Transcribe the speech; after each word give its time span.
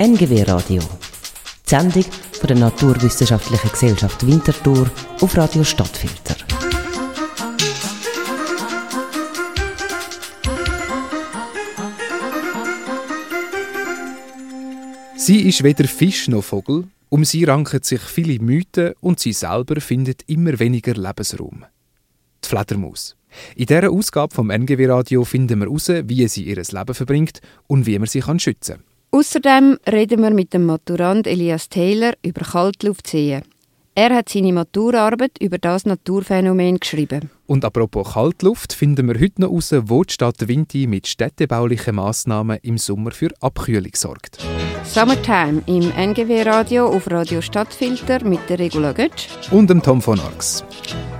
NGW 0.00 0.44
Radio. 0.44 0.80
Die 0.80 1.68
Sendung 1.68 2.04
von 2.32 2.48
der 2.48 2.56
Naturwissenschaftlichen 2.56 3.70
Gesellschaft 3.70 4.26
Winterthur 4.26 4.90
auf 5.20 5.36
Radio 5.36 5.62
Stadtfilter. 5.62 6.36
Sie 15.16 15.42
ist 15.42 15.62
weder 15.62 15.86
Fisch 15.86 16.28
noch 16.28 16.42
Vogel, 16.42 16.84
um 17.10 17.26
sie 17.26 17.44
ranken 17.44 17.82
sich 17.82 18.00
viele 18.00 18.42
Mythen 18.42 18.94
und 19.00 19.20
sie 19.20 19.34
selber 19.34 19.82
findet 19.82 20.22
immer 20.28 20.58
weniger 20.58 20.94
Lebensraum. 20.94 21.66
Fledermaus. 22.50 23.16
In 23.54 23.66
dieser 23.66 23.90
Ausgabe 23.90 24.34
vom 24.34 24.50
NGW 24.50 24.86
Radio 24.86 25.24
finden 25.24 25.60
wir 25.60 25.66
heraus, 25.66 25.88
wie 25.88 26.26
sie 26.28 26.44
ihr 26.44 26.56
Leben 26.56 26.94
verbringt 26.94 27.40
und 27.68 27.86
wie 27.86 27.98
man 27.98 28.08
sie 28.08 28.22
schützen 28.22 28.76
kann. 28.76 28.84
Außerdem 29.12 29.78
reden 29.90 30.22
wir 30.22 30.30
mit 30.30 30.52
dem 30.52 30.66
Maturand 30.66 31.26
Elias 31.26 31.68
Taylor 31.68 32.12
über 32.22 32.42
Kaltluftseen. 32.42 33.42
Er 33.96 34.14
hat 34.14 34.28
seine 34.28 34.52
Maturarbeit 34.52 35.36
über 35.40 35.58
das 35.58 35.84
Naturphänomen 35.84 36.78
geschrieben. 36.78 37.28
Und 37.46 37.64
apropos 37.64 38.12
Kaltluft 38.12 38.72
finden 38.72 39.08
wir 39.08 39.20
heute 39.20 39.40
noch 39.40 39.50
heraus, 39.50 39.74
wo 39.86 40.04
die 40.04 40.12
Stadt 40.12 40.46
Winti 40.46 40.86
mit 40.86 41.08
städtebaulichen 41.08 41.96
Massnahmen 41.96 42.58
im 42.62 42.78
Sommer 42.78 43.10
für 43.10 43.30
Abkühlung 43.40 43.92
sorgt. 43.94 44.38
Summertime 44.84 45.62
im 45.66 45.90
NGW 45.90 46.42
Radio 46.42 46.86
auf 46.86 47.10
Radio 47.10 47.40
Stadtfilter 47.40 48.24
mit 48.24 48.48
der 48.48 48.60
Regula 48.60 48.92
Götsch 48.92 49.28
und 49.50 49.68
dem 49.68 49.82
Tom 49.82 50.00
von 50.00 50.20
Arx. 50.20 50.64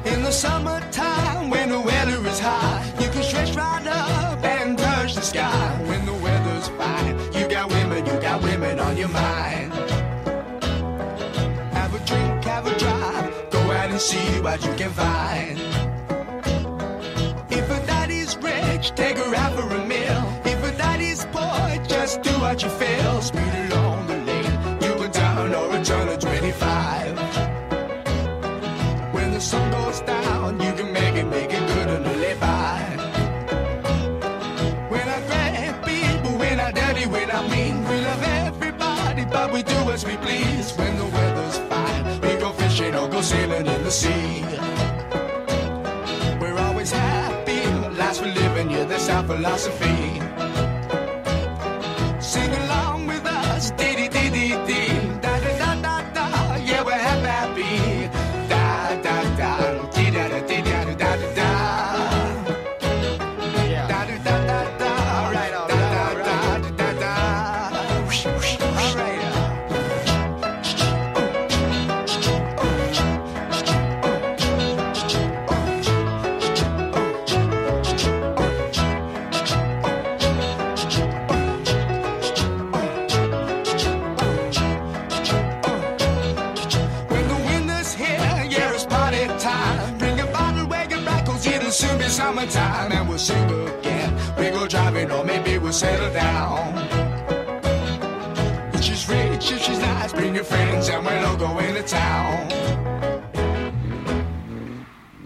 In 0.04 0.24
the 0.24 0.32
summertime 0.32 1.09
see 14.00 14.40
what 14.40 14.64
you 14.64 14.72
can 14.74 14.90
find. 14.90 15.58
If 17.50 17.66
a 17.70 17.86
daddy's 17.86 18.34
rich, 18.38 18.92
take 18.94 19.18
her 19.18 19.34
out 19.34 19.52
for 19.52 19.68
a 19.74 19.86
meal. 19.86 20.22
If 20.44 20.64
a 20.64 20.72
daddy's 20.76 21.26
poor, 21.26 21.84
just 21.86 22.22
do 22.22 22.30
what 22.40 22.62
you 22.62 22.70
feel. 22.70 23.20
Speed 23.20 23.54
along 23.66 24.06
the 24.06 24.16
lane, 24.28 24.54
you 24.84 24.92
can 25.00 25.12
turn 25.12 25.54
or 25.54 25.76
a 25.76 25.84
turn 25.84 26.08
of 26.08 26.18
25. 26.18 27.18
When 29.12 29.32
the 29.32 29.40
sun 29.40 29.70
goes 29.70 30.00
down, 30.00 30.58
you 30.60 30.72
can 30.72 30.92
make 30.92 31.16
it, 31.16 31.26
make 31.26 31.52
it 31.52 31.66
good 31.74 31.88
and 31.96 32.04
live 32.24 32.40
by. 32.40 32.80
When 34.88 35.06
I 35.16 35.20
grab 35.28 35.84
people, 35.84 36.38
when 36.38 36.58
I 36.58 36.72
dirty, 36.72 37.06
when 37.06 37.30
I 37.30 37.46
mean, 37.48 37.84
we 37.86 37.96
love 38.00 38.22
everybody, 38.22 39.24
but 39.26 39.52
we 39.52 39.62
do 39.62 39.78
as 39.94 40.06
we 40.06 40.16
please. 40.16 40.59
Fishing 42.80 42.94
or 42.94 43.08
go 43.08 43.20
sailing 43.20 43.66
in 43.66 43.82
the 43.84 43.90
sea. 43.90 44.42
We're 46.40 46.58
always 46.58 46.90
happy, 46.90 47.62
lives 47.96 48.20
we 48.20 48.32
live 48.32 48.56
in, 48.56 48.70
yeah, 48.70 48.84
that's 48.84 49.08
our 49.08 49.24
philosophy. 49.24 50.69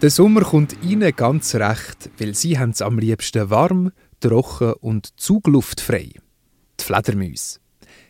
Der 0.04 0.10
Sommer 0.10 0.42
kommt 0.42 0.76
ihnen 0.82 1.16
ganz 1.16 1.54
recht, 1.54 2.10
weil 2.19 2.34
sie 2.34 2.56
es 2.56 2.82
am 2.82 2.98
liebsten 2.98 3.48
warm, 3.48 3.91
trocken 4.20 4.75
und 4.82 5.19
zugluftfrei. 5.19 6.10
Die 6.78 6.84
Fledermäuse. 6.84 7.59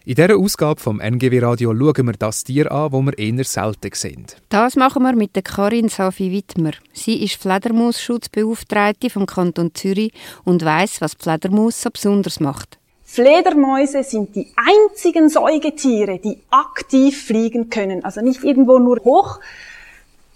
In 0.05 0.17
dieser 0.17 0.37
Ausgabe 0.37 0.81
vom 0.81 0.99
NGW 0.99 1.39
Radio 1.39 1.73
schauen 1.73 2.07
wir 2.07 2.15
das 2.15 2.43
Tier 2.43 2.73
an, 2.73 2.91
das 2.91 3.01
wir 3.01 3.17
eher 3.17 3.45
selten 3.45 3.91
sehen. 3.93 4.27
Das 4.49 4.75
machen 4.75 5.05
wir 5.05 5.15
mit 5.15 5.37
der 5.37 5.45
Karin 5.45 5.89
Safi 5.89 6.33
Wittmer. 6.33 6.73
Sie 6.93 7.23
ist 7.23 7.41
Fledermausschutzbeauftragte 7.41 9.09
vom 9.09 9.27
Kanton 9.27 9.73
Zürich 9.73 10.13
und 10.43 10.65
weiß, 10.65 11.01
was 11.01 11.15
Fledermaus 11.15 11.81
so 11.81 11.91
besonders 11.91 12.41
macht. 12.41 12.81
Fledermäuse 13.05 14.03
sind 14.03 14.35
die 14.35 14.49
einzigen 14.57 15.29
Säugetiere, 15.29 16.19
die 16.19 16.39
aktiv 16.51 17.25
fliegen 17.25 17.71
können. 17.71 18.05
Also 18.05 18.21
nicht 18.21 18.43
irgendwo 18.43 18.81
nur 18.81 18.99
hoch 19.05 19.39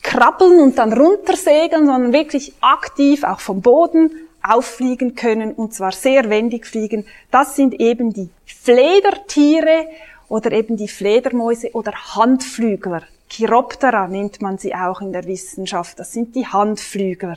krabbeln 0.02 0.60
und 0.60 0.78
dann 0.78 0.92
runtersegeln, 0.92 1.86
sondern 1.86 2.12
wirklich 2.12 2.52
aktiv 2.60 3.24
auch 3.24 3.40
vom 3.40 3.60
Boden 3.60 4.10
auffliegen 4.42 5.14
können 5.14 5.52
und 5.52 5.74
zwar 5.74 5.92
sehr 5.92 6.30
wendig 6.30 6.66
fliegen. 6.66 7.06
Das 7.30 7.56
sind 7.56 7.74
eben 7.80 8.12
die 8.12 8.30
Fledertiere 8.46 9.86
oder 10.28 10.52
eben 10.52 10.76
die 10.76 10.88
Fledermäuse 10.88 11.70
oder 11.72 11.92
Handflügler. 12.14 13.02
Chiroptera 13.30 14.08
nennt 14.08 14.40
man 14.40 14.58
sie 14.58 14.74
auch 14.74 15.00
in 15.00 15.12
der 15.12 15.26
Wissenschaft. 15.26 15.98
Das 15.98 16.12
sind 16.12 16.34
die 16.34 16.46
Handflügler. 16.46 17.36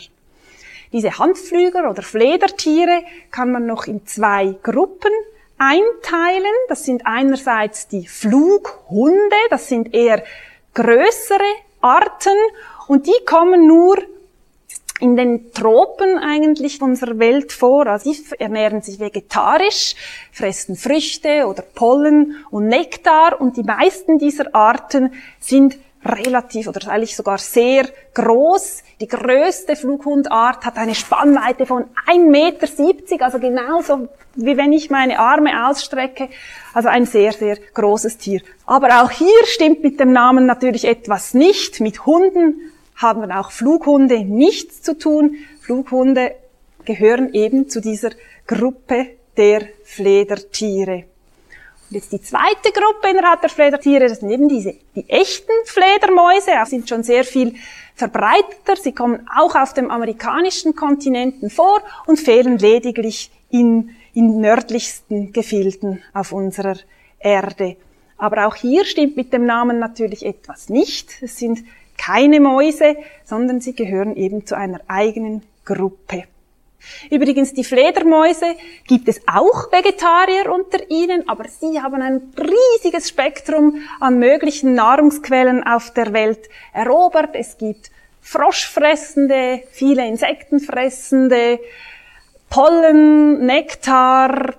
Diese 0.94 1.18
Handflügler 1.18 1.90
oder 1.90 2.02
Fledertiere 2.02 3.04
kann 3.32 3.52
man 3.52 3.66
noch 3.66 3.88
in 3.88 4.06
zwei 4.06 4.56
Gruppen 4.62 5.12
einteilen. 5.58 6.54
Das 6.70 6.86
sind 6.86 7.06
einerseits 7.06 7.88
die 7.88 8.08
Flughunde, 8.08 9.36
das 9.50 9.68
sind 9.68 9.94
eher 9.94 10.24
größere 10.74 11.44
Arten 11.82 12.38
und 12.88 13.08
die 13.08 13.26
kommen 13.26 13.68
nur 13.68 13.98
in 15.00 15.16
den 15.16 15.52
Tropen 15.52 16.20
eigentlich 16.20 16.82
unserer 16.82 17.18
Welt 17.18 17.52
vor. 17.52 17.88
Also 17.88 18.12
die 18.12 18.24
ernähren 18.40 18.82
sich 18.82 19.00
vegetarisch, 19.00 19.96
fressen 20.32 20.76
Früchte 20.76 21.48
oder 21.48 21.64
Pollen 21.64 22.46
und 22.52 22.68
Nektar 22.68 23.42
und 23.42 23.58
die 23.58 23.64
meisten 23.64 24.20
dieser 24.20 24.54
Arten 24.54 25.14
sind 25.40 25.78
relativ 26.04 26.68
oder 26.68 26.90
eigentlich 26.90 27.16
sogar 27.16 27.38
sehr 27.38 27.88
groß. 28.14 28.84
Die 29.00 29.08
größte 29.08 29.76
Flughundart 29.76 30.66
hat 30.66 30.78
eine 30.78 30.96
Spannweite 30.96 31.66
von 31.66 31.86
1,70 32.08 32.20
Meter, 32.20 33.26
also 33.26 33.40
genauso 33.40 34.08
wie 34.36 34.58
wenn 34.58 34.72
ich 34.74 34.90
meine 34.90 35.20
Arme 35.20 35.68
ausstrecke. 35.68 36.30
Also 36.74 36.90
ein 36.90 37.06
sehr, 37.06 37.34
sehr 37.34 37.58
großes 37.74 38.18
Tier. 38.18 38.42
Aber 38.66 39.04
auch 39.04 39.12
hier 39.12 39.46
stimmt 39.46 39.84
mit 39.84 40.00
dem 40.00 40.12
Namen 40.14 40.46
natürlich 40.46 40.86
etwas 40.86 41.34
nicht. 41.34 41.82
Mit 41.82 42.06
Hunden 42.06 42.72
haben 42.96 43.32
auch 43.32 43.52
Flughunde 43.52 44.24
nichts 44.24 44.82
zu 44.82 44.98
tun. 44.98 45.36
Flughunde 45.62 46.36
gehören 46.86 47.34
eben 47.34 47.70
zu 47.70 47.82
dieser 47.82 48.12
Gruppe 48.48 49.18
der 49.38 49.68
Fledertiere. 49.84 51.06
Und 51.92 51.96
jetzt 51.98 52.14
die 52.14 52.22
zweite 52.22 52.72
Gruppe 52.72 53.10
innerhalb 53.10 53.42
der 53.42 53.50
Fledertiere, 53.50 54.08
das 54.08 54.22
sind 54.22 54.32
eben 54.32 54.48
diese, 54.48 54.76
die 54.96 55.10
echten 55.10 55.52
Fledermäuse, 55.66 56.52
die 56.64 56.70
sind 56.70 56.88
schon 56.88 57.04
sehr 57.04 57.26
viel 57.26 57.56
verbreiteter. 57.96 58.78
Sie 58.78 58.94
kommen 58.94 59.28
auch 59.38 59.56
auf 59.56 59.74
dem 59.74 59.92
amerikanischen 59.92 60.74
Kontinenten 60.74 61.50
vor 61.50 61.82
und 62.06 62.18
fehlen 62.18 62.58
lediglich 62.58 63.30
in, 63.50 63.90
in 64.14 64.40
nördlichsten 64.40 65.34
Gefilden 65.34 66.02
auf 66.14 66.32
unserer 66.32 66.78
Erde. 67.20 67.76
Aber 68.18 68.48
auch 68.48 68.56
hier 68.56 68.86
stimmt 68.86 69.18
mit 69.18 69.34
dem 69.34 69.46
Namen 69.46 69.78
natürlich 69.78 70.26
etwas 70.26 70.70
nicht. 70.70 71.22
Es 71.22 71.40
sind 71.40 71.60
keine 71.98 72.40
Mäuse, 72.40 72.96
sondern 73.26 73.60
sie 73.60 73.76
gehören 73.76 74.16
eben 74.16 74.46
zu 74.46 74.56
einer 74.56 74.80
eigenen 74.88 75.44
Gruppe. 75.66 76.24
Übrigens, 77.10 77.54
die 77.54 77.64
Fledermäuse 77.64 78.56
gibt 78.88 79.08
es 79.08 79.22
auch 79.28 79.72
Vegetarier 79.72 80.52
unter 80.52 80.90
ihnen, 80.90 81.28
aber 81.28 81.46
sie 81.48 81.82
haben 81.82 82.02
ein 82.02 82.34
riesiges 82.38 83.10
Spektrum 83.10 83.82
an 84.00 84.20
möglichen 84.20 84.74
Nahrungsquellen 84.74 85.64
auf 85.64 85.94
der 85.94 86.14
Welt 86.14 86.50
erobert. 86.74 87.36
Es 87.36 87.58
gibt 87.58 87.92
Froschfressende, 88.22 89.64
viele 89.72 90.08
Insektenfressende, 90.08 91.60
Pollen, 92.50 93.46
Nektar, 93.46 94.56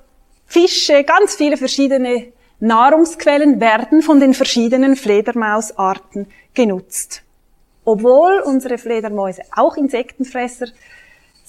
Fische, 0.46 1.04
ganz 1.04 1.36
viele 1.36 1.56
verschiedene 1.56 2.32
Nahrungsquellen 2.60 3.60
werden 3.60 4.02
von 4.02 4.20
den 4.20 4.34
verschiedenen 4.34 4.96
Fledermausarten 4.96 6.26
genutzt. 6.54 7.22
Obwohl 7.84 8.40
unsere 8.44 8.78
Fledermäuse 8.78 9.42
auch 9.56 9.76
Insektenfresser 9.76 10.66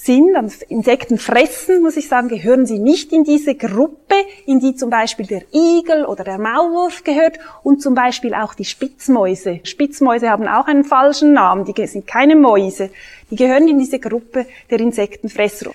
sind, 0.04 0.36
Insekten 0.68 1.18
fressen, 1.18 1.82
muss 1.82 1.96
ich 1.96 2.10
sagen, 2.10 2.28
gehören 2.28 2.66
sie 2.66 2.80
nicht 2.80 3.14
in 3.14 3.24
diese 3.24 3.56
Gruppe, 3.56 4.16
in 4.46 4.60
die 4.60 4.76
zum 4.76 4.90
Beispiel 4.90 5.26
der 5.26 5.44
Igel 5.54 6.06
oder 6.06 6.26
der 6.26 6.38
Maulwurf 6.38 7.04
gehört 7.04 7.40
und 7.64 7.82
zum 7.82 7.96
Beispiel 7.96 8.34
auch 8.34 8.54
die 8.54 8.66
Spitzmäuse. 8.66 9.62
Spitzmäuse 9.64 10.30
haben 10.30 10.48
auch 10.48 10.68
einen 10.68 10.84
falschen 10.84 11.32
Namen, 11.32 11.66
die 11.66 11.88
sind 11.88 12.06
keine 12.06 12.36
Mäuse, 12.36 12.90
die 13.32 13.38
gehören 13.38 13.68
in 13.68 13.80
diese 13.80 14.00
Gruppe 14.00 14.46
der 14.70 14.82
Insektenfresser. 14.82 15.72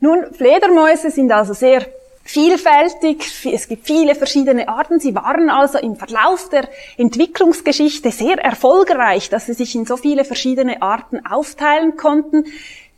Nun, 0.00 0.26
Fledermäuse 0.34 1.10
sind 1.10 1.32
also 1.32 1.54
sehr 1.54 1.86
vielfältig, 2.24 3.46
es 3.52 3.68
gibt 3.68 3.86
viele 3.86 4.14
verschiedene 4.14 4.68
Arten. 4.68 4.98
Sie 4.98 5.14
waren 5.14 5.50
also 5.50 5.78
im 5.78 5.96
Verlauf 5.96 6.48
der 6.48 6.68
Entwicklungsgeschichte 6.96 8.10
sehr 8.10 8.38
erfolgreich, 8.38 9.28
dass 9.28 9.46
sie 9.46 9.54
sich 9.54 9.74
in 9.74 9.84
so 9.84 9.96
viele 9.96 10.24
verschiedene 10.24 10.82
Arten 10.82 11.24
aufteilen 11.24 11.96
konnten. 11.96 12.46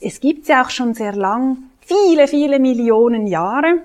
Es 0.01 0.21
gibt 0.21 0.47
sie 0.47 0.55
auch 0.55 0.71
schon 0.71 0.95
sehr 0.95 1.15
lang, 1.15 1.59
viele, 1.81 2.29
viele 2.29 2.59
Millionen 2.59 3.27
Jahre. 3.27 3.81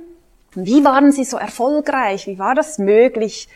Wie 0.53 0.83
waren 0.83 1.11
sie 1.11 1.23
so 1.23 1.37
erfolgreich? 1.37 2.27
Wie 2.27 2.37
war 2.37 2.55
das 2.55 2.77
möglich? 2.77 3.47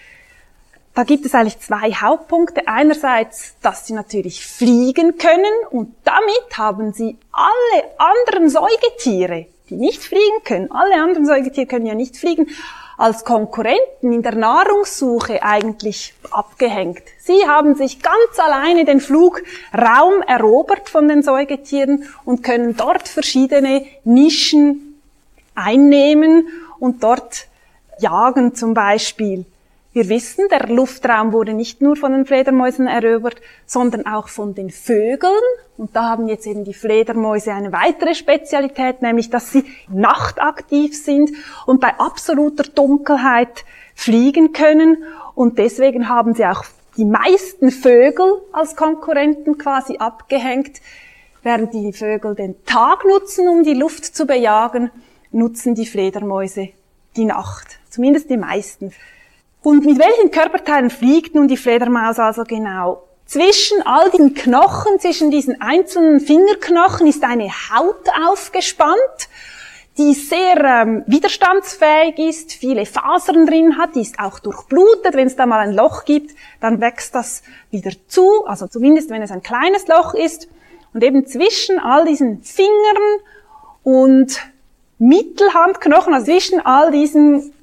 Da 0.93 1.03
gibt 1.03 1.25
es 1.25 1.35
eigentlich 1.35 1.59
zwei 1.59 1.91
Hauptpunkte. 1.91 2.67
Einerseits, 2.67 3.55
dass 3.61 3.85
sie 3.85 3.93
natürlich 3.93 4.45
fliegen 4.45 5.17
können 5.17 5.53
und 5.69 5.93
damit 6.05 6.57
haben 6.57 6.93
sie 6.93 7.17
alle 7.33 7.83
anderen 7.97 8.49
Säugetiere, 8.49 9.47
die 9.69 9.75
nicht 9.75 10.01
fliegen 10.01 10.43
können, 10.45 10.71
alle 10.71 10.95
anderen 10.95 11.25
Säugetiere 11.25 11.65
können 11.65 11.85
ja 11.85 11.95
nicht 11.95 12.15
fliegen, 12.15 12.47
als 12.97 13.25
Konkurrenten 13.25 14.13
in 14.13 14.21
der 14.21 14.35
Nahrungssuche 14.35 15.43
eigentlich 15.43 16.13
abgehängt. 16.31 17.03
Sie 17.19 17.47
haben 17.47 17.75
sich 17.75 18.01
ganz 18.01 18.39
alleine 18.39 18.85
den 18.85 19.01
Flugraum 19.01 20.21
erobert 20.27 20.89
von 20.89 21.07
den 21.07 21.23
Säugetieren 21.23 22.05
und 22.23 22.43
können 22.43 22.77
dort 22.77 23.07
verschiedene 23.07 23.85
Nischen 24.03 25.01
einnehmen 25.55 26.47
und 26.79 27.03
dort 27.03 27.47
jagen 27.99 28.55
zum 28.55 28.73
Beispiel. 28.73 29.45
Wir 29.95 30.09
wissen, 30.09 30.49
der 30.51 30.67
Luftraum 30.67 31.31
wurde 31.31 31.53
nicht 31.53 31.81
nur 31.81 31.95
von 31.95 32.11
den 32.11 32.25
Fledermäusen 32.25 32.85
erobert, 32.85 33.37
sondern 33.65 34.05
auch 34.05 34.27
von 34.27 34.53
den 34.53 34.69
Vögeln. 34.69 35.31
Und 35.77 35.95
da 35.95 36.09
haben 36.09 36.27
jetzt 36.27 36.45
eben 36.45 36.65
die 36.65 36.73
Fledermäuse 36.73 37.53
eine 37.53 37.71
weitere 37.71 38.13
Spezialität, 38.13 39.01
nämlich 39.01 39.29
dass 39.29 39.53
sie 39.53 39.63
nachtaktiv 39.87 41.01
sind 41.01 41.31
und 41.65 41.79
bei 41.79 41.97
absoluter 41.97 42.63
Dunkelheit 42.63 43.63
fliegen 43.93 44.51
können. 44.51 45.05
Und 45.33 45.59
deswegen 45.59 46.09
haben 46.09 46.33
sie 46.33 46.45
auch 46.45 46.65
die 46.97 47.05
meisten 47.05 47.71
Vögel 47.71 48.41
als 48.51 48.75
Konkurrenten 48.75 49.57
quasi 49.57 49.95
abgehängt. 49.95 50.81
Während 51.41 51.73
die 51.73 51.93
Vögel 51.93 52.35
den 52.35 52.65
Tag 52.65 53.05
nutzen, 53.05 53.47
um 53.47 53.63
die 53.63 53.75
Luft 53.75 54.03
zu 54.03 54.25
bejagen, 54.25 54.91
nutzen 55.31 55.73
die 55.73 55.85
Fledermäuse 55.85 56.67
die 57.15 57.23
Nacht. 57.23 57.79
Zumindest 57.89 58.29
die 58.29 58.35
meisten. 58.35 58.91
Und 59.65 59.83
mit 59.83 59.97
welchen 59.97 60.29
Körperteilen 60.29 60.91
fliegt 60.91 61.33
nun 61.33 61.47
die 61.47 61.57
Fledermaus 61.57 62.19
also 62.19 62.43
genau? 62.43 63.01
Zwischen 63.25 63.81
all 63.83 64.11
diesen 64.11 64.35
Knochen, 64.35 64.99
zwischen 64.99 65.31
diesen 65.31 65.59
einzelnen 65.59 66.19
Fingerknochen 66.19 67.07
ist 67.07 67.23
eine 67.23 67.49
Haut 67.49 68.05
aufgespannt, 68.29 69.27
die 69.97 70.13
sehr 70.13 70.63
ähm, 70.63 71.03
widerstandsfähig 71.07 72.19
ist, 72.19 72.53
viele 72.53 72.85
Fasern 72.85 73.47
drin 73.47 73.79
hat, 73.79 73.95
die 73.95 74.01
ist 74.01 74.19
auch 74.19 74.37
durchblutet. 74.37 75.15
Wenn 75.15 75.25
es 75.25 75.35
da 75.35 75.47
mal 75.47 75.61
ein 75.61 75.73
Loch 75.73 76.05
gibt, 76.05 76.35
dann 76.61 76.79
wächst 76.79 77.15
das 77.15 77.41
wieder 77.71 77.89
zu, 78.07 78.45
also 78.45 78.67
zumindest 78.67 79.09
wenn 79.09 79.23
es 79.23 79.31
ein 79.31 79.41
kleines 79.41 79.87
Loch 79.87 80.13
ist. 80.13 80.47
Und 80.93 81.03
eben 81.03 81.25
zwischen 81.25 81.79
all 81.79 82.05
diesen 82.05 82.43
Fingern 82.43 82.69
und 83.81 84.41
Mittelhandknochen, 84.99 86.13
also 86.13 86.27
zwischen 86.27 86.63
all 86.63 86.91
diesen 86.91 87.54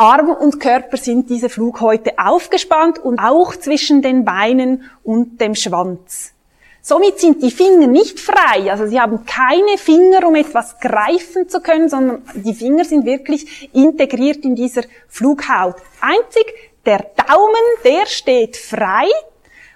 Arm 0.00 0.30
und 0.30 0.60
Körper 0.60 0.96
sind 0.96 1.28
diese 1.28 1.50
Flughäute 1.50 2.14
aufgespannt 2.16 2.98
und 2.98 3.18
auch 3.18 3.54
zwischen 3.54 4.00
den 4.00 4.24
Beinen 4.24 4.84
und 5.04 5.38
dem 5.42 5.54
Schwanz. 5.54 6.32
Somit 6.80 7.20
sind 7.20 7.42
die 7.42 7.50
Finger 7.50 7.86
nicht 7.86 8.18
frei, 8.18 8.70
also 8.70 8.86
sie 8.86 8.98
haben 8.98 9.26
keine 9.26 9.76
Finger, 9.76 10.26
um 10.26 10.36
etwas 10.36 10.80
greifen 10.80 11.50
zu 11.50 11.60
können, 11.60 11.90
sondern 11.90 12.22
die 12.34 12.54
Finger 12.54 12.86
sind 12.86 13.04
wirklich 13.04 13.68
integriert 13.74 14.38
in 14.38 14.54
dieser 14.54 14.84
Flughaut. 15.06 15.76
Einzig 16.00 16.46
der 16.86 17.04
Daumen, 17.28 17.66
der 17.84 18.06
steht 18.06 18.56
frei 18.56 19.06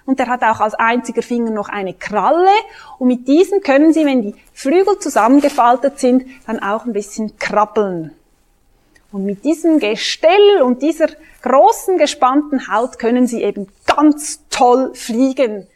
und 0.07 0.17
der 0.17 0.25
hat 0.25 0.41
auch 0.41 0.59
als 0.59 0.73
einziger 0.73 1.21
Finger 1.21 1.51
noch 1.51 1.69
eine 1.69 1.93
Kralle 1.93 2.49
und 2.97 3.09
mit 3.09 3.27
diesem 3.27 3.61
können 3.61 3.93
Sie, 3.93 4.07
wenn 4.07 4.23
die 4.23 4.35
Flügel 4.53 4.97
zusammengefaltet 4.97 5.99
sind, 5.99 6.25
dann 6.47 6.57
auch 6.63 6.85
ein 6.85 6.93
bisschen 6.93 7.37
krabbeln. 7.37 8.15
Und 9.15 9.23
mit 9.23 9.45
diesem 9.45 9.79
Gestell 9.79 10.61
und 10.61 10.81
dieser 10.81 11.07
großen 11.41 11.97
gespannten 11.97 12.67
Haut 12.67 12.99
können 12.99 13.27
sie 13.27 13.43
eben 13.43 13.67
ganz 13.85 14.41
toll 14.49 14.91
fliegen. 14.93 15.67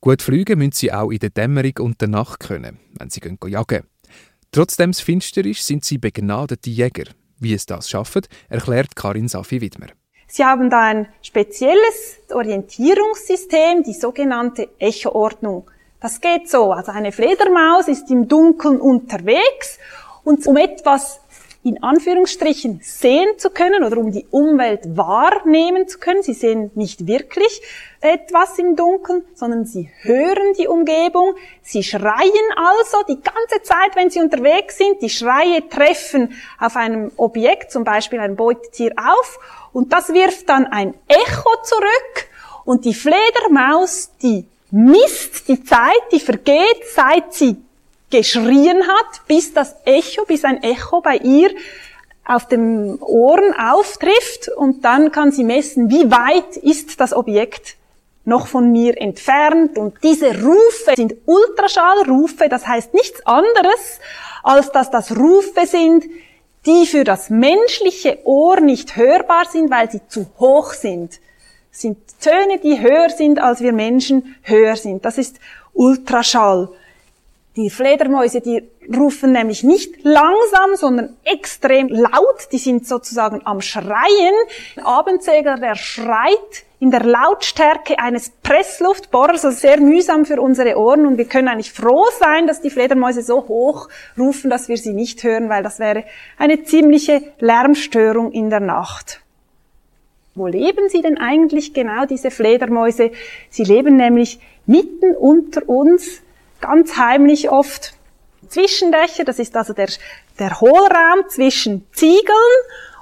Gut 0.00 0.22
fliegen 0.22 0.58
müssen 0.58 0.72
sie 0.72 0.90
auch 0.90 1.10
in 1.10 1.18
der 1.18 1.28
Dämmerung 1.28 1.74
und 1.80 2.00
der 2.00 2.08
Nacht 2.08 2.40
können, 2.40 2.80
wenn 2.98 3.10
sie 3.10 3.20
gehen 3.20 3.38
jagen. 3.48 3.84
Trotzdem 4.50 4.90
es 4.90 5.00
finster 5.02 5.44
ist, 5.44 5.66
sind 5.66 5.84
sie 5.84 5.98
begnadete 5.98 6.70
Jäger. 6.70 7.04
Wie 7.38 7.52
es 7.52 7.66
das 7.66 7.90
schaffen, 7.90 8.22
erklärt 8.48 8.96
Karin 8.96 9.28
Safi 9.28 9.60
Widmer. 9.60 9.88
Sie 10.26 10.42
haben 10.42 10.70
da 10.70 10.80
ein 10.80 11.06
spezielles 11.20 12.20
Orientierungssystem, 12.32 13.82
die 13.82 13.92
sogenannte 13.92 14.70
Echoordnung. 14.78 15.70
Das 16.00 16.22
geht 16.22 16.48
so, 16.48 16.72
also 16.72 16.92
eine 16.92 17.12
Fledermaus 17.12 17.88
ist 17.88 18.10
im 18.10 18.26
Dunkeln 18.26 18.80
unterwegs 18.80 19.78
und 20.24 20.46
um 20.46 20.56
etwas 20.56 21.20
in 21.62 21.82
Anführungsstrichen 21.82 22.80
sehen 22.82 23.38
zu 23.38 23.50
können 23.50 23.84
oder 23.84 23.98
um 23.98 24.10
die 24.10 24.26
Umwelt 24.30 24.96
wahrnehmen 24.96 25.88
zu 25.88 25.98
können. 25.98 26.22
Sie 26.22 26.32
sehen 26.32 26.70
nicht 26.74 27.06
wirklich 27.06 27.60
etwas 28.00 28.58
im 28.58 28.76
Dunkeln, 28.76 29.24
sondern 29.34 29.66
sie 29.66 29.90
hören 30.00 30.54
die 30.58 30.68
Umgebung. 30.68 31.34
Sie 31.62 31.82
schreien 31.82 32.46
also 32.56 32.98
die 33.08 33.20
ganze 33.20 33.62
Zeit, 33.62 33.94
wenn 33.94 34.08
sie 34.08 34.20
unterwegs 34.20 34.78
sind. 34.78 35.02
Die 35.02 35.10
Schreie 35.10 35.68
treffen 35.68 36.32
auf 36.58 36.76
einem 36.76 37.12
Objekt, 37.16 37.70
zum 37.70 37.84
Beispiel 37.84 38.20
ein 38.20 38.36
Beutetier 38.36 38.94
auf 38.96 39.38
und 39.72 39.92
das 39.92 40.12
wirft 40.14 40.48
dann 40.48 40.66
ein 40.66 40.94
Echo 41.08 41.50
zurück 41.62 42.30
und 42.64 42.86
die 42.86 42.94
Fledermaus, 42.94 44.10
die 44.22 44.46
misst 44.70 45.48
die 45.48 45.62
Zeit, 45.62 46.00
die 46.12 46.20
vergeht, 46.20 46.84
seit 46.94 47.34
sie 47.34 47.56
geschrien 48.10 48.82
hat, 48.86 49.26
bis 49.26 49.52
das 49.52 49.76
Echo, 49.84 50.24
bis 50.24 50.44
ein 50.44 50.62
Echo 50.62 51.00
bei 51.00 51.16
ihr 51.16 51.50
auf 52.24 52.46
dem 52.46 52.98
Ohren 53.00 53.54
auftrifft 53.54 54.48
und 54.56 54.84
dann 54.84 55.10
kann 55.10 55.32
sie 55.32 55.44
messen, 55.44 55.90
wie 55.90 56.10
weit 56.10 56.56
ist 56.56 57.00
das 57.00 57.12
Objekt 57.12 57.76
noch 58.24 58.46
von 58.46 58.70
mir 58.70 59.00
entfernt 59.00 59.78
und 59.78 59.94
diese 60.02 60.42
Rufe 60.42 60.94
sind 60.94 61.14
Ultraschallrufe, 61.26 62.48
das 62.48 62.66
heißt 62.66 62.94
nichts 62.94 63.24
anderes, 63.26 64.00
als 64.42 64.70
dass 64.70 64.90
das 64.90 65.16
Rufe 65.16 65.66
sind, 65.66 66.04
die 66.66 66.86
für 66.86 67.04
das 67.04 67.30
menschliche 67.30 68.18
Ohr 68.24 68.60
nicht 68.60 68.96
hörbar 68.96 69.46
sind, 69.50 69.70
weil 69.70 69.90
sie 69.90 70.06
zu 70.06 70.26
hoch 70.38 70.72
sind. 70.72 71.18
Das 71.70 71.80
sind 71.80 71.98
Töne, 72.20 72.58
die 72.62 72.80
höher 72.80 73.10
sind, 73.10 73.40
als 73.40 73.60
wir 73.60 73.72
Menschen 73.72 74.36
höher 74.42 74.76
sind. 74.76 75.04
Das 75.04 75.18
ist 75.18 75.36
Ultraschall. 75.72 76.68
Die 77.60 77.68
Fledermäuse, 77.68 78.40
die 78.40 78.62
rufen 78.96 79.32
nämlich 79.32 79.62
nicht 79.62 80.02
langsam, 80.02 80.76
sondern 80.76 81.14
extrem 81.24 81.88
laut. 81.88 82.48
Die 82.52 82.58
sind 82.58 82.88
sozusagen 82.88 83.42
am 83.44 83.60
Schreien. 83.60 84.34
Ein 84.76 84.86
Abendsegler, 84.86 85.58
der 85.58 85.74
schreit 85.74 86.64
in 86.78 86.90
der 86.90 87.04
Lautstärke 87.04 87.98
eines 87.98 88.30
Pressluftbohrers, 88.42 89.44
also 89.44 89.58
sehr 89.58 89.78
mühsam 89.78 90.24
für 90.24 90.40
unsere 90.40 90.78
Ohren. 90.78 91.04
Und 91.04 91.18
wir 91.18 91.26
können 91.26 91.48
eigentlich 91.48 91.70
froh 91.70 92.06
sein, 92.18 92.46
dass 92.46 92.62
die 92.62 92.70
Fledermäuse 92.70 93.20
so 93.20 93.46
hoch 93.46 93.90
rufen, 94.16 94.48
dass 94.48 94.70
wir 94.70 94.78
sie 94.78 94.94
nicht 94.94 95.22
hören, 95.22 95.50
weil 95.50 95.62
das 95.62 95.78
wäre 95.78 96.04
eine 96.38 96.62
ziemliche 96.62 97.20
Lärmstörung 97.40 98.32
in 98.32 98.48
der 98.48 98.60
Nacht. 98.60 99.20
Wo 100.34 100.46
leben 100.46 100.88
sie 100.88 101.02
denn 101.02 101.18
eigentlich 101.18 101.74
genau, 101.74 102.06
diese 102.06 102.30
Fledermäuse? 102.30 103.10
Sie 103.50 103.64
leben 103.64 103.96
nämlich 103.96 104.40
mitten 104.64 105.14
unter 105.14 105.68
uns 105.68 106.22
ganz 106.60 106.96
heimlich 106.96 107.50
oft 107.50 107.94
Zwischendächer, 108.48 109.24
das 109.24 109.38
ist 109.38 109.56
also 109.56 109.72
der, 109.72 109.88
der 110.38 110.60
Hohlraum 110.60 111.28
zwischen 111.28 111.86
Ziegeln 111.92 112.34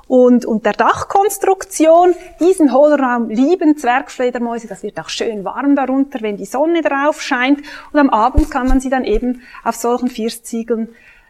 und, 0.09 0.45
und 0.45 0.67
der 0.67 0.73
Dachkonstruktion. 0.73 2.15
Diesen 2.41 2.73
Hohlraum 2.73 3.29
lieben 3.31 3.77
Zwergfledermäuse, 3.77 4.67
das 4.67 4.83
wird 4.83 4.99
auch 4.99 5.09
schön 5.09 5.45
warm 5.45 5.77
darunter, 5.77 6.21
wenn 6.23 6.37
die 6.37 6.45
Sonne 6.45 6.83
drauf 6.83 7.23
scheint 7.23 7.61
und 7.93 8.01
am 8.01 8.11
Abend 8.11 8.51
kann 8.51 8.69
man 8.69 8.81
sie 8.81 8.91
dann 8.91 9.05
eben 9.05 9.43
auf 9.65 9.77
solchen 9.77 10.09
Firstziegeln 10.09 10.89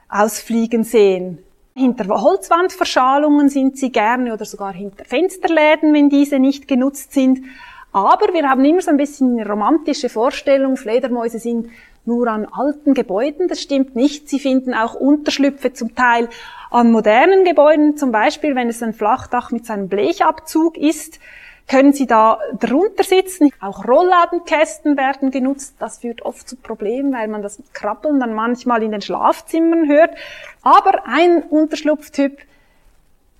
ausfliegen 0.09 0.85
sehen. 0.85 1.39
Hinter 1.75 2.09
Holzwandverschalungen 2.09 3.49
sind 3.49 3.79
sie 3.79 3.93
gerne 3.93 4.33
oder 4.33 4.45
sogar 4.45 4.73
hinter 4.73 5.05
Fensterläden, 5.05 5.95
wenn 5.95 6.09
diese 6.09 6.41
nicht 6.41 6.67
genutzt 6.67 7.13
sind. 7.13 7.45
Aber 7.93 8.33
wir 8.33 8.49
haben 8.49 8.65
immer 8.65 8.83
so 8.83 8.91
ein 8.91 8.97
bisschen 8.97 9.39
eine 9.39 9.49
romantische 9.49 10.09
Vorstellung, 10.09 10.77
Fledermäuse 10.77 11.39
sind 11.39 11.69
nur 12.09 12.27
an 12.27 12.47
alten 12.47 12.95
Gebäuden. 12.95 13.47
Das 13.47 13.63
stimmt 13.63 13.95
nicht. 13.95 14.29
Sie 14.29 14.41
finden 14.41 14.75
auch 14.75 14.95
Unterschlüpfe 14.95 15.73
zum 15.73 15.95
Teil 15.95 16.29
an 16.71 16.91
modernen 16.91 17.45
Gebäuden, 17.45 17.97
zum 17.97 18.11
Beispiel 18.11 18.57
wenn 18.57 18.69
es 18.69 18.83
ein 18.83 18.93
Flachdach 18.93 19.53
mit 19.53 19.65
seinem 19.65 19.89
Blechabzug 19.89 20.77
ist 20.77 21.21
können 21.69 21.93
Sie 21.93 22.07
da 22.07 22.39
drunter 22.59 23.05
sitzen. 23.05 23.53
Auch 23.61 23.87
Rollladenkästen 23.87 24.97
werden 24.97 25.31
genutzt. 25.31 25.77
Das 25.79 25.99
führt 25.99 26.23
oft 26.23 26.49
zu 26.49 26.57
Problemen, 26.57 27.13
weil 27.13 27.29
man 27.29 27.43
das 27.43 27.63
Krabbeln 27.75 28.19
dann 28.19 28.35
manchmal 28.35 28.83
in 28.83 28.91
den 28.91 29.03
Schlafzimmern 29.03 29.87
hört. 29.87 30.17
Aber 30.63 31.07
ein 31.07 31.43
Unterschlupftyp, 31.43 32.39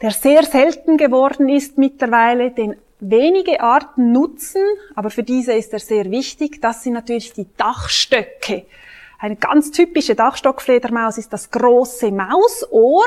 der 0.03 0.11
sehr 0.11 0.43
selten 0.45 0.99
geworden 0.99 1.49
ist 1.49 1.79
mittlerweile, 1.79 2.51
den 2.51 2.77
wenige 3.01 3.61
Arten 3.61 4.13
nutzen, 4.13 4.63
aber 4.95 5.11
für 5.11 5.23
diese 5.23 5.53
ist 5.53 5.73
er 5.73 5.79
sehr 5.79 6.11
wichtig, 6.11 6.61
das 6.61 6.83
sind 6.83 6.95
natürlich 6.95 7.33
die 7.33 7.47
Dachstöcke. 7.57 8.67
Eine 9.19 9.37
ganz 9.37 9.73
typische 9.73 10.15
Dachstockfledermaus 10.15 11.19
ist 11.19 11.33
das 11.33 11.51
große 11.51 12.13
Mausohr. 12.13 13.07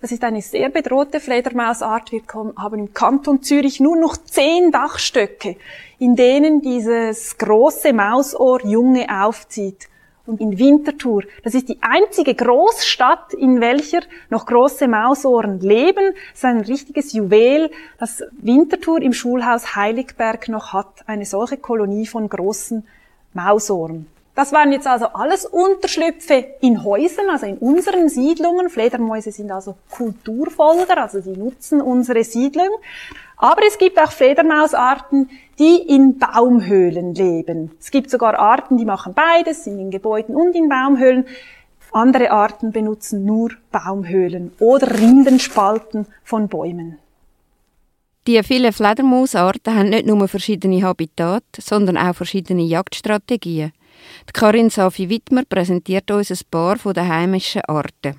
Das 0.00 0.10
ist 0.10 0.24
eine 0.24 0.40
sehr 0.40 0.70
bedrohte 0.70 1.20
Fledermausart. 1.20 2.12
Wir 2.12 2.22
haben 2.56 2.78
im 2.78 2.94
Kanton 2.94 3.42
Zürich 3.42 3.80
nur 3.80 3.96
noch 3.96 4.16
zehn 4.16 4.72
Dachstöcke, 4.72 5.56
in 5.98 6.16
denen 6.16 6.62
dieses 6.62 7.36
große 7.36 7.92
Mausohr 7.92 8.64
Junge 8.64 9.06
aufzieht. 9.10 9.89
Und 10.30 10.40
in 10.40 10.60
Winterthur, 10.60 11.24
das 11.42 11.54
ist 11.54 11.68
die 11.68 11.78
einzige 11.80 12.36
Großstadt, 12.36 13.34
in 13.34 13.60
welcher 13.60 14.02
noch 14.28 14.46
große 14.46 14.86
Mausohren 14.86 15.58
leben. 15.58 16.14
Das 16.30 16.38
ist 16.38 16.44
ein 16.44 16.60
richtiges 16.60 17.12
Juwel, 17.12 17.68
das 17.98 18.22
Winterthur 18.40 19.02
im 19.02 19.12
Schulhaus 19.12 19.74
Heiligberg 19.74 20.48
noch 20.48 20.72
hat. 20.72 21.02
Eine 21.06 21.26
solche 21.26 21.56
Kolonie 21.56 22.06
von 22.06 22.28
großen 22.28 22.86
Mausohren. 23.34 24.06
Das 24.36 24.52
waren 24.52 24.70
jetzt 24.70 24.86
also 24.86 25.06
alles 25.06 25.46
Unterschlüpfe 25.46 26.46
in 26.60 26.84
Häusern, 26.84 27.28
also 27.28 27.46
in 27.46 27.58
unseren 27.58 28.08
Siedlungen. 28.08 28.70
Fledermäuse 28.70 29.32
sind 29.32 29.50
also 29.50 29.74
Kulturfolger, 29.90 30.96
also 30.96 31.20
sie 31.20 31.36
nutzen 31.36 31.80
unsere 31.80 32.22
Siedlung. 32.22 32.70
Aber 33.42 33.62
es 33.66 33.78
gibt 33.78 33.98
auch 33.98 34.12
Fledermausarten, 34.12 35.30
die 35.58 35.76
in 35.88 36.18
Baumhöhlen 36.18 37.14
leben. 37.14 37.70
Es 37.80 37.90
gibt 37.90 38.10
sogar 38.10 38.38
Arten, 38.38 38.76
die 38.76 38.84
machen 38.84 39.14
beides, 39.14 39.64
sind 39.64 39.78
in 39.78 39.90
Gebäuden 39.90 40.36
und 40.36 40.54
in 40.54 40.68
Baumhöhlen. 40.68 41.24
Andere 41.90 42.30
Arten 42.32 42.70
benutzen 42.70 43.24
nur 43.24 43.52
Baumhöhlen 43.72 44.52
oder 44.58 44.92
Rindenspalten 44.92 46.06
von 46.22 46.48
Bäumen. 46.48 46.98
Die 48.26 48.42
vielen 48.42 48.74
Fledermausarten 48.74 49.74
haben 49.74 49.88
nicht 49.88 50.06
nur 50.06 50.28
verschiedene 50.28 50.82
Habitate, 50.82 51.62
sondern 51.62 51.96
auch 51.96 52.14
verschiedene 52.14 52.62
Jagdstrategien. 52.62 53.72
Karin 54.34 54.68
Safi 54.68 55.08
Wittmer 55.08 55.44
präsentiert 55.48 56.10
uns 56.10 56.30
ein 56.30 56.38
paar 56.50 56.76
der 56.92 57.08
heimischen 57.08 57.62
Arten. 57.62 58.16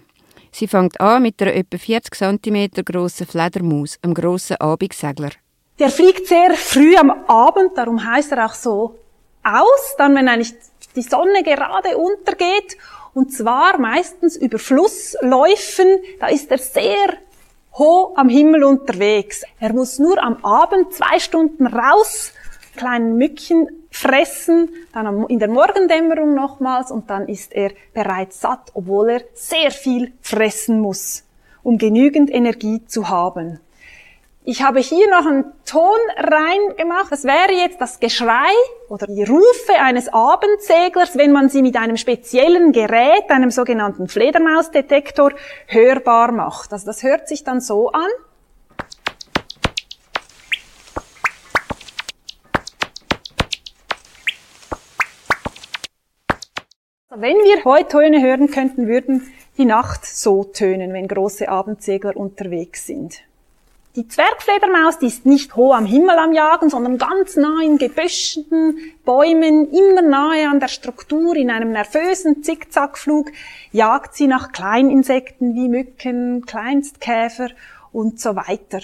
Sie 0.52 0.68
fängt 0.68 1.00
an 1.00 1.24
mit 1.24 1.42
einer 1.42 1.54
etwa 1.54 1.78
40 1.78 2.14
cm 2.14 2.70
grossen 2.86 3.26
Fledermaus, 3.26 3.98
einem 4.02 4.14
grossen 4.14 4.58
Abendsegler. 4.58 5.32
Der 5.80 5.90
fliegt 5.90 6.28
sehr 6.28 6.54
früh 6.54 6.96
am 6.96 7.12
Abend, 7.28 7.78
darum 7.78 8.06
heißt 8.06 8.34
er 8.34 8.46
auch 8.46 8.54
so 8.54 9.00
aus, 9.44 9.96
dann 9.98 10.16
wenn 10.16 10.28
eigentlich 10.28 10.54
die 10.96 11.02
Sonne 11.02 11.42
gerade 11.44 11.98
untergeht 11.98 12.78
und 13.14 13.34
zwar 13.34 13.80
meistens 13.80 14.36
über 14.36 14.60
Flussläufen, 14.60 15.88
da 16.20 16.28
ist 16.28 16.52
er 16.52 16.60
sehr 16.60 17.18
hoch 17.74 18.14
am 18.16 18.30
Himmel 18.30 18.64
unterwegs. 18.64 19.44
Er 19.60 19.74
muss 19.74 20.00
nur 20.00 20.22
am 20.22 20.44
Abend 20.44 20.94
zwei 20.94 21.20
Stunden 21.20 21.66
raus, 21.68 22.34
kleinen 22.76 23.18
Mückchen 23.18 23.68
fressen, 23.92 24.70
dann 24.94 25.26
in 25.28 25.40
der 25.40 25.50
Morgendämmerung 25.50 26.34
nochmals 26.34 26.92
und 26.92 27.10
dann 27.10 27.28
ist 27.28 27.54
er 27.54 27.72
bereits 27.94 28.42
satt, 28.42 28.72
obwohl 28.74 29.10
er 29.10 29.22
sehr 29.34 29.72
viel 29.72 30.14
fressen 30.22 30.80
muss, 30.80 31.24
um 31.64 31.78
genügend 31.78 32.34
Energie 32.34 32.86
zu 32.86 33.10
haben. 33.10 33.60
Ich 34.44 34.64
habe 34.64 34.80
hier 34.80 35.08
noch 35.12 35.28
einen 35.28 35.46
Ton 35.66 36.00
reingemacht. 36.18 37.12
Das 37.12 37.26
wäre 37.26 37.54
jetzt 37.54 37.80
das 37.80 38.00
Geschrei 38.00 38.52
oder 38.90 39.06
die 39.06 39.24
Rufe 39.24 39.74
eines 39.80 40.12
Abendseglers, 40.12 41.16
wenn 41.16 41.32
man 41.32 41.50
sie 41.50 41.62
mit 41.62 41.76
einem 41.76 41.96
speziellen 41.96 42.72
Gerät, 42.72 43.30
einem 43.30 43.52
sogenannten 43.52 44.08
Fledermausdetektor, 44.08 45.34
hörbar 45.68 46.32
macht. 46.32 46.74
Also 46.74 46.88
das 46.88 47.04
hört 47.04 47.28
sich 47.28 47.44
dann 47.44 47.62
so 47.62 47.92
an. 47.92 48.10
Wenn 57.14 57.36
wir 57.36 57.66
Heutöne 57.66 58.22
hören 58.22 58.50
könnten, 58.50 58.88
würden 58.88 59.30
die 59.58 59.66
Nacht 59.66 60.06
so 60.06 60.46
tönen, 60.46 60.94
wenn 60.94 61.10
große 61.10 61.50
Abendsegler 61.50 62.16
unterwegs 62.16 62.86
sind. 62.86 63.20
Die 63.98 64.08
Zwergfledermaus, 64.08 64.98
die 64.98 65.08
ist 65.08 65.26
nicht 65.26 65.58
hoch 65.58 65.76
am 65.76 65.86
Himmel 65.86 66.18
am 66.18 66.32
Jagen, 66.32 66.70
sondern 66.70 66.98
ganz 66.98 67.36
nah 67.36 67.62
in 67.62 67.78
Gebüschen, 67.78 68.78
Bäumen, 69.04 69.70
immer 69.74 70.02
nahe 70.02 70.48
an 70.48 70.62
der 70.62 70.70
Struktur, 70.70 71.36
in 71.36 71.52
einem 71.52 71.74
nervösen 71.74 72.44
Zickzackflug, 72.44 73.30
jagt 73.74 74.16
sie 74.16 74.28
nach 74.28 74.54
Kleininsekten 74.54 75.54
wie 75.54 75.68
Mücken, 75.68 76.46
Kleinstkäfer 76.46 77.50
und 77.92 78.22
so 78.22 78.38
weiter. 78.38 78.80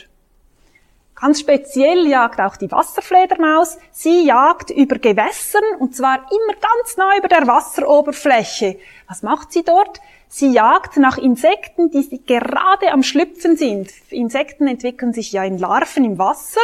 Ganz 1.19 1.39
speziell 1.39 2.05
jagt 2.05 2.39
auch 2.39 2.57
die 2.57 2.71
Wasserfledermaus. 2.71 3.79
Sie 3.91 4.25
jagt 4.25 4.69
über 4.69 5.00
Gewässern 5.00 5.63
und 5.79 5.95
zwar 5.95 6.17
immer 6.17 6.53
ganz 6.53 6.95
nah 6.95 7.17
über 7.17 7.27
der 7.27 7.47
Wasseroberfläche. 7.47 8.77
Was 9.07 9.24
macht 9.24 9.51
sie 9.51 9.63
dort? 9.63 10.00
Sie 10.29 10.51
jagt 10.51 10.97
nach 10.97 11.17
Insekten, 11.17 11.89
die 11.89 12.21
gerade 12.24 12.91
am 12.91 13.01
Schlüpfen 13.01 13.57
sind. 13.57 13.89
Insekten 14.12 14.67
entwickeln 14.67 15.12
sich 15.12 15.31
ja 15.31 15.43
in 15.43 15.57
Larven 15.57 16.05
im 16.05 16.19
Wasser. 16.19 16.62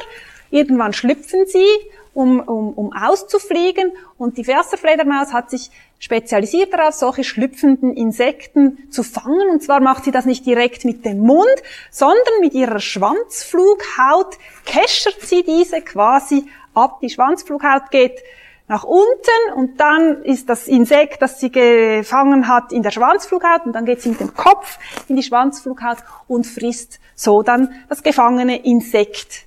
Irgendwann 0.51 0.93
schlüpfen 0.93 1.47
sie 1.47 1.65
um, 2.13 2.39
um, 2.39 2.73
um 2.73 2.93
auszufliegen. 2.93 3.91
Und 4.19 4.37
die 4.37 4.47
Wasserfledermaus 4.47 5.33
hat 5.33 5.49
sich 5.49 5.71
spezialisiert 6.03 6.73
darauf, 6.73 6.93
solche 6.93 7.23
schlüpfenden 7.23 7.95
Insekten 7.95 8.91
zu 8.91 9.03
fangen. 9.03 9.49
Und 9.51 9.63
zwar 9.63 9.79
macht 9.79 10.03
sie 10.03 10.11
das 10.11 10.25
nicht 10.25 10.45
direkt 10.45 10.83
mit 10.83 11.05
dem 11.05 11.19
Mund, 11.19 11.63
sondern 11.91 12.41
mit 12.41 12.53
ihrer 12.53 12.81
Schwanzflughaut 12.81 14.37
keschert 14.65 15.21
sie 15.21 15.43
diese 15.43 15.79
quasi 15.79 16.43
ab. 16.73 16.99
Die 16.99 17.09
Schwanzflughaut 17.09 17.89
geht 17.89 18.21
nach 18.67 18.83
unten 18.83 19.53
und 19.55 19.79
dann 19.79 20.23
ist 20.23 20.49
das 20.49 20.67
Insekt, 20.67 21.21
das 21.21 21.39
sie 21.39 21.53
gefangen 21.53 22.49
hat, 22.49 22.73
in 22.73 22.83
der 22.83 22.91
Schwanzflughaut 22.91 23.65
und 23.65 23.71
dann 23.71 23.85
geht 23.85 24.01
sie 24.01 24.09
mit 24.09 24.19
dem 24.19 24.33
Kopf 24.33 24.79
in 25.07 25.15
die 25.15 25.23
Schwanzflughaut 25.23 25.99
und 26.27 26.45
frisst 26.45 26.99
so 27.15 27.43
dann 27.43 27.75
das 27.87 28.03
gefangene 28.03 28.65
Insekt. 28.65 29.45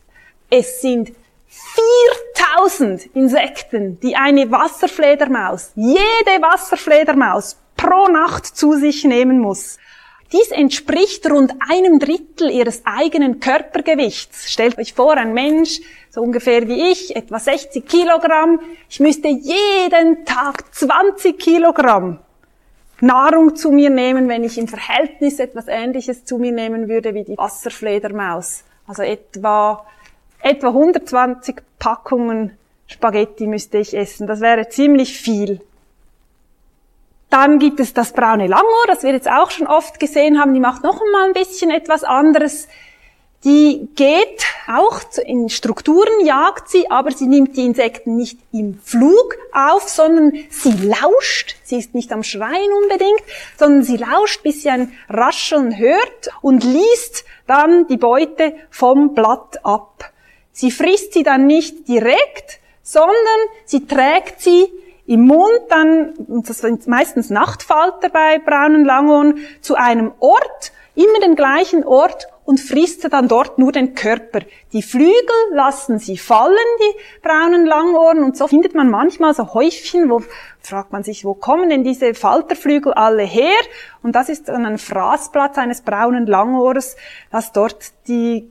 Es 0.48 0.80
sind 0.80 1.12
4000 2.34 3.14
Insekten, 3.14 3.98
die 4.00 4.16
eine 4.16 4.50
Wasserfledermaus, 4.50 5.72
jede 5.74 6.42
Wasserfledermaus 6.42 7.56
pro 7.76 8.08
Nacht 8.08 8.46
zu 8.46 8.74
sich 8.74 9.04
nehmen 9.04 9.38
muss. 9.40 9.78
Dies 10.32 10.50
entspricht 10.50 11.30
rund 11.30 11.54
einem 11.70 11.98
Drittel 11.98 12.50
ihres 12.50 12.82
eigenen 12.84 13.38
Körpergewichts. 13.38 14.50
Stellt 14.50 14.76
euch 14.76 14.92
vor, 14.92 15.14
ein 15.16 15.32
Mensch, 15.32 15.80
so 16.10 16.20
ungefähr 16.20 16.66
wie 16.66 16.90
ich, 16.90 17.14
etwa 17.14 17.38
60 17.38 17.86
Kilogramm. 17.86 18.58
Ich 18.88 18.98
müsste 18.98 19.28
jeden 19.28 20.24
Tag 20.24 20.74
20 20.74 21.38
Kilogramm 21.38 22.18
Nahrung 23.00 23.54
zu 23.54 23.70
mir 23.70 23.90
nehmen, 23.90 24.28
wenn 24.28 24.42
ich 24.42 24.58
im 24.58 24.68
Verhältnis 24.68 25.38
etwas 25.38 25.68
Ähnliches 25.68 26.24
zu 26.24 26.38
mir 26.38 26.52
nehmen 26.52 26.88
würde 26.88 27.14
wie 27.14 27.24
die 27.24 27.36
Wasserfledermaus. 27.36 28.64
Also 28.86 29.02
etwa 29.02 29.84
etwa 30.40 30.68
120 30.68 31.56
Packungen 31.78 32.56
Spaghetti 32.86 33.46
müsste 33.46 33.78
ich 33.78 33.94
essen. 33.94 34.26
Das 34.26 34.40
wäre 34.40 34.68
ziemlich 34.68 35.18
viel. 35.18 35.60
Dann 37.30 37.58
gibt 37.58 37.80
es 37.80 37.92
das 37.92 38.12
braune 38.12 38.46
Langohr, 38.46 38.84
das 38.86 39.02
wir 39.02 39.12
jetzt 39.12 39.28
auch 39.28 39.50
schon 39.50 39.66
oft 39.66 39.98
gesehen 39.98 40.40
haben. 40.40 40.54
Die 40.54 40.60
macht 40.60 40.84
noch 40.84 41.00
einmal 41.02 41.26
ein 41.26 41.32
bisschen 41.32 41.70
etwas 41.70 42.04
anderes. 42.04 42.68
Die 43.44 43.88
geht 43.94 44.46
auch 44.66 45.00
in 45.24 45.48
Strukturen, 45.48 46.24
jagt 46.24 46.68
sie, 46.68 46.90
aber 46.90 47.12
sie 47.12 47.26
nimmt 47.26 47.56
die 47.56 47.64
Insekten 47.64 48.16
nicht 48.16 48.38
im 48.52 48.80
Flug 48.82 49.36
auf, 49.52 49.88
sondern 49.88 50.32
sie 50.50 50.72
lauscht. 50.72 51.56
Sie 51.62 51.76
ist 51.76 51.94
nicht 51.94 52.12
am 52.12 52.22
Schreien 52.22 52.72
unbedingt, 52.82 53.22
sondern 53.56 53.82
sie 53.82 53.98
lauscht, 53.98 54.42
bis 54.42 54.62
sie 54.62 54.70
ein 54.70 54.92
Rascheln 55.08 55.76
hört 55.76 56.30
und 56.40 56.64
liest 56.64 57.24
dann 57.46 57.86
die 57.88 57.98
Beute 57.98 58.54
vom 58.70 59.14
Blatt 59.14 59.64
ab. 59.64 60.10
Sie 60.56 60.70
frisst 60.70 61.12
sie 61.12 61.22
dann 61.22 61.46
nicht 61.46 61.86
direkt, 61.86 62.60
sondern 62.82 63.12
sie 63.66 63.86
trägt 63.86 64.40
sie 64.40 64.66
im 65.06 65.26
Mund 65.26 65.60
dann, 65.68 66.14
das 66.46 66.60
sind 66.60 66.86
meistens 66.86 67.28
Nachtfalter 67.28 68.08
bei 68.08 68.38
braunen 68.38 68.86
Langohren, 68.86 69.40
zu 69.60 69.74
einem 69.74 70.12
Ort, 70.18 70.72
immer 70.94 71.20
den 71.20 71.36
gleichen 71.36 71.84
Ort 71.84 72.28
und 72.46 72.58
frisst 72.58 73.06
dann 73.12 73.28
dort 73.28 73.58
nur 73.58 73.70
den 73.70 73.94
Körper. 73.94 74.40
Die 74.72 74.80
Flügel 74.80 75.12
lassen 75.50 75.98
sie 75.98 76.16
fallen, 76.16 76.56
die 76.80 77.20
braunen 77.20 77.66
Langohren, 77.66 78.24
und 78.24 78.38
so 78.38 78.48
findet 78.48 78.74
man 78.74 78.88
manchmal 78.88 79.34
so 79.34 79.52
Häufchen, 79.52 80.08
wo 80.08 80.22
fragt 80.62 80.90
man 80.90 81.02
sich, 81.02 81.26
wo 81.26 81.34
kommen 81.34 81.68
denn 81.68 81.84
diese 81.84 82.14
Falterflügel 82.14 82.94
alle 82.94 83.24
her? 83.24 83.60
Und 84.02 84.12
das 84.16 84.30
ist 84.30 84.48
dann 84.48 84.64
ein 84.64 84.78
Fraßplatz 84.78 85.58
eines 85.58 85.82
braunen 85.82 86.24
Langohrs, 86.24 86.96
das 87.30 87.52
dort 87.52 87.92
die 88.08 88.50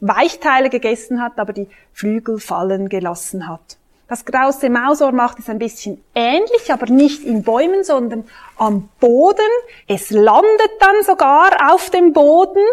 Weichteile 0.00 0.70
gegessen 0.70 1.22
hat, 1.22 1.38
aber 1.38 1.52
die 1.52 1.68
Flügel 1.92 2.40
fallen 2.40 2.88
gelassen 2.88 3.48
hat. 3.48 3.76
Das 4.08 4.24
große 4.24 4.70
Mausohr 4.70 5.12
macht 5.12 5.38
es 5.38 5.48
ein 5.48 5.60
bisschen 5.60 6.02
ähnlich, 6.16 6.72
aber 6.72 6.86
nicht 6.86 7.22
in 7.22 7.44
Bäumen, 7.44 7.84
sondern 7.84 8.24
am 8.56 8.88
Boden. 8.98 9.38
Es 9.86 10.10
landet 10.10 10.72
dann 10.80 11.04
sogar 11.04 11.72
auf 11.72 11.90
dem 11.90 12.12
Boden, 12.12 12.64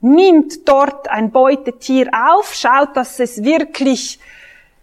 nimmt 0.00 0.68
dort 0.68 1.08
ein 1.08 1.30
Beutetier 1.30 2.10
auf, 2.32 2.52
schaut, 2.54 2.96
dass 2.96 3.20
es 3.20 3.44
wirklich 3.44 4.18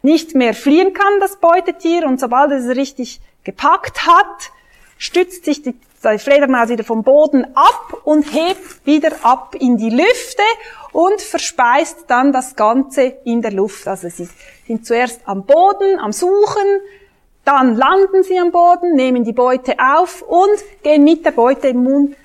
nicht 0.03 0.35
mehr 0.35 0.53
fliehen 0.53 0.93
kann, 0.93 1.19
das 1.19 1.35
Beutetier, 1.35 2.05
und 2.05 2.19
sobald 2.19 2.51
es 2.51 2.67
richtig 2.69 3.19
gepackt 3.43 4.07
hat, 4.07 4.51
stützt 4.97 5.43
sich 5.43 5.63
die 5.63 5.75
Fledermaus 5.99 6.69
wieder 6.69 6.83
vom 6.83 7.03
Boden 7.03 7.45
ab 7.55 8.01
und 8.03 8.23
hebt 8.33 8.85
wieder 8.85 9.11
ab 9.23 9.55
in 9.59 9.77
die 9.77 9.89
Lüfte 9.89 10.43
und 10.91 11.21
verspeist 11.21 12.05
dann 12.07 12.31
das 12.31 12.55
Ganze 12.55 13.17
in 13.23 13.41
der 13.41 13.51
Luft. 13.51 13.87
Also 13.87 14.09
sie 14.09 14.29
sind 14.67 14.85
zuerst 14.85 15.21
am 15.25 15.45
Boden, 15.45 15.99
am 15.99 16.11
Suchen, 16.11 16.81
dann 17.45 17.75
landen 17.75 18.23
sie 18.23 18.39
am 18.39 18.51
Boden, 18.51 18.95
nehmen 18.95 19.23
die 19.23 19.33
Beute 19.33 19.75
auf 19.79 20.21
und 20.21 20.83
gehen 20.83 21.03
mit 21.03 21.25
der 21.25 21.31
Beute 21.31 21.69
im 21.69 21.83
Mund 21.83 22.15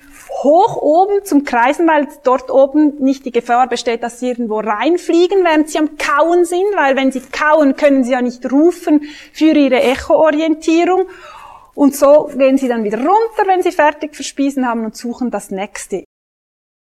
hoch 0.41 0.77
oben 0.77 1.23
zum 1.23 1.43
Kreisen, 1.43 1.87
weil 1.87 2.07
dort 2.23 2.51
oben 2.51 2.95
nicht 2.99 3.25
die 3.25 3.31
Gefahr 3.31 3.67
besteht, 3.67 4.03
dass 4.03 4.19
sie 4.19 4.29
irgendwo 4.29 4.59
reinfliegen, 4.59 5.43
während 5.43 5.69
sie 5.69 5.79
am 5.79 5.97
Kauen 5.97 6.45
sind, 6.45 6.65
weil 6.75 6.95
wenn 6.95 7.11
sie 7.11 7.21
kauen, 7.21 7.75
können 7.75 8.03
sie 8.03 8.11
ja 8.11 8.21
nicht 8.21 8.51
rufen 8.51 9.03
für 9.31 9.53
ihre 9.53 9.81
Echoorientierung. 9.81 11.07
Und 11.75 11.95
so 11.95 12.29
gehen 12.35 12.57
sie 12.57 12.67
dann 12.67 12.83
wieder 12.83 12.97
runter, 12.97 13.47
wenn 13.47 13.63
sie 13.63 13.71
fertig 13.71 14.15
verspiesen 14.15 14.67
haben 14.67 14.85
und 14.85 14.95
suchen 14.95 15.31
das 15.31 15.49
nächste. 15.49 16.03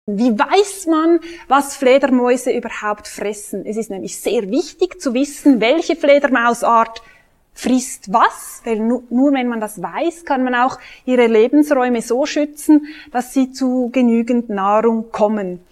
Wie 0.09 0.38
weiß 0.38 0.87
man, 0.87 1.18
was 1.49 1.76
Fledermäuse 1.76 2.52
überhaupt 2.52 3.09
fressen? 3.09 3.66
Es 3.66 3.76
ist 3.76 3.90
nämlich 3.90 4.21
sehr 4.21 4.50
wichtig 4.50 5.00
zu 5.00 5.14
wissen, 5.14 5.61
welche 5.61 5.97
Fledermausart 5.97 7.02
frisst 7.56 8.12
was, 8.12 8.61
weil 8.64 8.78
nur, 8.78 9.02
nur, 9.11 9.33
wenn 9.33 9.49
man 9.49 9.61
das 9.61 9.83
weiß, 9.83 10.25
kann 10.25 10.45
man 10.45 10.54
auch 10.54 10.78
ihre 11.06 11.26
Lebensräume 11.26 12.02
so 12.02 12.26
schützen, 12.26 12.87
dass 13.11 13.33
sie 13.33 13.50
zu 13.50 13.88
genügend 13.92 14.50
Nahrung 14.50 15.11
kommen. 15.11 15.65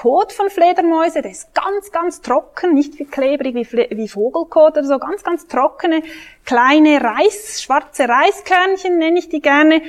Kot 0.00 0.32
von 0.32 0.48
Fledermäuse, 0.48 1.22
der 1.22 1.32
ist 1.32 1.52
ganz, 1.54 1.90
ganz 1.90 2.20
trocken, 2.20 2.72
nicht 2.72 3.00
wie 3.00 3.04
klebrig 3.04 3.56
wie, 3.56 3.66
wie 3.96 4.08
Vogelkot 4.08 4.74
oder 4.74 4.84
so, 4.84 4.96
ganz, 5.00 5.24
ganz 5.24 5.48
trockene, 5.48 6.04
kleine 6.44 7.02
Reis, 7.02 7.60
schwarze 7.60 8.08
Reiskörnchen 8.08 8.96
nenne 8.98 9.18
ich 9.18 9.28
die 9.28 9.40
gerne. 9.40 9.82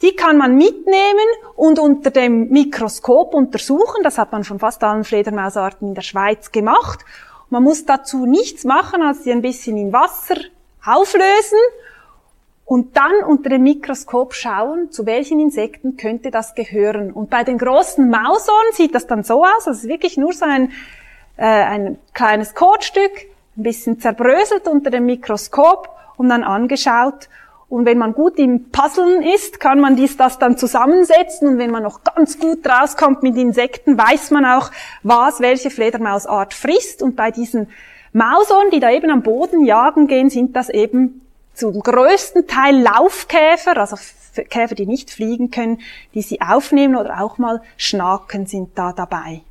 Die 0.00 0.14
kann 0.14 0.36
man 0.36 0.56
mitnehmen 0.56 1.26
und 1.56 1.80
unter 1.80 2.12
dem 2.12 2.50
Mikroskop 2.50 3.34
untersuchen. 3.34 4.04
Das 4.04 4.16
hat 4.16 4.30
man 4.30 4.44
von 4.44 4.60
fast 4.60 4.84
allen 4.84 5.02
Fledermausarten 5.02 5.88
in 5.88 5.94
der 5.96 6.02
Schweiz 6.02 6.52
gemacht. 6.52 7.00
Man 7.50 7.64
muss 7.64 7.84
dazu 7.84 8.26
nichts 8.26 8.62
machen, 8.62 9.02
als 9.02 9.24
sie 9.24 9.32
ein 9.32 9.42
bisschen 9.42 9.76
in 9.76 9.92
Wasser 9.92 10.36
auflösen 10.86 11.58
und 12.68 12.98
dann 12.98 13.24
unter 13.26 13.48
dem 13.48 13.62
Mikroskop 13.62 14.34
schauen, 14.34 14.90
zu 14.90 15.06
welchen 15.06 15.40
Insekten 15.40 15.96
könnte 15.96 16.30
das 16.30 16.54
gehören. 16.54 17.10
Und 17.12 17.30
bei 17.30 17.42
den 17.42 17.56
großen 17.56 18.10
Mausohren 18.10 18.72
sieht 18.74 18.94
das 18.94 19.06
dann 19.06 19.22
so 19.22 19.42
aus, 19.42 19.66
also 19.66 19.88
wirklich 19.88 20.18
nur 20.18 20.34
so 20.34 20.44
ein, 20.44 20.70
äh, 21.38 21.46
ein 21.46 21.98
kleines 22.12 22.54
Kotstück, 22.54 23.12
ein 23.56 23.62
bisschen 23.62 24.00
zerbröselt 24.00 24.68
unter 24.68 24.90
dem 24.90 25.06
Mikroskop 25.06 25.88
und 26.18 26.28
dann 26.28 26.44
angeschaut 26.44 27.30
und 27.70 27.84
wenn 27.84 27.98
man 27.98 28.14
gut 28.14 28.38
im 28.38 28.70
Puzzeln 28.70 29.22
ist, 29.22 29.60
kann 29.60 29.78
man 29.78 29.94
dies, 29.94 30.16
das 30.16 30.38
dann 30.38 30.56
zusammensetzen. 30.56 31.48
Und 31.48 31.58
wenn 31.58 31.70
man 31.70 31.82
noch 31.82 32.02
ganz 32.02 32.38
gut 32.38 32.66
rauskommt 32.66 33.22
mit 33.22 33.36
Insekten, 33.36 33.98
weiß 33.98 34.30
man 34.30 34.46
auch, 34.46 34.70
was 35.02 35.40
welche 35.40 35.68
Fledermausart 35.68 36.54
frisst. 36.54 37.02
Und 37.02 37.14
bei 37.14 37.30
diesen 37.30 37.68
Mausohren, 38.14 38.70
die 38.70 38.80
da 38.80 38.90
eben 38.90 39.10
am 39.10 39.22
Boden 39.22 39.66
jagen 39.66 40.06
gehen, 40.06 40.30
sind 40.30 40.56
das 40.56 40.70
eben 40.70 41.27
zum 41.58 41.80
größten 41.80 42.46
Teil 42.46 42.80
Laufkäfer, 42.80 43.76
also 43.76 43.96
Käfer, 44.48 44.76
die 44.76 44.86
nicht 44.86 45.10
fliegen 45.10 45.50
können, 45.50 45.80
die 46.14 46.22
sie 46.22 46.40
aufnehmen 46.40 46.96
oder 46.96 47.20
auch 47.20 47.38
mal 47.38 47.60
Schnaken 47.76 48.46
sind 48.46 48.78
da 48.78 48.92
dabei. 48.92 49.42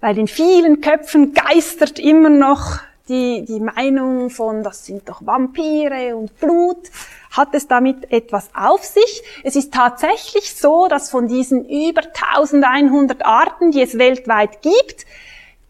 Bei 0.00 0.12
den 0.12 0.28
vielen 0.28 0.82
Köpfen 0.82 1.32
geistert 1.32 1.98
immer 1.98 2.28
noch 2.28 2.80
die, 3.08 3.44
die 3.46 3.60
Meinung 3.60 4.28
von, 4.28 4.62
das 4.62 4.84
sind 4.84 5.08
doch 5.08 5.24
Vampire 5.24 6.14
und 6.16 6.38
Blut, 6.38 6.90
hat 7.30 7.54
es 7.54 7.68
damit 7.68 8.12
etwas 8.12 8.50
auf 8.54 8.84
sich. 8.84 9.22
Es 9.42 9.56
ist 9.56 9.72
tatsächlich 9.72 10.54
so, 10.54 10.88
dass 10.88 11.10
von 11.10 11.28
diesen 11.28 11.64
über 11.64 12.02
1100 12.02 13.24
Arten, 13.24 13.70
die 13.70 13.82
es 13.82 13.98
weltweit 13.98 14.60
gibt, 14.60 15.06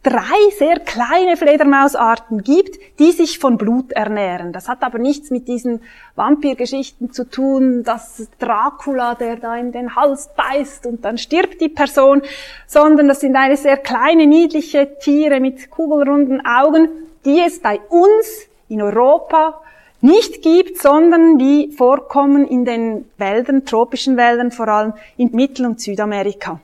drei 0.04 0.50
sehr 0.58 0.80
kleine 0.80 1.36
Fledermausarten 1.36 2.42
gibt, 2.42 2.78
die 2.98 3.10
sich 3.10 3.38
von 3.38 3.56
Blut 3.56 3.90
ernähren. 3.92 4.52
Das 4.52 4.68
hat 4.68 4.82
aber 4.82 4.98
nichts 4.98 5.30
mit 5.30 5.48
diesen 5.48 5.80
Vampirgeschichten 6.14 7.10
zu 7.10 7.28
tun, 7.28 7.82
dass 7.82 8.28
Dracula, 8.38 9.14
der 9.14 9.36
da 9.36 9.56
in 9.56 9.72
den 9.72 9.96
Hals 9.96 10.30
beißt 10.36 10.86
und 10.86 11.04
dann 11.04 11.16
stirbt 11.16 11.60
die 11.60 11.70
Person, 11.70 12.22
sondern 12.66 13.08
das 13.08 13.20
sind 13.20 13.34
eine 13.34 13.56
sehr 13.56 13.78
kleine, 13.78 14.26
niedliche 14.26 14.98
Tiere 14.98 15.40
mit 15.40 15.70
kugelrunden 15.70 16.44
Augen, 16.44 16.88
die 17.24 17.40
es 17.40 17.60
bei 17.60 17.80
uns 17.88 18.46
in 18.68 18.82
Europa 18.82 19.60
nicht 20.02 20.42
gibt, 20.42 20.82
sondern 20.82 21.38
die 21.38 21.72
vorkommen 21.74 22.46
in 22.46 22.66
den 22.66 23.06
Wäldern, 23.16 23.64
tropischen 23.64 24.18
Wäldern, 24.18 24.50
vor 24.50 24.68
allem 24.68 24.92
in 25.16 25.30
Mittel- 25.32 25.64
und 25.64 25.80
Südamerika. 25.80 26.60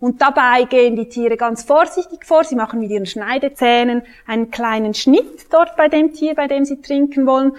Und 0.00 0.22
dabei 0.22 0.64
gehen 0.64 0.94
die 0.96 1.08
Tiere 1.08 1.36
ganz 1.36 1.62
vorsichtig 1.62 2.24
vor. 2.24 2.44
Sie 2.44 2.54
machen 2.54 2.80
mit 2.80 2.90
ihren 2.90 3.06
Schneidezähnen 3.06 4.02
einen 4.26 4.50
kleinen 4.50 4.94
Schnitt 4.94 5.46
dort 5.50 5.76
bei 5.76 5.88
dem 5.88 6.12
Tier, 6.12 6.34
bei 6.34 6.46
dem 6.46 6.64
sie 6.64 6.80
trinken 6.80 7.26
wollen. 7.26 7.52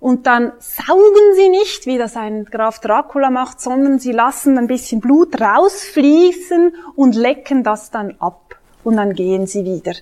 Und 0.00 0.26
dann 0.26 0.52
saugen 0.58 1.34
sie 1.34 1.48
nicht, 1.48 1.86
wie 1.86 1.98
das 1.98 2.16
ein 2.16 2.44
Graf 2.44 2.78
Dracula 2.78 3.30
macht, 3.30 3.60
sondern 3.60 3.98
sie 3.98 4.12
lassen 4.12 4.56
ein 4.58 4.68
bisschen 4.68 5.00
Blut 5.00 5.40
rausfließen 5.40 6.74
und 6.94 7.16
lecken 7.16 7.64
das 7.64 7.90
dann 7.90 8.14
ab. 8.20 8.56
Und 8.84 8.96
dann 8.96 9.14
gehen 9.14 9.46
sie 9.46 9.64
wieder. 9.64 9.94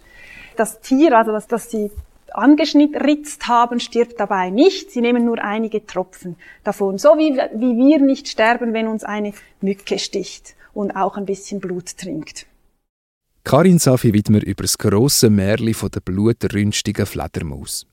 Das 0.57 0.81
Tier, 0.81 1.16
also 1.16 1.33
das, 1.33 1.46
das 1.46 1.70
sie 1.70 1.90
angeschnitzt 2.33 3.46
haben, 3.49 3.81
stirbt 3.81 4.20
dabei 4.20 4.51
nicht. 4.51 4.90
Sie 4.90 5.01
nehmen 5.01 5.25
nur 5.25 5.42
einige 5.42 5.87
Tropfen 5.87 6.37
davon. 6.64 6.99
So 6.99 7.16
wie, 7.16 7.37
wie 7.55 7.77
wir 7.77 8.01
nicht 8.01 8.29
sterben, 8.29 8.75
wenn 8.75 8.88
uns 8.88 9.05
eine 9.05 9.33
Mücke 9.62 9.99
sticht 9.99 10.56
und 10.77 10.93
auch 10.93 11.17
ein 11.17 11.27
bisschen 11.27 11.61
Blut 11.61 11.97
trinkt. 11.97 12.47
Karin 13.45 13.79
Safi 13.79 14.12
widmet 14.12 14.43
über 14.43 14.62
das 14.62 14.77
grosse 14.77 15.31
Märchen 15.31 15.75
von 15.75 15.91
der 15.91 16.01
blutrünstigen 16.01 17.07
Fledermaus. 17.07 17.87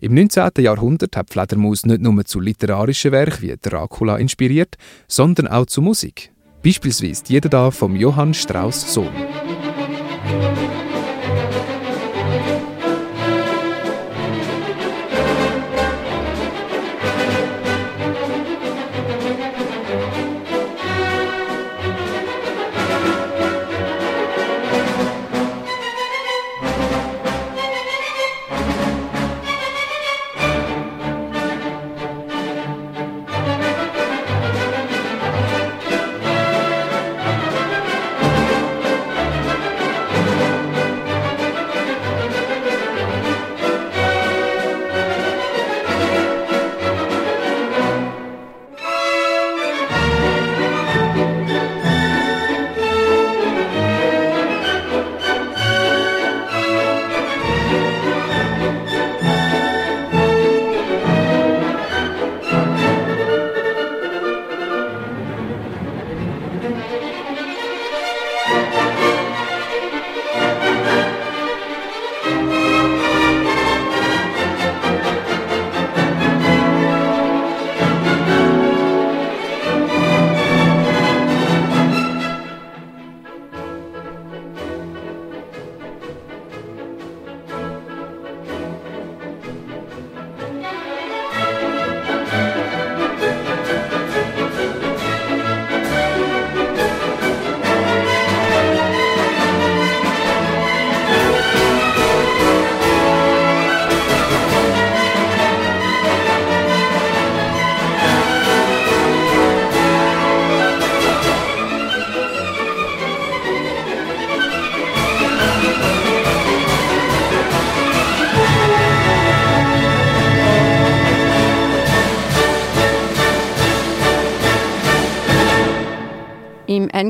Im 0.00 0.14
19. 0.14 0.50
Jahrhundert 0.58 1.16
hat 1.16 1.30
Fledermaus 1.30 1.86
nicht 1.86 2.00
nur 2.00 2.24
zu 2.24 2.40
literarischen 2.40 3.12
Werken 3.12 3.42
wie 3.42 3.56
Dracula 3.60 4.16
inspiriert, 4.16 4.76
sondern 5.06 5.48
auch 5.48 5.66
zu 5.66 5.80
Musik. 5.80 6.32
Beispielsweise 6.62 7.22
Jeder 7.28 7.48
da 7.48 7.70
vom 7.70 7.96
Johann 7.96 8.34
Strauss 8.34 8.92
Sohn. 8.92 9.08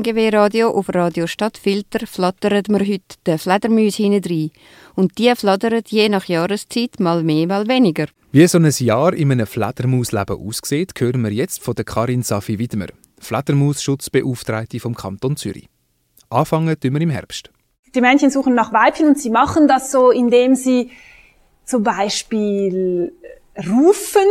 Im 0.01 0.07
NGW-Radio 0.07 0.71
auf 0.71 0.89
Radio 0.89 1.27
Stadtfilter 1.27 2.07
flattern 2.07 2.63
wir 2.69 2.79
heute 2.79 3.17
den 3.27 3.37
Fledermäus 3.37 3.97
hinein. 3.97 4.49
Und 4.95 5.19
die 5.19 5.31
flattern 5.35 5.83
je 5.85 6.09
nach 6.09 6.25
Jahreszeit 6.25 6.99
mal 6.99 7.21
mehr, 7.21 7.45
mal 7.45 7.67
weniger. 7.67 8.07
Wie 8.31 8.47
so 8.47 8.57
ein 8.57 8.67
Jahr 8.79 9.13
in 9.13 9.31
einem 9.31 9.45
Fledermausleben 9.45 10.39
aussieht, 10.39 10.93
hören 10.97 11.21
wir 11.21 11.31
jetzt 11.31 11.61
von 11.63 11.75
der 11.75 11.85
Karin 11.85 12.23
Safi 12.23 12.57
Widmer, 12.57 12.87
Fledermausschutzbeauftragte 13.19 14.79
vom 14.79 14.95
Kanton 14.95 15.37
Zürich. 15.37 15.69
Anfangen 16.31 16.79
tun 16.79 16.93
wir 16.93 17.01
im 17.01 17.11
Herbst. 17.11 17.51
Die 17.93 18.01
Männchen 18.01 18.31
suchen 18.31 18.55
nach 18.55 18.73
Weibchen 18.73 19.07
und 19.07 19.19
sie 19.19 19.29
machen 19.29 19.67
das 19.67 19.91
so, 19.91 20.09
indem 20.09 20.55
sie 20.55 20.89
zum 21.63 21.83
Beispiel 21.83 23.13
rufen. 23.55 24.27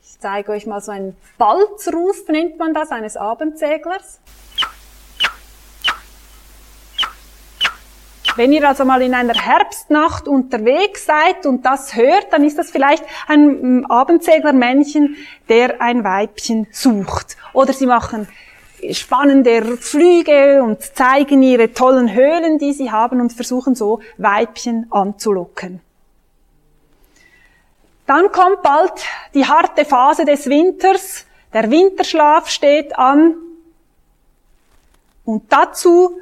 Ich 0.00 0.20
zeige 0.20 0.52
euch 0.52 0.66
mal 0.66 0.80
so 0.80 0.92
einen 0.92 1.16
Balzruf, 1.38 2.28
nennt 2.28 2.56
man 2.58 2.72
das, 2.72 2.92
eines 2.92 3.16
Abendseglers. 3.16 4.20
Wenn 8.38 8.52
ihr 8.52 8.68
also 8.68 8.84
mal 8.84 9.02
in 9.02 9.14
einer 9.14 9.34
Herbstnacht 9.34 10.28
unterwegs 10.28 11.06
seid 11.06 11.44
und 11.44 11.66
das 11.66 11.96
hört, 11.96 12.32
dann 12.32 12.44
ist 12.44 12.56
das 12.56 12.70
vielleicht 12.70 13.04
ein 13.26 13.84
Abendseglermännchen, 13.86 15.16
der 15.48 15.82
ein 15.82 16.04
Weibchen 16.04 16.68
sucht. 16.70 17.36
Oder 17.52 17.72
sie 17.72 17.86
machen 17.86 18.28
spannende 18.92 19.76
Flüge 19.78 20.62
und 20.62 20.80
zeigen 20.80 21.42
ihre 21.42 21.72
tollen 21.72 22.14
Höhlen, 22.14 22.58
die 22.58 22.72
sie 22.72 22.92
haben 22.92 23.20
und 23.20 23.32
versuchen 23.32 23.74
so 23.74 23.98
Weibchen 24.18 24.86
anzulocken. 24.92 25.80
Dann 28.06 28.30
kommt 28.30 28.62
bald 28.62 28.92
die 29.34 29.46
harte 29.46 29.84
Phase 29.84 30.24
des 30.24 30.48
Winters. 30.48 31.26
Der 31.52 31.72
Winterschlaf 31.72 32.48
steht 32.50 32.96
an. 32.96 33.34
Und 35.24 35.52
dazu 35.52 36.20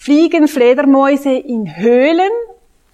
fliegen 0.00 0.48
Fledermäuse 0.48 1.30
in 1.30 1.76
Höhlen. 1.76 2.30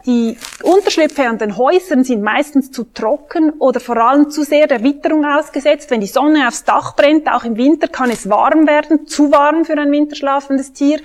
Die 0.06 0.36
Unterschlüpfe 0.64 1.28
an 1.28 1.38
den 1.38 1.56
Häusern 1.56 2.02
sind 2.02 2.20
meistens 2.20 2.72
zu 2.72 2.82
trocken 2.82 3.50
oder 3.60 3.78
vor 3.78 3.96
allem 3.96 4.28
zu 4.28 4.42
sehr 4.42 4.66
der 4.66 4.82
Witterung 4.82 5.24
ausgesetzt. 5.24 5.92
Wenn 5.92 6.00
die 6.00 6.08
Sonne 6.08 6.48
aufs 6.48 6.64
Dach 6.64 6.96
brennt, 6.96 7.32
auch 7.32 7.44
im 7.44 7.56
Winter 7.56 7.86
kann 7.86 8.10
es 8.10 8.28
warm 8.28 8.66
werden, 8.66 9.06
zu 9.06 9.30
warm 9.30 9.64
für 9.64 9.78
ein 9.78 9.92
winterschlafendes 9.92 10.72
Tier. 10.72 10.98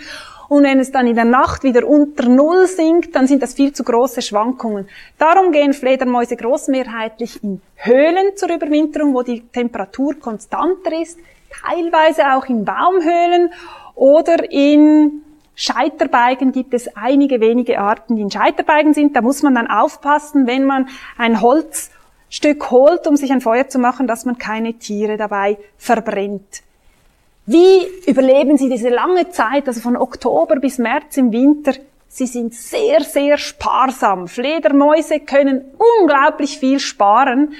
Und 0.50 0.64
wenn 0.64 0.80
es 0.80 0.92
dann 0.92 1.06
in 1.06 1.16
der 1.16 1.26
Nacht 1.26 1.64
wieder 1.64 1.88
unter 1.88 2.28
Null 2.28 2.66
sinkt, 2.66 3.16
dann 3.16 3.28
sind 3.28 3.44
das 3.44 3.54
viel 3.54 3.72
zu 3.72 3.84
große 3.84 4.24
Schwankungen. 4.24 4.90
Darum 5.20 5.52
gehen 5.52 5.74
Fledermäuse 5.74 6.36
großmehrheitlich 6.36 7.44
in 7.44 7.62
Höhlen 7.76 8.36
zur 8.36 8.50
Überwinterung, 8.50 9.14
wo 9.14 9.22
die 9.22 9.42
Temperatur 9.42 10.16
konstanter 10.20 11.00
ist, 11.00 11.20
teilweise 11.64 12.34
auch 12.34 12.46
in 12.46 12.66
Baumhöhlen 12.66 13.52
oder 13.96 14.52
in 14.52 15.22
Scheiterbeigen 15.56 16.52
gibt 16.52 16.74
es 16.74 16.96
einige 16.96 17.40
wenige 17.40 17.80
Arten, 17.80 18.16
die 18.16 18.22
in 18.22 18.32
Scheiterbeigen 18.32 18.94
sind. 18.94 19.16
Da 19.16 19.22
muss 19.22 19.44
man 19.44 19.56
dann 19.56 19.68
aufpassen, 19.68 20.48
wenn 20.48 20.66
man 20.66 20.88
ein 21.18 21.42
Holzstück 21.42 22.72
holt, 22.72 23.06
um 23.08 23.16
sich 23.16 23.32
ein 23.32 23.42
Feuer 23.42 23.68
zu 23.68 23.80
machen, 23.80 24.08
dass 24.08 24.26
man 24.26 24.38
keine 24.38 24.74
Tiere 24.74 25.18
dabei 25.18 25.58
verbrennt. 25.78 26.64
Wie 27.46 27.86
überleben 28.08 28.58
sie 28.58 28.70
diese 28.70 28.90
lange 28.90 29.30
Zeit, 29.32 29.68
also 29.68 29.82
von 29.82 29.98
Oktober 29.98 30.56
bis 30.58 30.78
März 30.78 31.18
im 31.18 31.32
Winter? 31.32 31.74
Sie 32.08 32.28
sind 32.28 32.54
sehr, 32.54 33.02
sehr 33.02 33.38
sparsam. 33.38 34.28
Fledermäuse 34.28 35.22
können 35.22 35.64
unglaublich 36.00 36.60
viel 36.60 36.80
sparen. 36.80 37.54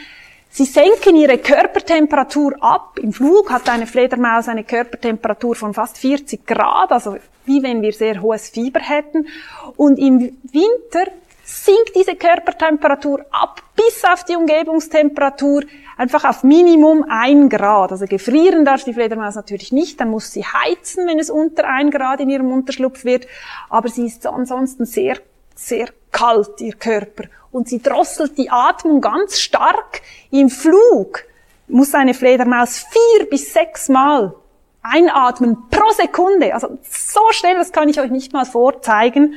Sie 0.50 0.66
senken 0.66 1.16
ihre 1.16 1.38
Körpertemperatur 1.38 2.56
ab. 2.60 3.00
Im 3.00 3.14
Flug 3.14 3.50
hat 3.50 3.70
eine 3.70 3.88
Fledermaus 3.88 4.50
eine 4.50 4.66
Körpertemperatur 4.66 5.56
von 5.56 5.74
fast 5.74 5.98
40 5.98 6.46
Grad, 6.46 6.92
also 6.92 7.16
wie 7.46 7.64
wenn 7.64 7.82
wir 7.82 7.94
sehr 7.94 8.22
hohes 8.22 8.50
Fieber 8.50 8.80
hätten. 8.80 9.28
Und 9.76 9.98
im 9.98 10.38
Winter 10.44 11.12
sinkt 11.44 11.96
diese 11.96 12.16
Körpertemperatur 12.16 13.26
ab 13.32 13.62
bis 13.76 14.04
auf 14.06 14.24
die 14.24 14.36
Umgebungstemperatur, 14.36 15.64
einfach 15.98 16.24
auf 16.24 16.44
Minimum 16.44 17.06
ein 17.10 17.50
Grad. 17.50 17.92
Also 17.92 18.06
gefrieren 18.06 18.64
darf 18.64 18.84
die 18.84 18.94
Fledermaus 18.94 19.36
natürlich 19.36 19.72
nicht, 19.72 20.00
dann 20.00 20.10
muss 20.10 20.32
sie 20.32 20.44
heizen, 20.44 21.08
wenn 21.08 21.20
es 21.20 21.30
unter 21.30 21.68
ein 21.68 21.92
Grad 21.92 22.20
in 22.20 22.30
ihrem 22.30 22.52
Unterschlupf 22.52 23.04
wird, 23.04 23.28
aber 23.70 23.90
sie 23.90 24.06
ist 24.06 24.26
ansonsten 24.26 24.86
sehr, 24.86 25.18
sehr 25.56 25.90
kalt, 26.12 26.60
ihr 26.62 26.74
Körper. 26.74 27.26
Und 27.52 27.68
sie 27.68 27.82
drosselt 27.82 28.38
die 28.38 28.50
Atmung 28.50 29.02
ganz 29.02 29.40
stark. 29.40 30.02
Im 30.30 30.50
Flug 30.50 31.24
muss 31.68 31.94
eine 31.94 32.14
Fledermaus 32.14 32.86
vier 32.90 33.30
bis 33.30 33.52
sechs 33.52 33.90
Mal 33.90 34.34
einatmen 34.82 35.58
pro 35.70 35.90
Sekunde. 35.92 36.54
Also 36.54 36.78
so 36.90 37.22
schnell, 37.32 37.56
das 37.56 37.72
kann 37.72 37.90
ich 37.90 38.00
euch 38.00 38.12
nicht 38.12 38.34
mal 38.34 38.46
vorzeigen. 38.46 39.36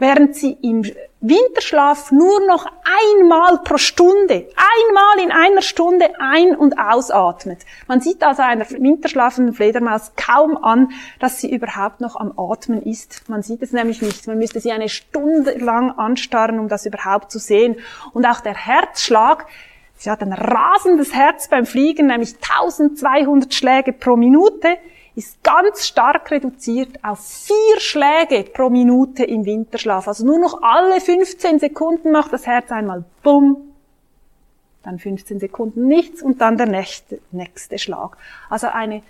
Während 0.00 0.36
sie 0.36 0.56
im 0.62 0.84
Winterschlaf 1.20 2.12
nur 2.12 2.46
noch 2.46 2.66
einmal 2.84 3.58
pro 3.64 3.76
Stunde, 3.76 4.46
einmal 4.54 5.24
in 5.24 5.32
einer 5.32 5.62
Stunde 5.62 6.12
ein- 6.20 6.54
und 6.54 6.78
ausatmet. 6.78 7.58
Man 7.88 8.00
sieht 8.00 8.22
also 8.22 8.42
einer 8.42 8.70
winterschlafenden 8.70 9.52
Fledermaus 9.52 10.12
kaum 10.14 10.56
an, 10.56 10.92
dass 11.18 11.40
sie 11.40 11.52
überhaupt 11.52 12.00
noch 12.00 12.14
am 12.14 12.32
Atmen 12.38 12.80
ist. 12.82 13.28
Man 13.28 13.42
sieht 13.42 13.62
es 13.62 13.72
nämlich 13.72 14.00
nicht. 14.00 14.28
Man 14.28 14.38
müsste 14.38 14.60
sie 14.60 14.70
eine 14.70 14.88
Stunde 14.88 15.58
lang 15.58 15.90
anstarren, 15.90 16.60
um 16.60 16.68
das 16.68 16.86
überhaupt 16.86 17.32
zu 17.32 17.40
sehen. 17.40 17.74
Und 18.12 18.24
auch 18.24 18.38
der 18.38 18.54
Herzschlag, 18.54 19.46
Sie 19.98 20.10
hat 20.10 20.22
ein 20.22 20.32
rasendes 20.32 21.12
Herz 21.12 21.48
beim 21.48 21.66
Fliegen, 21.66 22.06
nämlich 22.06 22.36
1200 22.36 23.52
Schläge 23.52 23.92
pro 23.92 24.16
Minute, 24.16 24.78
ist 25.16 25.42
ganz 25.42 25.88
stark 25.88 26.30
reduziert 26.30 27.02
auf 27.02 27.18
vier 27.18 27.80
Schläge 27.80 28.44
pro 28.44 28.70
Minute 28.70 29.24
im 29.24 29.44
Winterschlaf. 29.44 30.06
Also 30.06 30.24
nur 30.24 30.38
noch 30.38 30.62
alle 30.62 31.00
15 31.00 31.58
Sekunden 31.58 32.12
macht 32.12 32.32
das 32.32 32.46
Herz 32.46 32.70
einmal 32.70 33.04
bumm, 33.24 33.56
dann 34.84 35.00
15 35.00 35.40
Sekunden 35.40 35.88
nichts 35.88 36.22
und 36.22 36.40
dann 36.40 36.56
der 36.56 36.68
nächste, 36.68 37.18
nächste 37.32 37.78
Schlag. 37.78 38.16
Also 38.48 38.68
eine 38.68 39.02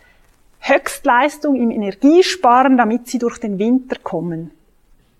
Höchstleistung 0.60 1.56
im 1.56 1.70
Energiesparen, 1.70 2.78
damit 2.78 3.08
sie 3.08 3.18
durch 3.18 3.38
den 3.38 3.58
Winter 3.58 3.96
kommen. 4.02 4.50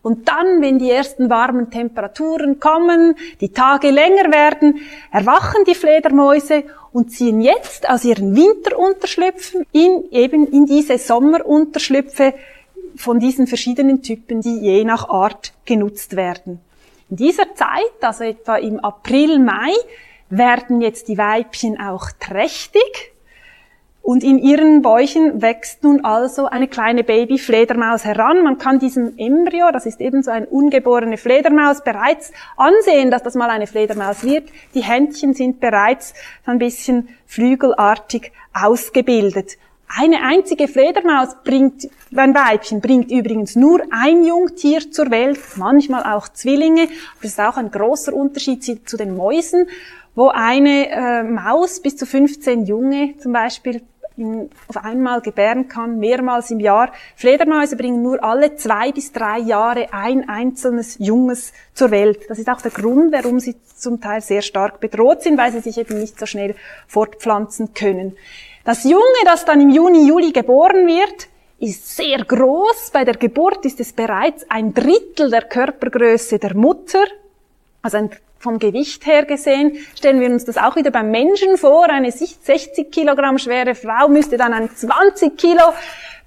Und 0.03 0.29
dann, 0.29 0.63
wenn 0.63 0.79
die 0.79 0.91
ersten 0.91 1.29
warmen 1.29 1.71
Temperaturen 1.71 2.61
kommen, 2.61 3.17
die 3.41 3.53
Tage 3.53 3.91
länger 3.91 4.33
werden, 4.33 4.81
erwachen 5.11 5.65
die 5.67 5.75
Fledermäuse 5.75 6.65
und 6.93 7.11
ziehen 7.11 7.41
jetzt 7.41 7.89
aus 7.89 8.05
ihren 8.05 8.35
Winterunterschlüpfen 8.35 9.67
in 9.73 10.05
eben 10.11 10.47
in 10.47 10.67
diese 10.67 10.99
Sommerunterschlüpfe 10.99 12.35
von 12.97 13.21
diesen 13.21 13.47
verschiedenen 13.47 14.03
Typen, 14.03 14.41
die 14.41 14.59
je 14.61 14.85
nach 14.85 15.09
Art 15.09 15.53
genutzt 15.65 16.17
werden. 16.17 16.61
In 17.11 17.17
dieser 17.17 17.55
Zeit, 17.55 18.03
also 18.03 18.25
etwa 18.25 18.57
im 18.57 18.81
April, 18.81 19.39
Mai, 19.39 19.73
werden 20.31 20.81
jetzt 20.81 21.09
die 21.09 21.19
Weibchen 21.19 21.81
auch 21.81 22.11
trächtig 22.21 23.13
und 24.03 24.25
in 24.25 24.39
ihren 24.39 24.81
Bäuchen 24.81 25.43
wächst 25.43 25.83
nun 25.85 26.05
also 26.05 26.47
eine 26.47 26.67
kleine 26.67 27.05
Babyfledermaus 27.05 28.05
heran. 28.05 28.43
Man 28.43 28.57
kann 28.57 28.79
diesem 28.79 29.19
Embryo, 29.19 29.71
das 29.71 29.85
ist 29.85 30.01
ebenso 30.01 30.31
ein 30.31 30.47
ungeborene 30.47 31.19
Fledermaus, 31.19 31.85
bereits 31.85 32.33
ansehen, 32.57 33.11
dass 33.11 33.23
das 33.23 33.35
mal 33.35 33.51
eine 33.51 33.67
Fledermaus 33.67 34.25
wird. 34.25 34.49
Die 34.75 34.83
Händchen 34.83 35.35
sind 35.35 35.61
bereits 35.61 36.15
so 36.47 36.53
ein 36.53 36.59
bisschen 36.59 37.11
flügelartig 37.27 38.33
ausgebildet. 38.55 39.59
Eine 39.95 40.23
einzige 40.23 40.69
Fledermaus 40.69 41.37
bringt, 41.45 41.89
ein 42.15 42.35
Weibchen 42.35 42.81
bringt 42.81 43.11
übrigens 43.11 43.57
nur 43.57 43.83
ein 43.91 44.23
Jungtier 44.23 44.91
zur 44.91 45.11
Welt, 45.11 45.41
manchmal 45.57 46.05
auch 46.05 46.29
Zwillinge. 46.29 46.89
Das 47.23 47.33
ist 47.33 47.41
auch 47.41 47.57
ein 47.57 47.71
großer 47.71 48.13
Unterschied 48.13 48.89
zu 48.89 48.99
den 48.99 49.17
Mäusen, 49.17 49.67
wo 50.19 50.31
eine 50.31 50.91
äh, 50.91 51.23
Maus 51.23 51.79
bis 51.79 51.97
zu 51.97 52.05
15 52.05 52.67
Junge 52.67 53.15
zum 53.19 53.33
Beispiel 53.33 53.83
auf 54.67 54.77
einmal 54.85 55.21
gebären 55.21 55.69
kann, 55.69 56.01
mehrmals 56.01 56.51
im 56.51 56.59
Jahr. 56.59 56.91
Fledermäuse 57.15 57.77
bringen 57.77 58.03
nur 58.03 58.25
alle 58.25 58.57
zwei 58.57 58.91
bis 58.91 59.13
drei 59.13 59.39
Jahre 59.39 59.93
ein 59.93 60.29
einzelnes 60.29 60.97
Junges 60.99 61.53
zur 61.73 61.93
Welt. 61.93 62.29
Das 62.29 62.41
ist 62.41 62.49
auch 62.49 62.61
der 62.61 62.73
Grund, 62.73 63.13
warum 63.13 63.39
sie 63.39 63.55
zum 63.77 64.01
Teil 64.01 64.21
sehr 64.21 64.43
stark 64.43 64.81
bedroht 64.81 65.23
sind, 65.23 65.39
weil 65.39 65.53
sie 65.53 65.61
sich 65.61 65.79
eben 65.79 66.01
nicht 66.01 66.19
so 66.19 66.27
schnell 66.27 66.57
fortpflanzen 66.89 67.73
können. 67.73 68.17
Das 68.65 68.83
Junge, 68.83 69.23
das 69.25 69.45
dann 69.45 69.61
im 69.61 69.71
Juni, 69.71 70.09
Juli 70.09 70.33
geboren 70.33 70.89
wird, 70.89 71.29
ist 71.61 71.97
sehr 71.97 72.25
groß. 72.25 72.91
Bei 72.93 73.05
der 73.05 73.15
Geburt 73.15 73.65
ist 73.65 73.79
es 73.79 73.93
bereits 73.93 74.45
ein 74.51 74.75
Drittel 74.75 75.31
der 75.31 75.43
Körpergröße 75.43 76.41
der 76.41 76.57
Mutter. 76.57 77.05
Also 77.83 77.99
ein 77.99 78.11
vom 78.41 78.59
Gewicht 78.59 79.05
her 79.07 79.25
gesehen, 79.25 79.79
stellen 79.97 80.21
wir 80.21 80.31
uns 80.31 80.45
das 80.45 80.59
auch 80.59 80.77
wieder 80.77 80.91
beim 80.91 81.11
Menschen 81.11 81.57
vor. 81.57 81.89
Eine 81.89 82.13
60 82.13 82.91
Kilogramm 82.91 83.39
schwere 83.39 83.75
Frau 83.75 84.09
müsste 84.09 84.37
dann 84.37 84.53
ein 84.53 84.71
20 84.75 85.37
Kilo 85.37 85.63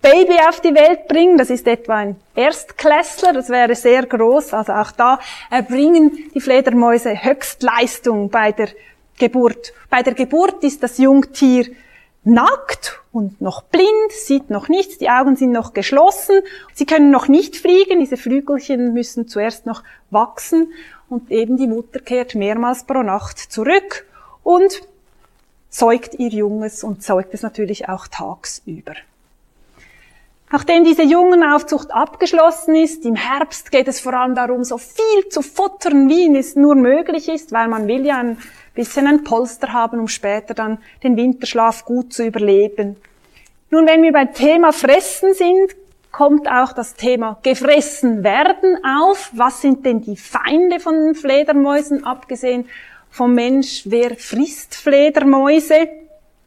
Baby 0.01 0.37
auf 0.49 0.59
die 0.61 0.73
Welt 0.73 1.07
bringen. 1.07 1.37
Das 1.37 1.49
ist 1.49 1.67
etwa 1.67 1.95
ein 1.97 2.15
Erstklässler, 2.35 3.33
das 3.33 3.49
wäre 3.49 3.75
sehr 3.75 4.05
groß. 4.05 4.53
Also 4.53 4.73
auch 4.73 4.91
da 4.91 5.19
erbringen 5.49 6.31
die 6.33 6.41
Fledermäuse 6.41 7.23
Höchstleistung 7.23 8.29
bei 8.29 8.51
der 8.51 8.69
Geburt. 9.19 9.73
Bei 9.89 10.01
der 10.01 10.15
Geburt 10.15 10.63
ist 10.63 10.81
das 10.83 10.97
Jungtier 10.97 11.67
nackt 12.23 12.99
und 13.11 13.41
noch 13.41 13.63
blind, 13.63 14.11
sieht 14.11 14.49
noch 14.49 14.67
nichts, 14.67 14.97
die 14.97 15.09
Augen 15.09 15.35
sind 15.35 15.51
noch 15.51 15.73
geschlossen, 15.73 16.41
sie 16.73 16.85
können 16.85 17.09
noch 17.09 17.27
nicht 17.27 17.55
fliegen, 17.55 17.99
diese 17.99 18.15
Flügelchen 18.17 18.93
müssen 18.93 19.27
zuerst 19.27 19.65
noch 19.65 19.83
wachsen 20.11 20.71
und 21.11 21.29
eben 21.29 21.57
die 21.57 21.67
Mutter 21.67 21.99
kehrt 21.99 22.35
mehrmals 22.35 22.85
pro 22.85 23.03
Nacht 23.03 23.37
zurück 23.37 24.05
und 24.43 24.81
säugt 25.69 26.15
ihr 26.19 26.29
Junges 26.29 26.83
und 26.83 27.03
säugt 27.03 27.33
es 27.33 27.41
natürlich 27.41 27.89
auch 27.89 28.07
tagsüber. 28.07 28.93
Nachdem 30.51 30.83
diese 30.83 31.03
Jungenaufzucht 31.03 31.91
abgeschlossen 31.91 32.75
ist, 32.75 33.05
im 33.05 33.15
Herbst 33.15 33.71
geht 33.71 33.87
es 33.87 34.01
vor 34.01 34.13
allem 34.13 34.35
darum, 34.35 34.65
so 34.65 34.77
viel 34.77 35.29
zu 35.29 35.41
futtern, 35.41 36.09
wie 36.09 36.35
es 36.37 36.55
nur 36.57 36.75
möglich 36.75 37.29
ist, 37.29 37.53
weil 37.53 37.69
man 37.69 37.87
will 37.87 38.05
ja 38.05 38.17
ein 38.17 38.37
bisschen 38.73 39.07
ein 39.07 39.23
Polster 39.23 39.71
haben, 39.71 39.99
um 39.99 40.09
später 40.09 40.53
dann 40.53 40.79
den 41.03 41.15
Winterschlaf 41.15 41.85
gut 41.85 42.13
zu 42.13 42.25
überleben. 42.25 42.97
Nun, 43.69 43.87
wenn 43.87 44.03
wir 44.03 44.11
beim 44.11 44.33
Thema 44.33 44.73
Fressen 44.73 45.33
sind, 45.33 45.75
kommt 46.11 46.49
auch 46.49 46.73
das 46.73 46.95
Thema 46.95 47.39
gefressen 47.41 48.23
werden 48.23 48.77
auf. 48.83 49.31
Was 49.33 49.61
sind 49.61 49.85
denn 49.85 50.01
die 50.01 50.17
Feinde 50.17 50.79
von 50.79 51.15
Fledermäusen, 51.15 52.05
abgesehen 52.05 52.67
vom 53.09 53.33
Mensch? 53.33 53.83
Wer 53.85 54.15
frisst 54.15 54.75
Fledermäuse? 54.75 55.87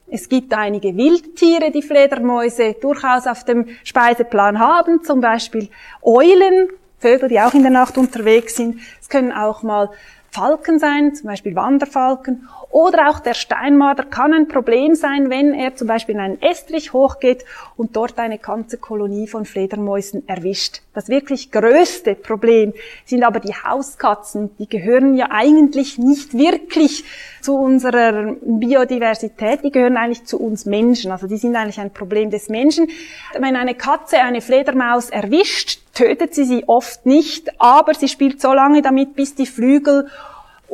Es 0.06 0.28
gibt 0.28 0.52
einige 0.52 0.96
Wildtiere, 0.96 1.70
die 1.70 1.82
Fledermäuse 1.82 2.74
durchaus 2.74 3.26
auf 3.26 3.44
dem 3.44 3.66
Speiseplan 3.84 4.58
haben, 4.58 5.02
zum 5.02 5.20
Beispiel 5.20 5.70
Eulen, 6.02 6.68
Vögel, 6.98 7.28
die 7.28 7.40
auch 7.40 7.54
in 7.54 7.62
der 7.62 7.70
Nacht 7.70 7.96
unterwegs 7.96 8.56
sind. 8.56 8.80
Es 9.00 9.08
können 9.08 9.32
auch 9.32 9.62
mal 9.62 9.90
Falken 10.30 10.78
sein, 10.78 11.14
zum 11.14 11.28
Beispiel 11.28 11.54
Wanderfalken. 11.54 12.48
Oder 12.74 13.08
auch 13.08 13.20
der 13.20 13.34
Steinmarder 13.34 14.02
kann 14.02 14.34
ein 14.34 14.48
Problem 14.48 14.96
sein, 14.96 15.30
wenn 15.30 15.54
er 15.54 15.76
zum 15.76 15.86
Beispiel 15.86 16.16
in 16.16 16.20
einen 16.20 16.42
Estrich 16.42 16.92
hochgeht 16.92 17.44
und 17.76 17.94
dort 17.94 18.18
eine 18.18 18.36
ganze 18.36 18.78
Kolonie 18.78 19.28
von 19.28 19.44
Fledermäusen 19.44 20.26
erwischt. 20.28 20.80
Das 20.92 21.08
wirklich 21.08 21.52
größte 21.52 22.16
Problem 22.16 22.74
sind 23.04 23.22
aber 23.22 23.38
die 23.38 23.54
Hauskatzen. 23.54 24.56
Die 24.58 24.68
gehören 24.68 25.14
ja 25.14 25.28
eigentlich 25.30 25.98
nicht 25.98 26.36
wirklich 26.36 27.04
zu 27.40 27.54
unserer 27.54 28.34
Biodiversität, 28.42 29.62
die 29.62 29.70
gehören 29.70 29.96
eigentlich 29.96 30.24
zu 30.24 30.40
uns 30.40 30.66
Menschen. 30.66 31.12
Also 31.12 31.28
die 31.28 31.36
sind 31.36 31.54
eigentlich 31.54 31.78
ein 31.78 31.92
Problem 31.92 32.30
des 32.30 32.48
Menschen. 32.48 32.88
Wenn 33.38 33.54
eine 33.54 33.76
Katze 33.76 34.18
eine 34.18 34.40
Fledermaus 34.40 35.10
erwischt, 35.10 35.78
tötet 35.94 36.34
sie 36.34 36.44
sie 36.44 36.64
oft 36.66 37.06
nicht, 37.06 37.52
aber 37.60 37.94
sie 37.94 38.08
spielt 38.08 38.40
so 38.40 38.52
lange 38.52 38.82
damit, 38.82 39.14
bis 39.14 39.36
die 39.36 39.46
Flügel 39.46 40.08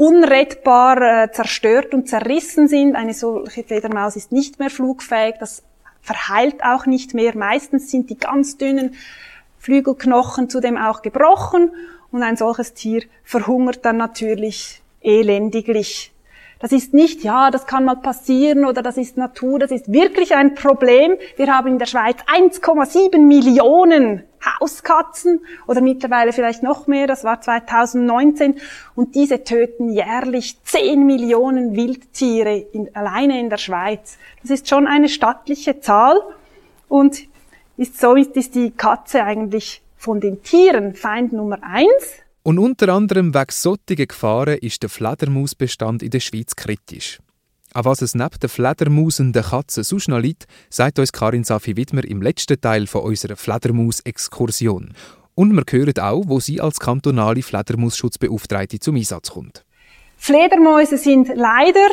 unrettbar 0.00 1.24
äh, 1.24 1.30
zerstört 1.30 1.92
und 1.92 2.08
zerrissen 2.08 2.68
sind. 2.68 2.96
Eine 2.96 3.12
solche 3.12 3.64
Fledermaus 3.64 4.16
ist 4.16 4.32
nicht 4.32 4.58
mehr 4.58 4.70
flugfähig, 4.70 5.34
das 5.38 5.62
verheilt 6.00 6.64
auch 6.64 6.86
nicht 6.86 7.12
mehr. 7.12 7.36
Meistens 7.36 7.90
sind 7.90 8.08
die 8.08 8.16
ganz 8.16 8.56
dünnen 8.56 8.94
Flügelknochen 9.58 10.48
zudem 10.48 10.78
auch 10.78 11.02
gebrochen 11.02 11.70
und 12.10 12.22
ein 12.22 12.38
solches 12.38 12.72
Tier 12.72 13.02
verhungert 13.24 13.84
dann 13.84 13.98
natürlich 13.98 14.80
elendiglich. 15.02 16.12
Das 16.60 16.72
ist 16.72 16.92
nicht, 16.92 17.24
ja, 17.24 17.50
das 17.50 17.66
kann 17.66 17.86
mal 17.86 17.96
passieren 17.96 18.66
oder 18.66 18.82
das 18.82 18.98
ist 18.98 19.16
Natur, 19.16 19.58
das 19.58 19.70
ist 19.70 19.90
wirklich 19.90 20.34
ein 20.36 20.54
Problem. 20.54 21.16
Wir 21.36 21.56
haben 21.56 21.68
in 21.68 21.78
der 21.78 21.86
Schweiz 21.86 22.18
1,7 22.26 23.18
Millionen 23.18 24.24
Hauskatzen 24.44 25.40
oder 25.66 25.80
mittlerweile 25.80 26.34
vielleicht 26.34 26.62
noch 26.62 26.86
mehr, 26.86 27.06
das 27.06 27.24
war 27.24 27.40
2019 27.40 28.56
und 28.94 29.14
diese 29.14 29.42
töten 29.42 29.90
jährlich 29.90 30.62
10 30.62 31.06
Millionen 31.06 31.76
Wildtiere 31.76 32.58
in, 32.58 32.94
alleine 32.94 33.40
in 33.40 33.48
der 33.48 33.58
Schweiz. 33.58 34.18
Das 34.42 34.50
ist 34.50 34.68
schon 34.68 34.86
eine 34.86 35.08
stattliche 35.08 35.80
Zahl 35.80 36.20
und 36.88 37.26
ist 37.78 37.98
somit 37.98 38.36
ist 38.36 38.54
die 38.54 38.70
Katze 38.70 39.24
eigentlich 39.24 39.80
von 39.96 40.20
den 40.20 40.42
Tieren 40.42 40.94
Feind 40.94 41.32
Nummer 41.32 41.58
eins 41.62 42.20
und 42.42 42.59
unter 42.59 42.88
anderem 42.88 43.35
wegen 43.35 43.50
solcher 43.50 44.07
Gefahren 44.07 44.59
ist 44.59 44.83
der 44.83 44.90
Fledermausbestand 44.90 46.03
in 46.03 46.11
der 46.11 46.20
Schweiz 46.20 46.57
kritisch. 46.57 47.18
An 47.72 47.85
was 47.85 48.03
es 48.03 48.14
neben 48.14 48.38
den 48.42 48.48
Fledermausen 48.48 49.26
und 49.26 49.37
den 49.37 49.44
Katzen 49.44 49.85
sonst 49.85 50.09
noch 50.09 50.18
liegt, 50.18 50.46
sagt 50.70 50.98
uns 50.98 51.12
Karin 51.12 51.44
Safi-Widmer 51.44 52.05
im 52.05 52.20
letzten 52.20 52.61
Teil 52.61 52.87
von 52.87 53.03
unserer 53.03 53.37
Fledermaus-Exkursion. 53.37 54.94
Und 55.37 55.53
wir 55.53 55.64
hören 55.70 55.98
auch, 55.98 56.24
wo 56.26 56.40
sie 56.40 56.61
als 56.61 56.81
kantonale 56.81 57.42
Fledermausschutzbeauftragte 57.42 58.81
zum 58.81 58.96
Einsatz 58.96 59.31
kommt. 59.31 59.64
Fledermäuse 60.16 60.98
sind 60.98 61.29
leider 61.35 61.88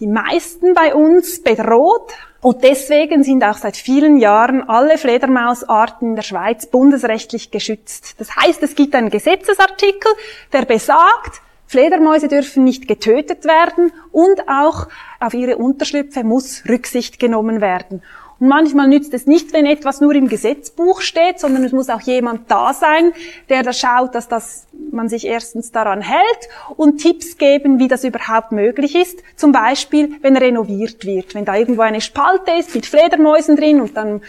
die 0.00 0.06
meisten 0.06 0.74
bei 0.74 0.94
uns 0.94 1.42
bedroht, 1.42 2.12
und 2.42 2.64
deswegen 2.64 3.22
sind 3.22 3.44
auch 3.44 3.58
seit 3.58 3.76
vielen 3.76 4.16
Jahren 4.16 4.66
alle 4.66 4.96
Fledermausarten 4.96 6.08
in 6.08 6.16
der 6.16 6.22
Schweiz 6.22 6.64
bundesrechtlich 6.64 7.50
geschützt. 7.50 8.14
Das 8.18 8.34
heißt, 8.34 8.62
es 8.62 8.74
gibt 8.74 8.94
einen 8.94 9.10
Gesetzesartikel, 9.10 10.10
der 10.50 10.64
besagt, 10.64 11.42
Fledermäuse 11.66 12.28
dürfen 12.28 12.64
nicht 12.64 12.88
getötet 12.88 13.44
werden 13.44 13.92
und 14.10 14.48
auch 14.48 14.88
auf 15.20 15.34
ihre 15.34 15.56
Unterschlüpfe 15.58 16.24
muss 16.24 16.64
Rücksicht 16.68 17.20
genommen 17.20 17.60
werden. 17.60 18.02
Und 18.40 18.48
manchmal 18.48 18.88
nützt 18.88 19.12
es 19.12 19.26
nicht, 19.26 19.52
wenn 19.52 19.66
etwas 19.66 20.00
nur 20.00 20.14
im 20.14 20.28
Gesetzbuch 20.28 21.02
steht, 21.02 21.38
sondern 21.38 21.62
es 21.62 21.72
muss 21.72 21.90
auch 21.90 22.00
jemand 22.00 22.50
da 22.50 22.72
sein, 22.72 23.12
der 23.50 23.62
da 23.62 23.72
schaut, 23.72 24.14
dass 24.14 24.28
das, 24.28 24.66
man 24.90 25.10
sich 25.10 25.26
erstens 25.26 25.70
daran 25.70 26.00
hält 26.00 26.48
und 26.76 26.98
Tipps 26.98 27.36
geben, 27.36 27.78
wie 27.78 27.88
das 27.88 28.02
überhaupt 28.02 28.50
möglich 28.52 28.94
ist. 28.94 29.22
Zum 29.36 29.52
Beispiel, 29.52 30.16
wenn 30.22 30.36
renoviert 30.36 31.04
wird. 31.04 31.34
Wenn 31.34 31.44
da 31.44 31.54
irgendwo 31.54 31.82
eine 31.82 32.00
Spalte 32.00 32.52
ist 32.58 32.74
mit 32.74 32.86
Fledermäusen 32.86 33.56
drin 33.56 33.80
und 33.80 33.96
dann 33.96 34.22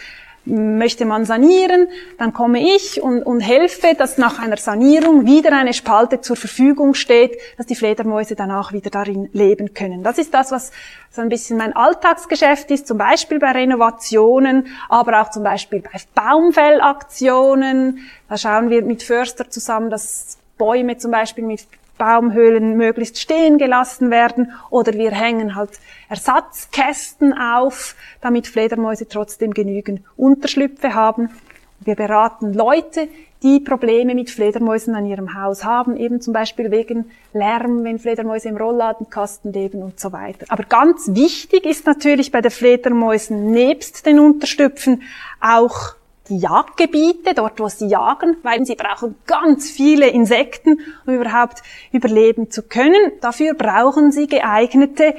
möchte 0.44 1.04
man 1.04 1.24
sanieren, 1.24 1.88
dann 2.18 2.32
komme 2.32 2.60
ich 2.74 3.00
und, 3.00 3.22
und 3.22 3.40
helfe, 3.40 3.94
dass 3.96 4.18
nach 4.18 4.40
einer 4.40 4.56
Sanierung 4.56 5.24
wieder 5.24 5.52
eine 5.52 5.72
Spalte 5.72 6.20
zur 6.20 6.36
Verfügung 6.36 6.94
steht, 6.94 7.38
dass 7.56 7.66
die 7.66 7.76
Fledermäuse 7.76 8.34
danach 8.34 8.72
wieder 8.72 8.90
darin 8.90 9.28
leben 9.32 9.72
können. 9.74 10.02
Das 10.02 10.18
ist 10.18 10.34
das, 10.34 10.50
was 10.50 10.72
so 11.10 11.20
ein 11.20 11.28
bisschen 11.28 11.58
mein 11.58 11.74
Alltagsgeschäft 11.74 12.70
ist, 12.70 12.86
zum 12.86 12.98
Beispiel 12.98 13.38
bei 13.38 13.52
Renovationen, 13.52 14.66
aber 14.88 15.22
auch 15.22 15.30
zum 15.30 15.44
Beispiel 15.44 15.80
bei 15.80 16.00
Baumfellaktionen. 16.14 18.00
Da 18.28 18.36
schauen 18.36 18.70
wir 18.70 18.82
mit 18.82 19.02
Förster 19.02 19.48
zusammen, 19.48 19.90
dass 19.90 20.38
Bäume 20.58 20.96
zum 20.96 21.10
Beispiel 21.10 21.44
mit 21.44 21.66
Baumhöhlen 22.02 22.76
möglichst 22.76 23.20
stehen 23.20 23.58
gelassen 23.58 24.10
werden 24.10 24.50
oder 24.70 24.92
wir 24.94 25.12
hängen 25.12 25.54
halt 25.54 25.70
Ersatzkästen 26.08 27.32
auf, 27.32 27.94
damit 28.20 28.48
Fledermäuse 28.48 29.06
trotzdem 29.06 29.54
genügend 29.54 30.00
Unterschlüpfe 30.16 30.94
haben. 30.94 31.30
Wir 31.78 31.94
beraten 31.94 32.54
Leute, 32.54 33.06
die 33.44 33.60
Probleme 33.60 34.16
mit 34.16 34.30
Fledermäusen 34.30 34.96
an 34.96 35.06
ihrem 35.06 35.40
Haus 35.40 35.62
haben, 35.62 35.96
eben 35.96 36.20
zum 36.20 36.32
Beispiel 36.32 36.72
wegen 36.72 37.08
Lärm, 37.32 37.84
wenn 37.84 38.00
Fledermäuse 38.00 38.48
im 38.48 38.56
Rollladenkasten 38.56 39.52
leben 39.52 39.80
und 39.80 40.00
so 40.00 40.10
weiter. 40.10 40.46
Aber 40.48 40.64
ganz 40.64 41.14
wichtig 41.14 41.64
ist 41.64 41.86
natürlich 41.86 42.32
bei 42.32 42.40
den 42.40 42.50
Fledermäusen 42.50 43.52
nebst 43.52 44.06
den 44.06 44.18
Unterstüpfen 44.18 45.02
auch 45.40 45.94
die 46.28 46.38
Jagdgebiete, 46.38 47.34
dort 47.34 47.58
wo 47.58 47.68
sie 47.68 47.88
jagen, 47.88 48.36
weil 48.42 48.64
sie 48.64 48.76
brauchen 48.76 49.16
ganz 49.26 49.70
viele 49.70 50.08
Insekten, 50.08 50.80
um 51.06 51.14
überhaupt 51.14 51.62
überleben 51.90 52.50
zu 52.50 52.62
können. 52.62 53.12
Dafür 53.20 53.54
brauchen 53.54 54.12
sie 54.12 54.26
geeignete 54.26 55.14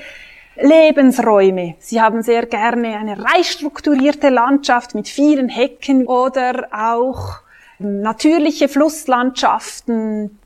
Lebensräume. 0.56 1.76
Sie 1.80 2.02
haben 2.02 2.22
sehr 2.22 2.46
gerne 2.46 2.98
eine 2.98 3.24
reich 3.24 3.52
strukturierte 3.52 4.30
Landschaft 4.30 4.96
mit 4.96 5.08
vielen 5.08 5.50
Hecken 5.50 6.06
oder 6.06 6.68
auch 6.72 7.40
natürliche 7.80 8.70
Flusslandschaften, 8.70 10.40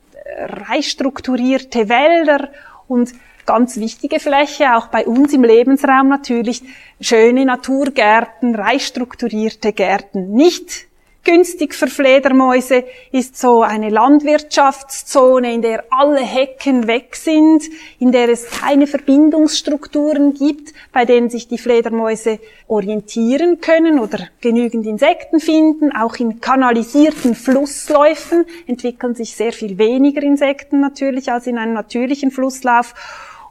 reich 0.68 0.90
strukturierte 0.90 1.88
Wälder 1.88 2.48
und 2.88 3.12
ganz 3.48 3.78
wichtige 3.78 4.20
Fläche, 4.20 4.76
auch 4.76 4.88
bei 4.88 5.06
uns 5.06 5.32
im 5.32 5.42
Lebensraum 5.42 6.10
natürlich, 6.10 6.62
schöne 7.00 7.46
Naturgärten, 7.46 8.54
reich 8.54 8.86
strukturierte 8.86 9.72
Gärten. 9.72 10.34
Nicht 10.34 10.86
günstig 11.24 11.74
für 11.74 11.86
Fledermäuse 11.86 12.84
ist 13.10 13.38
so 13.38 13.62
eine 13.62 13.88
Landwirtschaftszone, 13.88 15.54
in 15.54 15.62
der 15.62 15.84
alle 15.88 16.20
Hecken 16.20 16.86
weg 16.86 17.16
sind, 17.16 17.64
in 17.98 18.12
der 18.12 18.28
es 18.28 18.50
keine 18.50 18.86
Verbindungsstrukturen 18.86 20.34
gibt, 20.34 20.74
bei 20.92 21.06
denen 21.06 21.30
sich 21.30 21.48
die 21.48 21.58
Fledermäuse 21.58 22.40
orientieren 22.66 23.62
können 23.62 23.98
oder 23.98 24.28
genügend 24.42 24.84
Insekten 24.86 25.40
finden. 25.40 25.90
Auch 25.96 26.16
in 26.16 26.42
kanalisierten 26.42 27.34
Flussläufen 27.34 28.44
entwickeln 28.66 29.14
sich 29.14 29.34
sehr 29.34 29.54
viel 29.54 29.78
weniger 29.78 30.22
Insekten 30.22 30.80
natürlich 30.80 31.32
als 31.32 31.46
in 31.46 31.56
einem 31.56 31.72
natürlichen 31.72 32.30
Flusslauf 32.30 32.94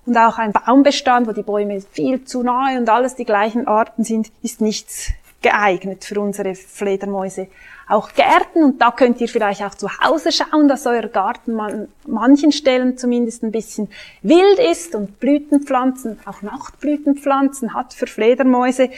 und 0.08 0.18
auch 0.18 0.38
ein 0.38 0.54
Baumbestand, 0.54 1.28
wo 1.28 1.34
die 1.34 1.44
Bäume 1.44 1.82
viel 1.92 2.24
zu 2.24 2.42
nahe 2.42 2.80
und 2.80 2.90
alles 2.90 3.16
die 3.16 3.26
gleichen 3.26 3.68
Arten 3.68 4.04
sind, 4.04 4.32
ist 4.42 4.62
nichts 4.62 5.12
geeignet 5.42 6.06
für 6.06 6.20
unsere 6.20 6.56
Fledermäuse. 6.56 7.48
Auch 7.90 8.14
Gärten, 8.14 8.64
und 8.64 8.82
da 8.82 8.92
könnt 8.92 9.22
ihr 9.22 9.28
vielleicht 9.28 9.62
auch 9.64 9.76
zu 9.76 9.88
Hause 10.00 10.32
schauen, 10.32 10.68
dass 10.68 10.88
euer 10.88 11.08
Garten 11.08 11.60
an 11.60 11.88
manchen 12.06 12.52
Stellen 12.52 12.98
zumindest 12.98 13.44
ein 13.44 13.52
bisschen 13.52 13.90
wild 14.22 14.60
ist 14.60 14.96
und 14.96 15.20
Blütenpflanzen, 15.20 16.20
auch 16.26 16.42
Nachtblütenpflanzen 16.42 17.74
hat 17.74 17.94
für 17.94 18.08
Fledermäuse, 18.08 18.90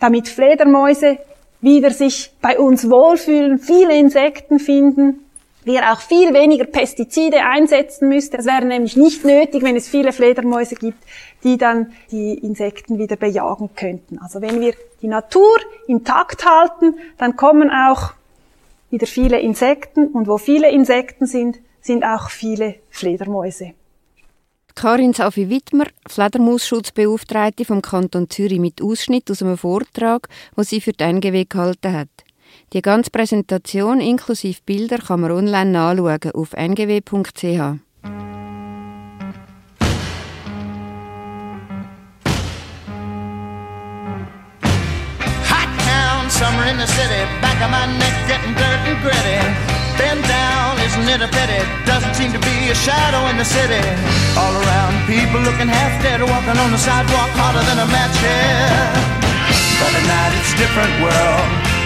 damit 0.00 0.28
Fledermäuse 0.28 1.18
wieder 1.60 1.90
sich 1.90 2.32
bei 2.40 2.58
uns 2.58 2.90
wohlfühlen, 2.90 3.58
viele 3.58 3.96
Insekten 3.96 4.58
finden, 4.58 5.23
wir 5.64 5.92
auch 5.92 6.00
viel 6.00 6.34
weniger 6.34 6.64
Pestizide 6.64 7.44
einsetzen 7.44 8.08
müssten. 8.08 8.36
Das 8.36 8.46
wäre 8.46 8.64
nämlich 8.64 8.96
nicht 8.96 9.24
nötig, 9.24 9.62
wenn 9.62 9.76
es 9.76 9.88
viele 9.88 10.12
Fledermäuse 10.12 10.74
gibt, 10.74 10.98
die 11.42 11.56
dann 11.56 11.92
die 12.10 12.34
Insekten 12.34 12.98
wieder 12.98 13.16
bejagen 13.16 13.70
könnten. 13.74 14.18
Also 14.18 14.40
wenn 14.40 14.60
wir 14.60 14.74
die 15.02 15.08
Natur 15.08 15.56
intakt 15.86 16.44
halten, 16.44 16.96
dann 17.18 17.36
kommen 17.36 17.70
auch 17.70 18.12
wieder 18.90 19.06
viele 19.06 19.40
Insekten 19.40 20.08
und 20.08 20.28
wo 20.28 20.38
viele 20.38 20.70
Insekten 20.70 21.26
sind, 21.26 21.58
sind 21.80 22.04
auch 22.04 22.30
viele 22.30 22.76
Fledermäuse. 22.90 23.72
Karin 24.74 25.12
Safi 25.12 25.50
Wittmer, 25.50 25.86
Fledermausschutzbeauftragte 26.08 27.64
vom 27.64 27.80
Kanton 27.80 28.28
Zürich 28.28 28.58
mit 28.58 28.82
Ausschnitt 28.82 29.30
aus 29.30 29.40
einem 29.40 29.56
Vortrag, 29.56 30.28
wo 30.56 30.62
sie 30.62 30.80
für 30.80 30.92
die 30.92 31.04
NGW 31.04 31.44
gehalten 31.44 31.92
hat. 31.92 32.08
Die 32.72 32.82
ganze 32.82 33.10
Präsentation 33.10 34.00
inklusive 34.00 34.60
Bilder 34.66 34.98
kann 34.98 35.20
man 35.20 35.30
online 35.30 35.70
nachschauen 35.70 36.32
auf 36.34 36.52
ngw.ch. 36.52 37.84
Summer 46.34 46.66
in 46.66 46.76
the 46.76 46.86
city, 46.86 47.22
back 47.40 47.62
of 47.62 47.70
my 47.70 47.86
neck 47.86 48.16
getting 48.26 48.54
dirt 48.58 48.82
and 48.90 48.98
gritty. 49.04 49.38
Bend 49.96 50.20
down, 50.26 50.76
isn't 50.82 51.08
it 51.08 51.22
a 51.22 51.28
pity? 51.28 51.62
Doesn't 51.86 52.14
seem 52.14 52.32
to 52.32 52.40
be 52.40 52.70
a 52.70 52.74
shadow 52.74 53.22
in 53.30 53.36
the 53.36 53.44
city. 53.44 53.80
All 54.36 54.50
around, 54.50 55.06
people 55.06 55.40
looking 55.40 55.68
half 55.68 56.02
dead, 56.02 56.20
walking 56.20 56.58
on 56.58 56.72
the 56.72 56.78
sidewalk 56.78 57.30
harder 57.38 57.62
than 57.70 57.78
a 57.78 57.86
match 57.86 58.16
here. 58.18 59.14
But 59.78 59.94
at 59.94 60.04
night 60.10 60.32
it's 60.40 60.52
a 60.54 60.58
different 60.58 60.94
world. 61.06 61.73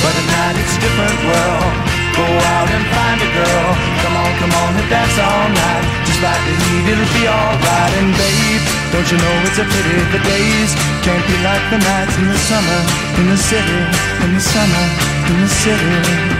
But 0.00 0.12
at 0.16 0.26
night 0.32 0.56
it's 0.56 0.74
a 0.76 0.80
different 0.80 1.18
world. 1.28 1.72
Go 2.16 2.26
out 2.26 2.68
and 2.72 2.84
find 2.88 3.18
a 3.20 3.30
girl. 3.36 3.68
Come 4.02 4.16
on, 4.16 4.30
come 4.40 4.52
on 4.52 4.70
and 4.80 4.88
dance 4.88 5.16
all 5.20 5.48
night. 5.52 5.84
Despite 6.08 6.42
the 6.48 6.54
heat, 6.56 6.84
it'll 6.92 7.12
be 7.16 7.24
alright. 7.28 7.92
And 8.00 8.12
babe, 8.16 8.64
don't 8.92 9.08
you 9.12 9.18
know 9.20 9.36
it's 9.44 9.60
a 9.60 9.66
pity 9.68 9.96
the 10.12 10.20
days 10.24 10.70
can't 11.04 11.24
be 11.28 11.36
like 11.44 11.64
the 11.68 11.78
nights 11.78 12.16
in 12.16 12.26
the 12.28 12.40
summer, 12.48 12.80
in 13.20 13.26
the 13.28 13.40
city, 13.40 13.80
in 14.24 14.30
the 14.34 14.40
summer, 14.40 14.84
in 15.28 15.36
the 15.44 15.48
city. 15.48 16.39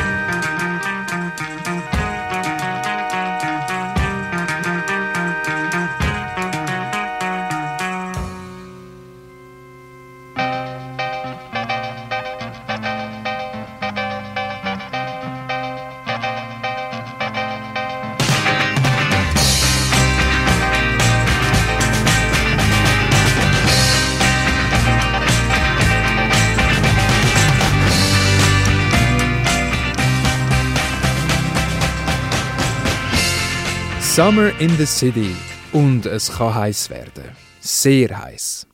Summer 34.31 34.57
in 34.61 34.69
the 34.77 34.85
City. 34.85 35.35
Und 35.73 36.05
es 36.05 36.31
kann 36.31 36.55
heiß 36.55 36.89
werden. 36.89 37.35
Sehr 37.59 38.17
heiß. 38.17 38.65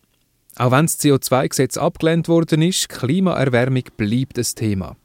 Auch 0.56 0.70
wenn 0.70 0.86
das 0.86 1.00
CO2-Gesetz 1.00 1.78
abgelehnt 1.78 2.28
worden 2.28 2.62
ist, 2.62 2.90
Klimaerwärmung 2.90 3.82
bleibt 3.98 4.38
ein 4.38 4.46
Thema. 4.56 4.96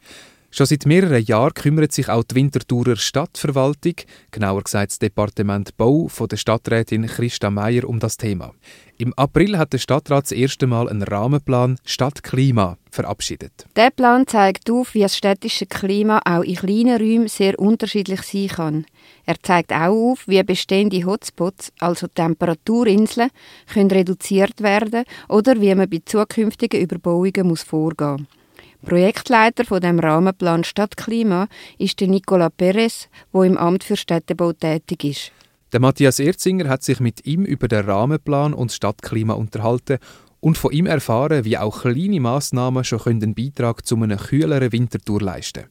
Schon 0.51 0.67
seit 0.67 0.85
mehreren 0.85 1.25
Jahren 1.25 1.55
kümmert 1.55 1.93
sich 1.93 2.11
auch 2.11 2.25
die 2.25 2.35
Winterthurer 2.35 2.97
Stadtverwaltung, 2.97 3.95
genauer 4.31 4.65
gesagt 4.65 4.91
das 4.91 4.99
Departement 4.99 5.75
Bau 5.79 6.09
von 6.09 6.29
der 6.29 6.37
Stadträtin 6.37 7.07
Christa 7.07 7.51
Meier 7.51 7.89
um 7.89 7.99
das 7.99 8.19
Thema. 8.19 8.53
Im 8.99 9.15
April 9.15 9.57
hat 9.57 9.73
der 9.73 9.79
Stadtrat 9.79 10.25
das 10.25 10.33
erste 10.33 10.67
Mal 10.67 10.91
einen 10.91 11.03
Rahmenplan 11.03 11.79
Stadtklima 11.87 12.77
verabschiedet. 12.91 13.65
Der 13.75 13.89
Plan 13.89 14.27
zeigt 14.27 14.71
auf, 14.71 14.93
wie 14.93 15.01
das 15.01 15.17
städtische 15.17 15.65
Klima 15.65 16.21
auch 16.27 16.43
in 16.43 16.57
kleinen 16.57 17.01
Räumen 17.01 17.29
sehr 17.29 17.59
unterschiedlich 17.59 18.21
sein 18.21 18.49
kann. 18.49 18.87
Er 19.25 19.37
zeigt 19.43 19.73
auch 19.73 20.13
auf, 20.13 20.27
wie 20.27 20.43
bestehende 20.43 21.05
Hotspots, 21.05 21.73
also 21.79 22.07
Temperaturinseln, 22.09 23.31
können 23.73 23.91
reduziert 23.91 24.63
werden 24.63 25.05
oder 25.29 25.61
wie 25.61 25.75
man 25.75 25.89
bei 25.89 26.01
zukünftigen 26.05 26.81
Überbauungen 26.81 27.47
muss 27.47 27.63
vorgehen 27.63 28.27
muss. 28.29 28.43
Projektleiter 28.85 29.65
von 29.65 29.81
dem 29.81 30.01
Rahmenplan 30.01 30.65
Stadtklima 30.65 31.47
ist 31.79 32.01
der 32.01 32.09
Nicola 32.09 32.51
Perez, 32.51 33.09
wo 33.31 33.45
im 33.45 33.57
Amt 33.57 33.85
für 33.85 33.97
Städtebau 33.97 34.53
tätig 34.53 35.05
ist. 35.05 35.33
Der 35.73 35.81
Matthias 35.81 36.19
Erzinger 36.19 36.69
hat 36.69 36.83
sich 36.83 36.99
mit 36.99 37.25
ihm 37.25 37.45
über 37.45 37.69
den 37.69 37.85
Rahmenplan 37.85 38.53
und 38.53 38.71
das 38.71 38.77
Stadtklima 38.77 39.35
unterhalten 39.35 39.99
und 40.41 40.59
von 40.59 40.73
ihm 40.73 40.87
erfahren, 40.87 41.45
wie 41.45 41.57
auch 41.57 41.83
kleine 41.83 42.21
Massnahmen 42.21 42.83
schon 42.83 43.01
einen 43.07 43.35
Beitrag 43.35 43.87
zu 43.87 43.95
einem 43.95 44.19
kühleren 44.19 44.73
Wintertour 44.73 45.21
leisten 45.21 45.67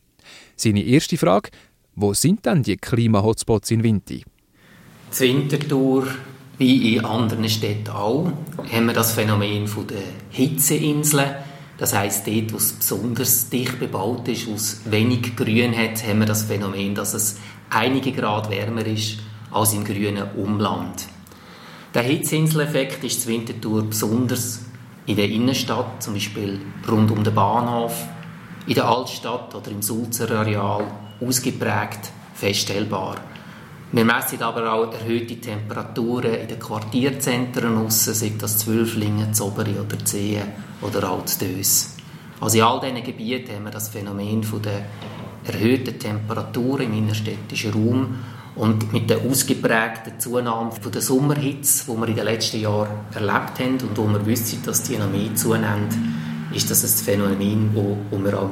Seine 0.56 0.82
erste 0.82 1.18
Frage, 1.18 1.49
wo 2.02 2.14
sind 2.14 2.45
denn 2.45 2.64
die 2.64 2.78
Klima-Hotspots 2.78 3.72
in 3.72 3.84
Winti? 3.84 4.26
Zur 5.12 6.08
wie 6.58 6.95
in 6.95 7.06
anderen 7.06 7.47
Städten 7.49 7.89
auch, 7.89 8.32
haben 8.72 8.86
wir 8.86 8.93
das 8.93 9.14
Phänomen 9.14 9.66
der 9.89 10.04
Hitzeinseln. 10.30 11.36
Das 11.78 11.95
heisst, 11.95 12.28
dort, 12.28 12.54
wo 12.54 12.58
es 12.58 12.74
besonders 12.74 13.49
dicht 13.49 13.80
bebaut 13.80 14.28
ist, 14.28 14.47
wo 14.47 14.54
es 14.54 14.82
wenig 14.86 15.36
Grün 15.36 15.76
hat, 15.76 16.06
haben 16.08 16.20
wir 16.20 16.28
das 16.28 16.43
Phänomen, 16.43 16.93
dass 16.93 17.14
es 17.14 17.38
einige 17.70 18.12
Grad 18.12 18.49
wärmer 18.49 18.86
ist 18.86 19.18
als 19.49 19.74
im 19.74 19.84
grünen 19.84 20.30
Umland. 20.36 21.08
Der 21.93 22.04
Hitzeinseleffekt 22.04 23.04
ist 23.04 23.24
zur 23.24 23.84
besonders 23.84 24.62
in 25.08 25.16
der 25.16 25.30
Innenstadt, 25.30 26.04
zum 26.04 26.14
Beispiel 26.14 26.60
rund 26.88 27.12
um 27.12 27.24
den 27.24 27.34
Bahnhof, 27.34 28.06
in 28.68 28.76
der 28.76 28.88
Altstadt 28.88 29.54
oder 29.56 29.72
im 29.72 29.82
Sulzer 29.82 30.30
Areal 30.30 30.86
ausgeprägt 31.22 32.12
feststellbar. 32.34 33.16
Wir 33.92 34.06
messen 34.06 34.42
aber 34.42 34.72
auch 34.72 34.94
erhöhte 34.94 35.36
Temperaturen 35.36 36.34
in 36.36 36.48
den 36.48 36.60
Quartierzentren 36.60 37.78
aussen, 37.78 38.14
sei 38.14 38.32
das 38.38 38.60
Zwölflingen, 38.60 39.34
Zoberi 39.34 39.76
oder 39.80 40.04
Zehen 40.06 40.48
oder 40.82 41.12
auch. 41.12 41.26
Also 42.40 42.58
in 42.58 42.64
all 42.64 42.80
diesen 42.80 43.04
Gebieten 43.04 43.54
haben 43.54 43.66
wir 43.66 43.72
das 43.72 43.90
Phänomen 43.90 44.44
von 44.44 44.62
der 44.62 44.86
erhöhten 45.46 46.00
Temperaturen 46.00 46.86
im 46.86 46.98
innerstädtischen 47.00 47.74
Raum 47.74 48.20
und 48.56 48.94
mit 48.94 49.10
der 49.10 49.22
ausgeprägten 49.22 50.20
Zunahme 50.20 50.72
der 50.94 51.02
Sommerhitze, 51.02 51.92
die 51.92 51.98
wir 52.00 52.08
in 52.08 52.16
den 52.16 52.26
letzten 52.26 52.62
Jahren 52.62 52.92
erlebt 53.14 53.60
haben 53.60 53.78
und 53.82 53.98
wo 53.98 54.08
wir 54.08 54.26
wissen, 54.26 54.62
dass 54.66 54.84
die 54.84 54.98
noch 54.98 55.10
mehr 55.10 55.36
zunehmen, 55.36 56.50
ist 56.54 56.70
das 56.72 56.84
ein 56.84 57.06
Phänomen, 57.06 57.72
wo 57.74 58.24
wir 58.24 58.40
auch 58.40 58.52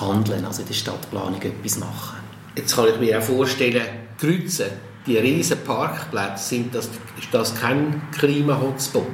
handeln 0.00 0.44
also 0.44 0.62
in 0.62 0.68
der 0.68 0.74
Stadtplanung 0.74 1.40
etwas 1.40 1.78
machen. 1.78 2.18
Jetzt 2.56 2.74
kann 2.74 2.86
ich 2.88 2.98
mir 3.00 3.18
auch 3.18 3.22
vorstellen, 3.22 3.82
Grützen, 4.18 4.66
die 5.06 5.16
riesen 5.16 5.58
Parkplätze, 5.64 6.48
sind 6.48 6.74
das, 6.74 6.86
ist 6.86 7.32
das 7.32 7.54
kein 7.54 8.02
Klima-Hotspot? 8.12 9.04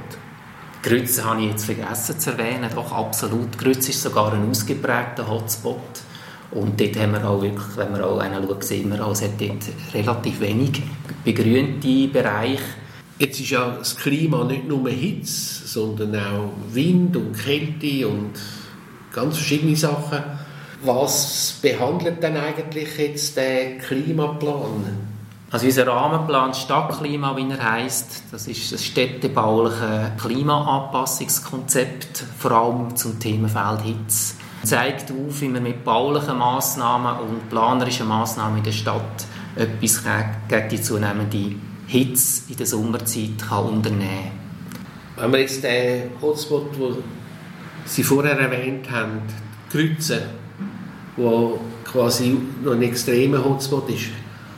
Grütze 0.82 1.24
habe 1.24 1.40
ich 1.40 1.50
jetzt 1.50 1.64
vergessen 1.64 2.20
zu 2.20 2.32
erwähnen, 2.32 2.70
doch 2.74 2.92
absolut. 2.92 3.56
Grütze 3.56 3.90
ist 3.90 4.02
sogar 4.02 4.32
ein 4.34 4.50
ausgeprägter 4.50 5.26
Hotspot. 5.28 5.80
Und 6.50 6.78
dort 6.78 6.96
haben 6.98 7.12
wir 7.12 7.28
auch 7.28 7.40
wirklich, 7.40 7.76
wenn 7.76 7.94
wir 7.94 8.06
auch 8.06 8.18
einen 8.18 8.46
schauen, 8.46 8.62
sehen 8.62 8.90
wir 8.90 9.00
es 9.08 9.22
hat 9.22 9.40
dort 9.40 9.64
relativ 9.94 10.40
wenig 10.40 10.82
begrünte 11.24 12.08
Bereiche. 12.08 12.62
Jetzt 13.18 13.40
ist 13.40 13.50
ja 13.50 13.76
das 13.78 13.96
Klima 13.96 14.44
nicht 14.44 14.68
nur 14.68 14.88
Hitze, 14.90 15.66
sondern 15.66 16.16
auch 16.16 16.52
Wind 16.72 17.16
und 17.16 17.32
Kälte 17.32 18.06
und 18.06 18.32
ganz 19.12 19.36
verschiedene 19.36 19.76
Sachen. 19.76 20.18
Was 20.84 21.58
behandelt 21.62 22.22
denn 22.22 22.36
eigentlich 22.36 22.98
jetzt 22.98 23.38
der 23.38 23.78
Klimaplan? 23.78 24.84
Also 25.50 25.64
unser 25.64 25.86
Rahmenplan 25.86 26.52
Stadtklima, 26.52 27.34
wie 27.36 27.50
er 27.50 27.72
heißt, 27.72 28.24
das 28.30 28.46
ist 28.48 28.70
ein 28.70 28.78
städtebauliches 28.78 30.10
Klimaanpassungskonzept, 30.20 32.22
vor 32.38 32.52
allem 32.52 32.94
zum 32.96 33.18
Themenfeld 33.18 33.80
Hitze. 33.80 34.34
Zeigt 34.62 35.10
auf, 35.10 35.40
wie 35.40 35.48
man 35.48 35.62
mit 35.62 35.84
baulichen 35.84 36.36
Massnahmen 36.36 37.18
und 37.18 37.48
planerischen 37.48 38.06
Massnahmen 38.06 38.58
in 38.58 38.64
der 38.64 38.72
Stadt 38.72 39.24
etwas 39.56 40.02
gegen 40.48 40.68
die 40.68 40.82
zunehmende 40.82 41.54
Hitze 41.86 42.42
in 42.50 42.58
der 42.58 42.66
Sommerzeit 42.66 43.38
kann 43.48 43.64
unternehmen 43.64 44.32
kann. 45.16 45.16
Wenn 45.16 45.32
wir 45.32 45.40
jetzt 45.40 45.64
den 45.64 46.10
Hotspot, 46.20 46.76
den 46.76 46.96
Sie 47.86 48.02
vorher 48.02 48.38
erwähnt 48.38 48.90
haben, 48.90 49.22
kreuzen, 49.70 50.43
wo 51.16 51.58
quasi 51.84 52.36
noch 52.62 52.72
ein 52.72 52.82
extremer 52.82 53.44
Hotspot 53.44 53.88
ist. 53.90 54.06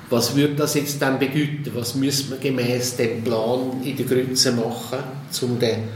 Was 0.09 0.37
würde 0.37 0.55
das 0.55 0.75
jetzt 0.75 1.03
dann 1.03 1.19
bedeuten? 1.19 1.73
Was 1.75 1.97
müsste 1.97 2.31
man 2.31 2.41
gemäß 2.41 2.97
dem 2.97 3.25
Plan 3.25 3.83
in 3.83 3.97
der 3.97 4.07
Grütze 4.07 4.53
machen, 4.53 4.99
um 5.43 5.59
den 5.59 5.89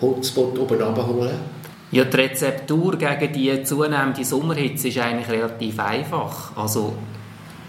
Hotspot 0.00 0.58
oben 0.58 0.80
abzuholen? 0.80 1.60
Ja, 1.92 2.04
die 2.04 2.16
Rezeptur 2.16 2.96
gegen 2.96 3.32
die 3.32 3.62
zunehmende 3.64 4.24
Sommerhitze 4.24 4.88
ist 4.88 4.98
eigentlich 4.98 5.28
relativ 5.28 5.78
einfach. 5.78 6.56
Also, 6.56 6.94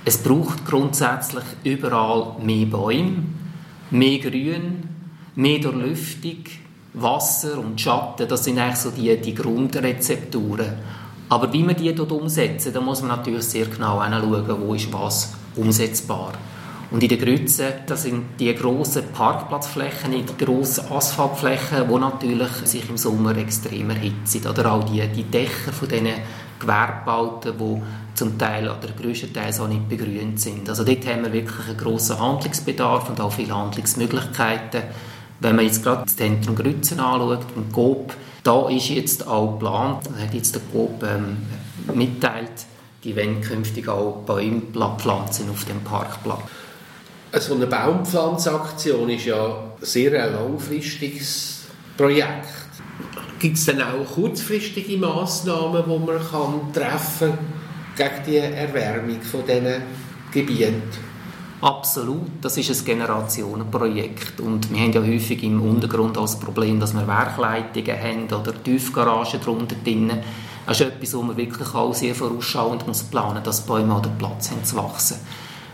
es 0.06 0.18
braucht 0.18 0.66
grundsätzlich 0.66 1.44
überall 1.64 2.36
mehr 2.42 2.68
Bäume, 2.68 3.24
mehr 3.90 4.20
Grün, 4.20 4.84
mehr 5.36 5.60
Durchlüftung, 5.60 6.44
Wasser 6.94 7.60
und 7.60 7.82
Schatten. 7.82 8.28
Das 8.28 8.44
sind 8.44 8.60
eigentlich 8.60 8.78
so 8.78 8.92
die, 8.92 9.18
die 9.18 9.34
Grundrezepturen. 9.34 10.74
Aber 11.32 11.54
wie 11.54 11.64
man 11.64 11.78
die 11.78 11.96
dort 11.96 12.12
umsetzen, 12.12 12.74
da 12.74 12.82
muss 12.82 13.00
man 13.00 13.12
natürlich 13.12 13.46
sehr 13.46 13.66
genau 13.66 14.04
hinschauen, 14.04 14.68
wo 14.68 14.74
ist 14.74 14.92
was 14.92 15.34
umsetzbar. 15.56 16.34
Und 16.92 17.02
in 17.04 17.08
den 17.08 17.20
Grützen, 17.20 17.68
das 17.86 18.04
sind 18.04 18.38
die 18.38 18.54
grossen 18.54 19.04
Parkplatzflächen, 19.14 20.12
die 20.12 20.46
grossen 20.46 20.92
Asphaltflächen, 20.92 21.88
die 21.88 22.00
natürlich 22.00 22.52
sich 22.66 22.90
im 22.90 22.98
Sommer 22.98 23.38
extrem 23.38 23.92
erhitzen. 23.92 24.46
Oder 24.46 24.74
auch 24.74 24.84
die, 24.84 25.08
die 25.08 25.24
Dächer 25.24 25.72
von 25.72 25.88
diesen 25.88 26.10
Gewerbebauten, 26.60 27.54
die 27.58 27.82
zum 28.14 28.38
Teil 28.38 28.66
oder 28.66 28.90
größtenteils 29.02 29.62
auch 29.62 29.70
nicht 29.70 29.88
begrünt 29.88 30.42
sind. 30.42 30.68
Also 30.68 30.84
dort 30.84 31.08
haben 31.08 31.24
wir 31.24 31.32
wirklich 31.32 31.66
einen 31.66 31.78
grossen 31.78 32.20
Handlungsbedarf 32.20 33.10
und 33.10 33.22
auch 33.22 33.32
viele 33.32 33.56
Handlungsmöglichkeiten. 33.56 34.82
Wenn 35.40 35.56
man 35.56 35.64
jetzt 35.64 35.82
gerade 35.82 36.04
das 36.04 36.18
Zentrum 36.18 36.58
Grützen 36.58 37.00
anschaut, 37.00 37.46
und 37.56 37.72
GOP, 37.72 38.18
da 38.44 38.70
ist 38.70 38.90
jetzt 38.90 39.28
auch 39.28 39.54
geplant, 39.54 40.10
hat 40.20 40.34
jetzt 40.34 40.56
der 40.56 40.62
Coop 40.72 41.04
ähm, 41.04 41.38
mitteilt, 41.94 42.66
die 43.04 43.16
wollen 43.16 43.42
künftig 43.42 43.88
auch 43.88 44.24
Bäume 44.26 44.62
pflanzen 44.98 45.50
auf 45.50 45.66
dem 45.66 45.82
Parkplatz. 45.82 46.42
Also 47.32 47.56
eine 47.56 47.68
Baumpflanzaktion 47.68 49.10
ist 49.10 49.26
ja 49.26 49.64
sehr 49.80 50.24
ein 50.24 50.34
langfristiges 50.34 51.62
Projekt. 51.96 52.48
Gibt 53.40 53.58
es 53.58 53.66
dann 53.66 53.82
auch 53.82 54.06
kurzfristige 54.14 54.98
Massnahmen, 54.98 55.84
die 55.84 56.06
man 56.06 56.20
kann 56.20 56.74
treffen 56.74 57.38
gegen 57.96 58.24
die 58.28 58.38
Erwärmung 58.38 59.22
von 59.22 59.46
diesen 59.46 59.82
Gebieten? 60.32 61.11
Absolut, 61.62 62.32
das 62.42 62.58
ist 62.58 62.72
ein 62.72 62.86
Generationenprojekt 62.86 64.40
und 64.40 64.72
wir 64.74 64.80
haben 64.80 64.94
ja 64.94 65.02
häufig 65.02 65.44
im 65.44 65.62
Untergrund 65.62 66.18
auch 66.18 66.24
das 66.24 66.40
Problem, 66.40 66.80
dass 66.80 66.96
wir 66.96 67.08
Werkleitungen 67.08 68.00
haben 68.00 68.24
oder 68.34 68.64
Tiefgaragen 68.64 69.40
drunter 69.40 69.76
drinnen. 69.84 70.22
Das 70.66 70.82
ist 70.82 70.88
etwas, 70.88 71.14
wo 71.14 71.22
man 71.22 71.38
wirklich 71.38 71.76
auch 71.76 71.94
sehr 71.94 72.16
vorausschauend 72.16 72.88
muss 72.88 73.04
planen 73.04 73.44
dass 73.44 73.64
Bäume 73.64 73.94
an 73.94 74.02
den 74.02 74.18
Platz 74.18 74.50
haben 74.50 74.64
zu 74.64 74.76
wachsen. 74.76 75.18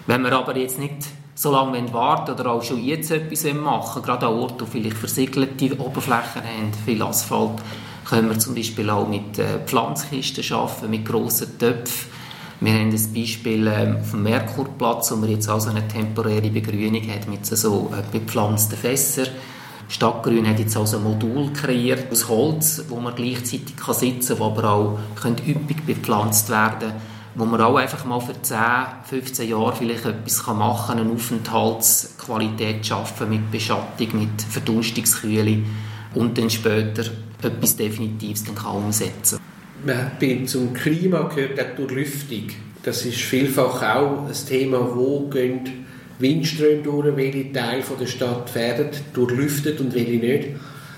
Wenn 0.07 0.23
wir 0.23 0.33
aber 0.33 0.57
jetzt 0.57 0.77
nicht 0.77 1.07
so 1.35 1.53
lange 1.53 1.93
warten 1.93 2.31
oder 2.31 2.51
auch 2.51 2.63
schon 2.63 2.83
jetzt 2.83 3.11
etwas 3.11 3.45
machen 3.53 4.01
gerade 4.01 4.27
an 4.27 4.33
Orten, 4.33 4.61
wo 4.61 4.65
vielleicht 4.65 4.97
versiegelte 4.97 5.79
Oberflächen 5.79 6.41
haben, 6.41 6.73
viel 6.85 7.01
Asphalt, 7.01 7.61
können 8.09 8.29
wir 8.29 8.39
zum 8.39 8.55
Beispiel 8.55 8.89
auch 8.89 9.07
mit 9.07 9.39
äh, 9.39 9.59
Pflanzkisten 9.65 10.43
arbeiten, 10.53 10.89
mit 10.89 11.05
grossen 11.05 11.57
Töpfen 11.57 12.17
wir 12.60 12.74
haben 12.74 12.89
ein 12.89 13.14
Beispiel 13.14 13.68
ähm, 13.68 14.03
vom 14.03 14.24
Merkurplatz, 14.24 15.12
wo 15.12 15.22
wir 15.22 15.30
jetzt 15.30 15.47
also 15.47 15.70
eine 15.70 15.88
temporäre 15.88 16.49
Begrünung 16.49 17.08
hat 17.10 17.28
mit 17.28 17.45
so 17.45 17.91
äh, 17.93 18.01
bepflanzten 18.12 18.78
Fässern. 18.78 19.28
Stadtgrün 19.89 20.47
hat 20.47 20.60
jetzt 20.60 20.76
also 20.76 20.97
ein 20.97 21.03
Modul 21.03 21.53
kreiert 21.53 22.12
aus 22.12 22.28
Holz, 22.28 22.84
wo 22.89 22.99
man 22.99 23.16
gleichzeitig 23.16 23.78
kann 23.78 23.95
sitzen 23.95 24.38
kann, 24.38 24.39
wo 24.39 24.45
aber 24.45 24.70
auch 24.70 24.99
üppig 25.47 25.86
bepflanzt 25.86 26.49
werden 26.49 26.93
wo 27.38 27.45
man 27.45 27.62
auch 27.62 27.76
einfach 27.76 28.03
mal 28.03 28.20
für 28.20 28.41
10, 28.41 28.58
15 29.03 29.49
Jahre 29.49 29.76
vielleicht 29.76 30.05
etwas 30.05 30.45
machen 30.47 30.97
kann, 30.97 30.99
eine 30.99 31.14
Aufenthaltsqualität 31.14 32.84
schaffen 32.84 33.30
mit 33.30 33.51
Beschattung, 33.51 34.20
mit 34.20 34.41
Verdunstungskühle 34.41 35.60
und 36.16 36.36
dann 36.38 36.49
später 36.49 37.03
etwas 37.43 37.76
Definitives 37.78 38.43
dann 38.43 38.55
kann 38.55 38.78
umsetzen 38.78 39.39
man, 39.39 39.47
zum 40.45 40.73
Klima 40.73 41.23
gehört 41.23 41.59
auch 41.59 41.75
Durchlüftung. 41.75 42.47
Das 42.84 43.05
ist 43.05 43.17
vielfach 43.17 43.82
auch 43.84 44.28
ein 44.28 44.47
Thema, 44.47 44.95
wo 44.95 45.28
gehen 45.28 45.86
Windströme 46.19 46.82
durch, 46.84 47.15
welche 47.15 47.51
Teile 47.51 47.84
der 47.99 48.05
Stadt 48.07 48.55
werden 48.55 48.89
durchlüftet 49.13 49.80
und 49.80 49.93
welche 49.93 50.17
nicht. 50.17 50.49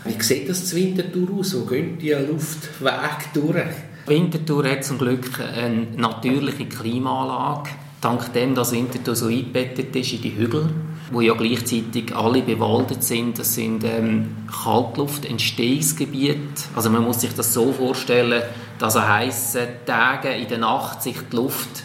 Wie 0.05 0.23
sieht 0.23 0.47
das 0.47 0.65
zu 0.65 0.75
Winterthur 0.75 1.29
aus? 1.37 1.55
Wo 1.59 1.65
gehen 1.65 1.97
die 1.97 2.11
Luftwege 2.11 3.25
durch? 3.33 3.65
Winterthur 4.07 4.67
hat 4.67 4.85
zum 4.85 4.97
Glück 4.97 5.39
eine 5.39 5.87
natürliche 5.97 6.65
Klimaanlage. 6.65 7.69
Dank 8.01 8.31
dem, 8.33 8.55
dass 8.55 8.71
Winterthur 8.71 9.15
so 9.15 9.27
eingebettet 9.27 9.95
ist 9.95 10.13
in 10.13 10.21
die 10.21 10.35
Hügel, 10.35 10.69
wo 11.11 11.21
ja 11.21 11.33
gleichzeitig 11.33 12.15
alle 12.15 12.41
bewaldet 12.41 13.03
sind. 13.03 13.37
Das 13.39 13.55
sind 13.55 13.83
ähm, 13.83 14.37
Kaltluftentstehungsgebiete. 14.63 16.63
Also 16.75 16.89
man 16.89 17.03
muss 17.03 17.21
sich 17.21 17.33
das 17.33 17.53
so 17.53 17.73
vorstellen, 17.73 18.43
dass 18.77 18.95
an 18.95 19.07
heißen 19.07 19.67
Tagen 19.85 20.33
in 20.33 20.47
der 20.47 20.59
Nacht 20.59 21.03
sich 21.03 21.17
die 21.31 21.35
Luft 21.35 21.83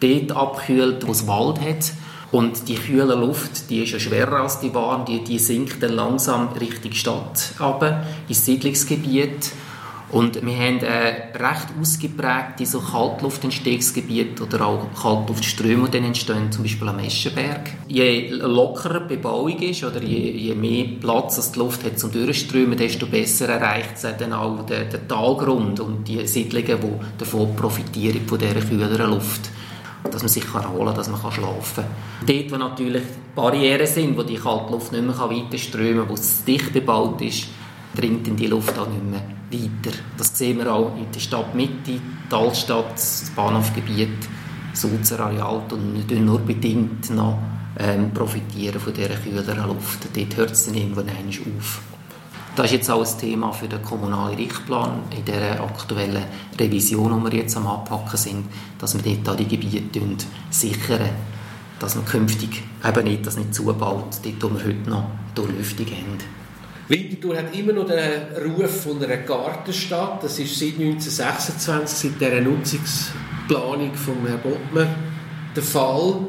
dort 0.00 0.32
abkühlt, 0.32 1.06
wo 1.06 1.12
es 1.12 1.26
Wald 1.26 1.60
hat. 1.60 1.92
Und 2.32 2.68
die 2.68 2.76
kühle 2.76 3.14
Luft, 3.14 3.68
die 3.68 3.84
ist 3.84 3.92
ja 3.92 4.00
schwerer 4.00 4.40
als 4.40 4.60
die 4.60 4.74
warme, 4.74 5.04
die, 5.04 5.22
die 5.22 5.38
sinkt 5.38 5.82
dann 5.82 5.92
langsam 5.92 6.48
Richtung 6.58 6.92
Stadt 6.92 7.52
runter, 7.60 8.06
ins 8.26 8.46
Siedlungsgebiet. 8.46 9.52
Und 10.12 10.44
wir 10.44 10.54
haben 10.54 10.80
ein 10.80 11.42
recht 11.42 11.68
ausgeprägte 11.80 12.66
so 12.66 12.80
Kaltluftentstehungsgebiete 12.80 14.42
oder 14.42 14.66
auch 14.66 14.86
Kaltluftströme, 15.00 15.88
die 15.88 15.98
entstehen, 15.98 16.52
zum 16.52 16.64
Beispiel 16.64 16.86
am 16.86 16.98
Eschenberg. 16.98 17.70
Je 17.88 18.28
lockerer 18.28 19.00
die 19.00 19.16
Bebauung 19.16 19.58
ist 19.58 19.82
oder 19.82 20.02
je, 20.02 20.32
je 20.32 20.54
mehr 20.54 20.84
Platz 21.00 21.50
die 21.52 21.58
Luft 21.58 21.82
hat 21.84 21.98
zum 21.98 22.12
Durchströmen, 22.12 22.76
desto 22.76 23.06
besser 23.06 23.48
erreicht 23.48 23.94
es 23.94 24.02
dann 24.18 24.34
auch 24.34 24.66
den, 24.66 24.90
den 24.90 25.08
Talgrund 25.08 25.80
und 25.80 26.06
die 26.06 26.26
Siedlungen, 26.26 26.78
die 26.78 27.18
davon 27.18 27.56
profitieren, 27.56 28.26
von 28.26 28.38
dieser 28.38 28.60
kühleren 28.60 29.10
Luft 29.10 29.50
dass 30.10 30.20
man 30.20 30.28
sich 30.28 30.44
erholen 30.52 30.86
kann, 30.86 30.96
dass 30.96 31.08
man 31.08 31.20
schlafen 31.32 31.84
kann. 31.84 32.26
Dort, 32.26 32.50
wo 32.50 32.56
natürlich 32.56 33.04
Barrieren 33.36 33.86
sind, 33.86 34.18
wo 34.18 34.24
die 34.24 34.34
kalte 34.34 34.72
Luft 34.72 34.90
nicht 34.90 35.04
mehr 35.04 35.16
weiter 35.16 35.56
strömen 35.56 36.00
kann, 36.00 36.08
wo 36.08 36.14
es 36.14 36.44
dicht 36.44 36.72
bebaut 36.72 37.22
ist, 37.22 37.46
dringt 37.94 38.26
in 38.26 38.34
die 38.34 38.48
Luft 38.48 38.76
auch 38.76 38.88
nicht 38.88 39.04
mehr 39.04 39.22
weiter. 39.52 39.96
Das 40.16 40.36
sehen 40.36 40.58
wir 40.58 40.72
auch 40.72 40.96
in 40.96 41.10
der 41.12 41.20
Stadtmitte, 41.20 42.00
die 42.30 42.34
Altstadt, 42.34 42.92
das 42.94 43.30
Bahnhofgebiet. 43.36 44.28
Sulzer-Areal 44.74 45.62
und 45.70 46.10
nur 46.24 46.38
bedingt 46.40 47.10
noch 47.10 47.38
ähm, 47.78 48.12
profitieren 48.12 48.80
von 48.80 48.92
dieser 48.92 49.16
kühleren 49.16 49.66
Luft. 49.68 50.08
Dort 50.14 50.36
hört 50.36 50.52
es 50.52 50.66
dann 50.66 50.74
irgendwann 50.74 51.08
auf. 51.08 51.82
Das 52.54 52.66
ist 52.66 52.72
jetzt 52.72 52.90
auch 52.90 53.00
ein 53.00 53.18
Thema 53.18 53.52
für 53.52 53.66
den 53.66 53.82
kommunalen 53.82 54.36
Richtplan 54.36 55.00
in 55.16 55.24
der 55.24 55.62
aktuellen 55.62 56.22
Revision, 56.58 57.24
die 57.24 57.32
wir 57.32 57.40
jetzt 57.40 57.56
am 57.56 57.66
Abpacken 57.66 58.18
sind, 58.18 58.44
dass 58.78 58.94
wir 58.94 59.16
dort 59.16 59.40
die 59.40 59.48
Gebiete 59.48 60.00
sichern, 60.50 61.08
dass 61.78 61.94
man 61.94 62.04
künftig 62.04 62.62
eben 62.86 63.04
nicht, 63.04 63.26
das 63.26 63.38
nicht 63.38 63.54
zubaut, 63.54 64.18
dort 64.22 64.42
wo 64.42 64.50
wir 64.50 64.64
heute 64.66 64.90
noch 64.90 65.04
Durchlüftung 65.34 65.86
haben. 65.86 66.41
Winterthur 66.92 67.38
hat 67.38 67.56
immer 67.56 67.72
noch 67.72 67.86
den 67.86 68.52
Ruf 68.52 68.82
von 68.82 69.02
einer 69.02 69.16
Gartenstadt. 69.16 70.22
Das 70.22 70.38
ist 70.38 70.58
seit 70.58 70.74
1926, 70.74 72.10
seit 72.10 72.20
dieser 72.20 72.40
Nutzungsplanung 72.42 73.94
von 73.94 74.26
Herrn 74.26 74.40
Bottmer 74.42 74.86
der 75.56 75.62
Fall. 75.62 76.26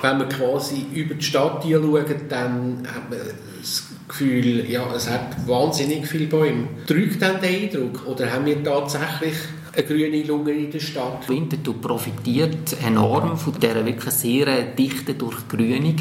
Wenn 0.00 0.18
man 0.18 0.28
quasi 0.28 0.86
über 0.94 1.14
die 1.14 1.24
Stadt 1.24 1.64
schaut, 1.68 2.06
dann 2.28 2.86
hat 2.86 3.10
man 3.10 3.18
das 3.60 3.88
Gefühl, 4.06 4.70
ja, 4.70 4.86
es 4.94 5.10
hat 5.10 5.48
wahnsinnig 5.48 6.06
viele 6.06 6.26
Bäume. 6.26 6.68
Drückt 6.86 7.20
dann 7.20 7.40
den 7.40 7.62
Eindruck? 7.64 8.06
Oder 8.06 8.32
haben 8.32 8.46
wir 8.46 8.62
tatsächlich 8.62 9.34
eine 9.74 9.84
grüne 9.84 10.22
Lunge 10.22 10.52
in 10.52 10.70
der 10.70 10.78
Stadt? 10.78 11.28
Winterthur 11.28 11.80
profitiert 11.80 12.76
enorm 12.86 13.36
von 13.36 13.54
dieser 13.58 13.84
wirklich 13.84 14.14
sehr 14.14 14.62
dichten 14.62 15.18
Durchgrünung 15.18 15.96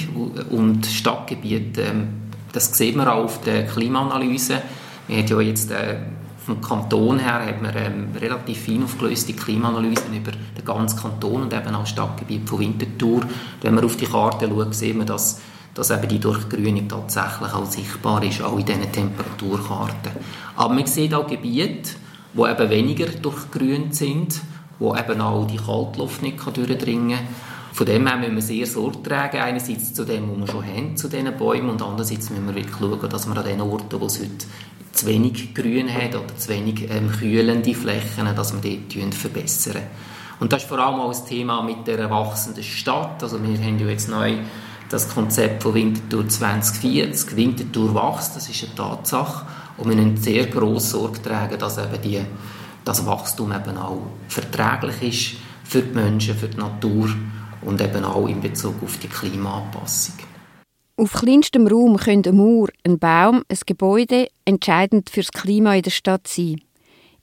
und 0.51 0.86
Stadtgebiete. 0.86 1.82
Ähm, 1.82 2.24
das 2.56 2.76
sieht 2.78 2.95
man 2.95 3.08
auch 3.08 3.26
auf 3.26 3.41
der 3.41 3.66
Klimaanalyse. 3.68 4.62
Wir 5.08 5.18
haben 5.18 5.28
ja 5.28 5.41
jetzt 5.41 5.72
äh, 5.72 5.97
vom 6.45 6.62
Kanton 6.62 7.20
her 7.20 7.45
hat 7.45 7.62
man 7.62 7.76
ähm, 7.76 8.08
relativ 8.20 8.66
fein 8.66 8.84
aufgelöste 8.84 9.34
Klimaanalysen 9.34 10.16
über 10.16 10.32
den 10.32 10.64
ganzen 10.64 10.99
Kanton 10.99 11.43
und 11.43 11.53
eben 11.53 11.76
auch 11.76 11.82
das 11.82 11.89
Stadtgebiet 11.89 12.47
von 12.47 12.60
Winterthur. 12.60 13.22
Wenn 13.62 13.76
man 13.76 13.84
auf 13.84 13.97
die 13.97 14.06
Karte 14.06 14.47
schaut, 14.47 14.74
sieht 14.74 14.95
man, 14.95 15.08
dass 15.08 15.41
dass 15.74 15.91
eben 15.91 16.08
die 16.08 16.20
Durchgrünung 16.20 16.88
tatsächlich 16.88 17.53
auch 17.53 17.66
sichtbar 17.66 18.24
ist, 18.24 18.41
auch 18.41 18.58
in 18.58 18.66
diesen 18.66 18.89
Temperaturkarten. 18.93 20.14
Aber 20.56 20.74
man 20.74 20.86
sieht 20.86 21.14
auch 21.14 21.28
Gebiete, 21.28 21.91
die 22.34 22.41
eben 22.41 22.70
weniger 22.70 23.08
durchgrünt 23.08 23.93
sind, 23.93 24.39
wo 24.80 24.95
eben 24.95 25.20
auch 25.20 25.45
die 25.45 25.58
Kaltluft 25.58 26.22
nicht 26.22 26.38
durchdringen 26.45 27.18
kann. 27.18 27.28
Von 27.76 27.88
dem 27.88 28.07
her 28.07 28.15
müssen 28.15 28.36
wir 28.36 28.41
sehr 28.41 28.65
Sorge 28.67 29.03
tragen, 29.03 29.36
einerseits 29.36 29.93
zu 29.93 30.05
dem, 30.05 30.32
was 30.32 30.38
wir 30.38 30.47
schon 30.47 30.65
haben, 30.65 30.95
zu 30.95 31.09
diesen 31.09 31.36
Bäumen, 31.36 31.71
und 31.71 31.82
andererseits 31.82 32.30
müssen 32.30 32.47
wir 32.47 32.55
wirklich 32.55 32.78
schauen, 32.78 33.09
dass 33.09 33.28
wir 33.28 33.36
an 33.36 33.43
den 33.43 33.59
Orten, 33.59 33.99
wo 33.99 34.05
es 34.05 34.17
heute 34.17 34.45
zu 34.93 35.05
wenig 35.07 35.53
Grün 35.53 35.93
hat 35.93 36.15
oder 36.15 36.38
zu 36.38 36.47
wenig 36.47 36.89
ähm, 36.89 37.11
kühlende 37.11 37.73
Flächen, 37.73 38.34
dass 38.34 38.53
wir 38.53 38.61
dort 38.61 39.13
verbessern. 39.13 39.82
Und 40.39 40.53
das 40.53 40.63
ist 40.63 40.69
vor 40.69 40.80
allem 40.80 41.01
auch 41.01 41.13
ein 41.13 41.28
Thema 41.28 41.63
mit 41.63 41.86
der 41.86 42.09
wachsenden 42.09 42.63
Stadt. 42.63 43.21
Also 43.21 43.43
wir 43.43 43.57
haben 43.57 43.78
ja 43.78 43.88
jetzt 43.88 44.07
neu 44.07 44.38
das 44.88 45.13
Konzept 45.13 45.61
von 45.61 45.73
Winterthur 45.73 46.30
2040. 46.30 47.36
Winterthur 47.36 47.93
wächst, 47.93 48.38
das 48.38 48.47
ist 48.47 48.63
eine 48.63 48.76
Tatsache. 48.76 49.45
Und 49.76 49.89
wir 49.89 49.97
müssen 49.97 50.15
sehr 50.15 50.45
grosse 50.45 50.91
Sorge 50.91 51.21
tragen, 51.21 51.59
dass 51.59 51.78
eben 51.78 52.01
die, 52.01 52.21
das 52.86 53.05
Wachstum 53.05 53.51
eben 53.51 53.78
auch 53.78 53.99
verträglich 54.30 55.01
ist 55.01 55.41
für 55.65 55.82
die 55.82 55.93
Menschen, 55.93 56.38
für 56.38 56.47
die 56.47 56.57
Natur 56.57 57.09
und 57.66 57.82
eben 57.82 58.05
auch 58.05 58.28
in 58.28 58.41
Bezug 58.41 58.82
auf 58.84 58.97
die 58.97 59.07
Klimaanpassung. 59.07 60.16
Auf 60.97 61.11
kleinstem 61.11 61.68
Raum 61.68 61.97
können 61.97 62.24
eine 62.26 62.34
Mauer, 62.34 62.70
ein 62.86 62.99
Baum, 62.99 63.43
ein 63.49 63.57
Gebäude 63.66 64.28
entscheidend 64.45 65.09
für 65.09 65.22
das 65.22 65.32
Klima 65.32 65.76
in 65.76 65.82
der 65.82 65.91
Stadt 65.91 66.28
sein. 66.28 66.61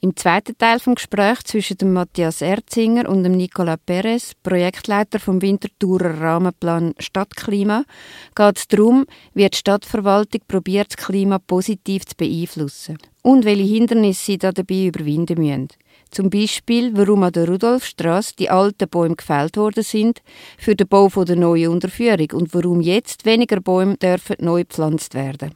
Im 0.04 0.16
zweiten 0.16 0.58
Teil 0.58 0.78
des 0.78 0.94
Gesprächs 0.96 1.44
zwischen 1.44 1.78
dem 1.78 1.92
Matthias 1.92 2.42
Erzinger 2.42 3.08
und 3.08 3.22
dem 3.22 3.36
Nicola 3.36 3.76
Perez, 3.76 4.32
Projektleiter 4.42 5.20
vom 5.20 5.40
Winterthurer 5.40 6.20
Rahmenplan 6.20 6.94
Stadtklima, 6.98 7.84
geht 8.34 8.58
es 8.58 8.66
darum, 8.66 9.06
wie 9.32 9.48
die 9.48 9.56
Stadtverwaltung 9.56 10.40
probiert, 10.48 10.88
das 10.90 11.06
Klima 11.06 11.38
positiv 11.38 12.04
zu 12.04 12.16
beeinflussen 12.16 12.98
und 13.22 13.44
welche 13.44 13.62
Hindernisse 13.62 14.24
sie 14.24 14.38
dabei 14.38 14.86
überwinden 14.86 15.38
müssen. 15.40 15.68
Zum 16.12 16.28
Beispiel, 16.28 16.92
warum 16.94 17.22
an 17.22 17.32
der 17.32 17.48
Rudolfstrasse 17.48 18.34
die 18.38 18.50
alten 18.50 18.86
Bäume 18.86 19.16
gefällt 19.16 19.56
worden 19.56 19.82
sind 19.82 20.20
für 20.58 20.76
den 20.76 20.86
Bau 20.86 21.08
der 21.08 21.36
neuen 21.36 21.70
Unterführung 21.70 22.28
und 22.34 22.52
warum 22.52 22.82
jetzt 22.82 23.24
weniger 23.24 23.60
Bäume 23.60 23.96
dürfen 23.96 24.36
neu 24.40 24.64
gepflanzt 24.64 25.14
werden. 25.14 25.52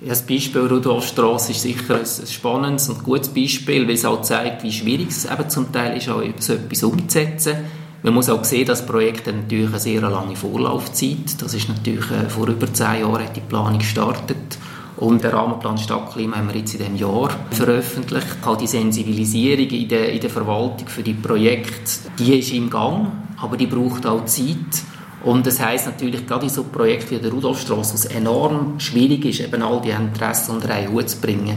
Ja, 0.00 0.08
das 0.08 0.22
Beispiel 0.22 0.62
Rudolfstrasse 0.62 1.52
ist 1.52 1.60
sicher 1.60 2.00
ein, 2.00 2.26
spannendes 2.26 2.88
und 2.88 3.04
gutes 3.04 3.28
Beispiel, 3.28 3.86
weil 3.86 3.94
es 3.94 4.06
auch 4.06 4.22
zeigt, 4.22 4.62
wie 4.62 4.72
schwierig 4.72 5.10
es 5.10 5.26
eben 5.26 5.50
zum 5.50 5.70
Teil 5.70 5.98
ist, 5.98 6.08
auch 6.08 6.22
so 6.38 6.54
etwas 6.54 6.82
umzusetzen. 6.82 7.56
Man 8.02 8.14
muss 8.14 8.30
auch 8.30 8.42
sehen, 8.42 8.66
dass 8.66 8.86
Projekte 8.86 9.34
natürlich 9.34 9.68
eine 9.68 9.78
sehr 9.78 10.00
lange 10.00 10.34
Vorlaufzeit. 10.34 11.42
Das 11.42 11.52
ist 11.52 11.68
natürlich 11.68 12.10
äh, 12.10 12.30
vor 12.30 12.48
über 12.48 12.72
zehn 12.72 13.00
Jahren 13.00 13.22
hat 13.22 13.36
die 13.36 13.40
Planung 13.40 13.78
gestartet. 13.78 14.56
Und 15.00 15.24
der 15.24 15.32
Rahmenplan 15.32 15.78
Stadtklima 15.78 16.36
haben 16.36 16.48
wir 16.48 16.56
jetzt 16.56 16.74
in 16.74 16.80
diesem 16.80 16.96
Jahr 16.96 17.30
veröffentlicht. 17.50 18.36
Auch 18.44 18.56
die 18.56 18.66
Sensibilisierung 18.66 19.66
in 19.68 19.88
der, 19.88 20.12
in 20.12 20.20
der 20.20 20.28
Verwaltung 20.28 20.86
für 20.88 21.02
die 21.02 21.14
Projekte, 21.14 22.10
die 22.18 22.38
ist 22.38 22.52
im 22.52 22.68
Gang, 22.68 23.10
aber 23.38 23.56
die 23.56 23.66
braucht 23.66 24.04
auch 24.06 24.26
Zeit. 24.26 24.84
Und 25.24 25.46
das 25.46 25.58
heißt 25.58 25.86
natürlich, 25.86 26.26
gerade 26.26 26.44
in 26.44 26.50
so 26.50 26.64
Projekten 26.64 27.16
wie 27.16 27.18
der 27.18 27.30
Rudolfstrasse, 27.30 27.94
es 27.94 28.04
enorm 28.06 28.78
schwierig 28.78 29.24
ist, 29.24 29.40
eben 29.40 29.62
all 29.62 29.80
die 29.80 29.90
Interessen 29.90 30.52
unter 30.56 30.70
einen 30.74 30.92
Hut 30.92 31.08
zu 31.08 31.18
bringen, 31.18 31.56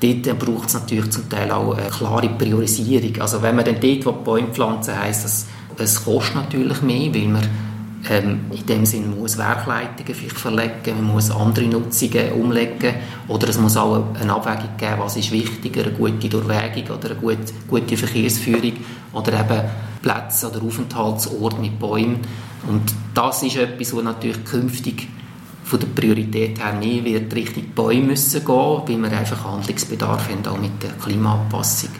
dort 0.00 0.38
braucht 0.38 0.68
es 0.68 0.74
natürlich 0.74 1.10
zum 1.10 1.28
Teil 1.28 1.50
auch 1.50 1.76
eine 1.76 1.88
klare 1.88 2.28
Priorisierung. 2.28 3.20
Also 3.20 3.42
wenn 3.42 3.56
man 3.56 3.64
dann 3.64 3.80
dort 3.80 4.24
Bäume 4.24 4.48
pflanzen 4.52 4.96
heisst 4.96 5.24
das, 5.24 5.46
es 5.76 6.04
kostet 6.04 6.36
natürlich 6.36 6.82
mehr, 6.82 7.12
weil 7.12 7.28
man 7.28 7.48
ähm, 8.10 8.46
in 8.50 8.66
dem 8.66 8.86
Sinne 8.86 9.08
muss 9.08 9.38
Werkleitungen 9.38 10.14
vielleicht 10.14 10.38
verlegen, 10.38 11.02
man 11.02 11.14
muss 11.14 11.30
andere 11.30 11.66
Nutzungen 11.66 12.32
umlegen 12.32 12.94
oder 13.28 13.48
es 13.48 13.58
muss 13.58 13.76
auch 13.76 14.04
eine 14.20 14.32
Abwägung 14.32 14.76
geben, 14.76 14.96
was 14.98 15.16
ist 15.16 15.32
wichtiger, 15.32 15.82
eine 15.82 15.92
gute 15.92 16.28
Durchwägung 16.28 16.96
oder 16.96 17.10
eine 17.10 17.18
gute, 17.20 17.52
gute 17.68 17.96
Verkehrsführung 17.96 18.72
oder 19.12 19.40
eben 19.40 19.62
Plätze 20.02 20.50
oder 20.50 20.62
Aufenthaltsorte 20.62 21.60
mit 21.60 21.78
Bäumen. 21.78 22.20
Und 22.68 22.82
das 23.14 23.42
ist 23.42 23.56
etwas, 23.56 23.94
was 23.94 24.02
natürlich 24.02 24.44
künftig 24.44 25.08
von 25.64 25.80
der 25.80 25.88
Priorität 25.88 26.62
her 26.62 26.74
nie 26.74 27.02
wird 27.04 27.34
Richtung 27.34 27.64
Bäume 27.74 28.08
müssen 28.08 28.44
gehen, 28.44 28.46
weil 28.46 29.10
wir 29.10 29.18
einfach 29.18 29.44
Handlungsbedarf 29.44 30.28
haben, 30.30 30.46
auch 30.46 30.60
mit 30.60 30.80
der 30.82 30.90
Klimaanpassung. 30.92 31.90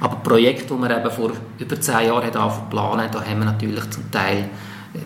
Aber 0.00 0.16
Projekte, 0.16 0.74
die 0.74 0.80
wir 0.80 0.98
eben 0.98 1.10
vor 1.10 1.30
über 1.58 1.80
zehn 1.80 2.08
Jahren 2.08 2.34
haben 2.34 2.68
planen, 2.68 3.08
da 3.12 3.24
haben 3.24 3.38
wir 3.38 3.44
natürlich 3.44 3.88
zum 3.90 4.10
Teil 4.10 4.50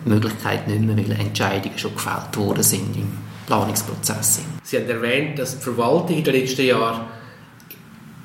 Möglichkeit 0.05 0.67
nicht 0.67 0.81
mehr, 0.81 0.97
weil 0.97 1.19
Entscheidungen 1.19 1.77
schon 1.77 1.93
gefällt 1.95 2.35
worden 2.37 2.63
sind 2.63 2.95
im 2.95 3.07
Planungsprozess. 3.45 4.41
Sie 4.63 4.77
haben 4.77 4.89
erwähnt, 4.89 5.39
dass 5.39 5.57
die 5.57 5.63
Verwaltung 5.63 6.17
in 6.17 6.23
den 6.23 6.33
letzten 6.35 6.65
Jahren 6.65 7.05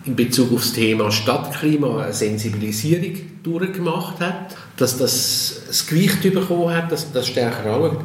in 0.04 0.16
Bezug 0.16 0.52
auf 0.52 0.62
das 0.62 0.72
Thema 0.72 1.10
Stadtklima 1.10 2.02
eine 2.02 2.12
Sensibilisierung 2.12 3.14
durchgemacht 3.42 4.20
hat, 4.20 4.56
dass 4.76 4.98
das 4.98 5.62
das 5.68 5.86
Gewicht 5.86 6.22
bekommen 6.22 6.74
hat, 6.74 6.90
dass 6.90 7.12
das 7.12 7.28
stärker 7.28 7.72
anschaut. 7.72 8.04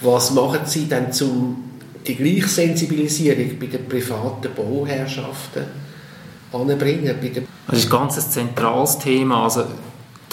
Was 0.00 0.30
machen 0.32 0.60
Sie 0.64 0.86
denn, 0.86 1.06
um 1.20 1.64
die 2.06 2.14
gleiche 2.14 2.48
Sensibilisierung 2.48 3.58
bei 3.58 3.66
den 3.66 3.86
privaten 3.86 4.54
Bauherrschaften 4.54 5.64
anzubringen? 6.52 7.14
Das 7.66 7.78
ist 7.78 7.86
ein 7.86 7.90
ganz 7.90 8.30
zentrales 8.30 8.98
Thema. 8.98 9.44
Also 9.44 9.64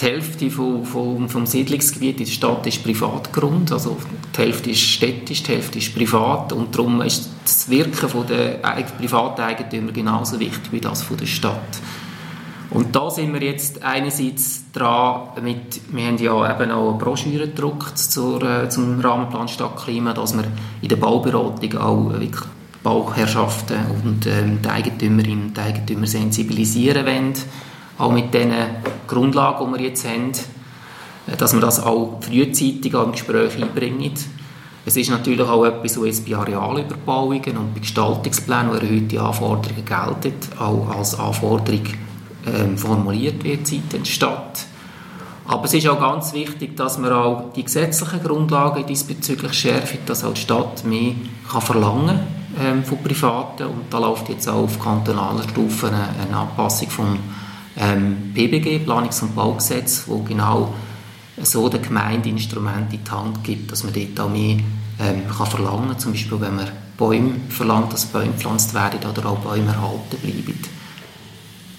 die 0.00 0.06
Hälfte 0.06 0.50
vom, 0.50 1.28
vom, 1.28 1.46
Siedlungsgebiet 1.46 2.18
in 2.18 2.26
der 2.26 2.32
Stadt 2.32 2.66
ist 2.66 2.82
Privatgrund, 2.82 3.70
also 3.70 3.96
die 4.34 4.40
Hälfte 4.40 4.70
ist 4.70 4.80
städtisch, 4.80 5.42
die 5.44 5.52
Hälfte 5.52 5.78
ist 5.78 5.94
privat. 5.94 6.52
Und 6.52 6.74
darum 6.74 7.00
ist 7.02 7.30
das 7.44 7.68
Wirken 7.68 8.08
der 8.28 8.58
Privateigentümer 8.98 9.92
genauso 9.92 10.40
wichtig 10.40 10.72
wie 10.72 10.80
das 10.80 11.02
von 11.02 11.16
der 11.16 11.26
Stadt. 11.26 11.78
Und 12.70 12.96
da 12.96 13.08
sind 13.08 13.32
wir 13.32 13.42
jetzt 13.42 13.84
einerseits 13.84 14.64
dran, 14.72 15.28
mit, 15.42 15.80
wir 15.92 16.06
haben 16.06 16.18
ja 16.18 16.60
eben 16.60 16.72
auch 16.72 16.90
eine 16.90 16.98
Broschüre 16.98 17.46
gedruckt 17.46 17.96
zur, 17.96 18.42
äh, 18.42 18.68
zum 18.68 18.98
Rahmenplan 18.98 19.46
Stadtklima, 19.46 20.12
dass 20.12 20.36
wir 20.36 20.44
in 20.82 20.88
der 20.88 20.96
Bauberatung 20.96 21.78
auch 21.78 22.10
wirklich 22.10 22.42
Bauherrschaften 22.82 23.76
und 24.02 24.26
ähm, 24.26 24.58
die 24.62 24.68
Eigentümerinnen 24.68 25.48
und 25.48 25.58
Eigentümer 25.58 26.06
sensibilisieren 26.08 27.06
wollen 27.06 27.34
auch 27.98 28.12
mit 28.12 28.32
den 28.34 28.52
Grundlagen, 29.06 29.72
die 29.72 29.78
wir 29.78 29.86
jetzt 29.88 30.06
haben, 30.06 30.32
dass 31.38 31.54
wir 31.54 31.60
das 31.60 31.82
auch 31.82 32.18
frühzeitig 32.20 32.92
im 32.92 33.12
Gespräch 33.12 33.62
einbringen. 33.62 34.12
Es 34.86 34.96
ist 34.96 35.10
natürlich 35.10 35.48
auch 35.48 35.64
etwas, 35.64 35.98
was 35.98 36.20
bei 36.20 36.36
Arealüberbauungen 36.36 37.56
und 37.56 37.74
bei 37.74 37.80
Gestaltungsplänen, 37.80 38.68
wo 38.68 38.74
heute 38.74 39.20
Anforderungen 39.20 39.84
gelten, 39.84 40.58
auch 40.58 40.90
als 40.96 41.18
Anforderung 41.18 41.84
ähm, 42.46 42.76
formuliert 42.76 43.42
wird 43.44 43.66
seitens 43.66 44.08
Stadt. 44.08 44.66
Aber 45.46 45.64
es 45.64 45.74
ist 45.74 45.86
auch 45.88 46.00
ganz 46.00 46.32
wichtig, 46.32 46.76
dass 46.76 46.98
man 46.98 47.12
auch 47.12 47.52
die 47.54 47.64
gesetzlichen 47.64 48.22
Grundlagen 48.22 48.86
diesbezüglich 48.86 49.52
schärft, 49.52 50.08
dass 50.08 50.24
auch 50.24 50.34
die 50.34 50.40
Stadt 50.40 50.84
mehr 50.84 51.12
kann 51.50 51.60
verlangen 51.60 52.20
ähm, 52.62 52.84
von 52.84 53.02
Privaten 53.02 53.64
und 53.64 53.84
da 53.90 53.98
läuft 53.98 54.28
jetzt 54.28 54.48
auch 54.48 54.64
auf 54.64 54.82
kantonaler 54.82 55.42
Stufe 55.48 55.88
eine, 55.88 56.08
eine 56.26 56.36
Anpassung 56.36 56.88
vom 56.88 57.18
ähm, 57.76 58.32
BBG, 58.32 58.78
Planungs- 58.84 59.22
und 59.22 59.34
Baugesetz, 59.34 60.04
wo 60.06 60.18
genau 60.18 60.74
so 61.42 61.68
der 61.68 61.80
Gemeinde 61.80 62.28
Instrumente 62.28 62.96
in 62.96 63.04
die 63.04 63.10
Hand 63.10 63.42
gibt, 63.42 63.72
dass 63.72 63.82
man 63.82 63.92
dort 63.92 64.20
auch 64.20 64.30
mehr 64.30 64.58
ähm, 65.00 65.22
kann 65.36 65.46
verlangen 65.46 65.88
kann. 65.88 65.98
Zum 65.98 66.12
Beispiel, 66.12 66.40
wenn 66.40 66.56
man 66.56 66.68
Bäume 66.96 67.34
verlangt, 67.48 67.92
dass 67.92 68.06
Bäume 68.06 68.32
gepflanzt 68.32 68.74
werden 68.74 69.00
oder 69.08 69.26
auch 69.28 69.38
Bäume 69.38 69.72
erhalten 69.72 70.16
bleiben. 70.22 70.58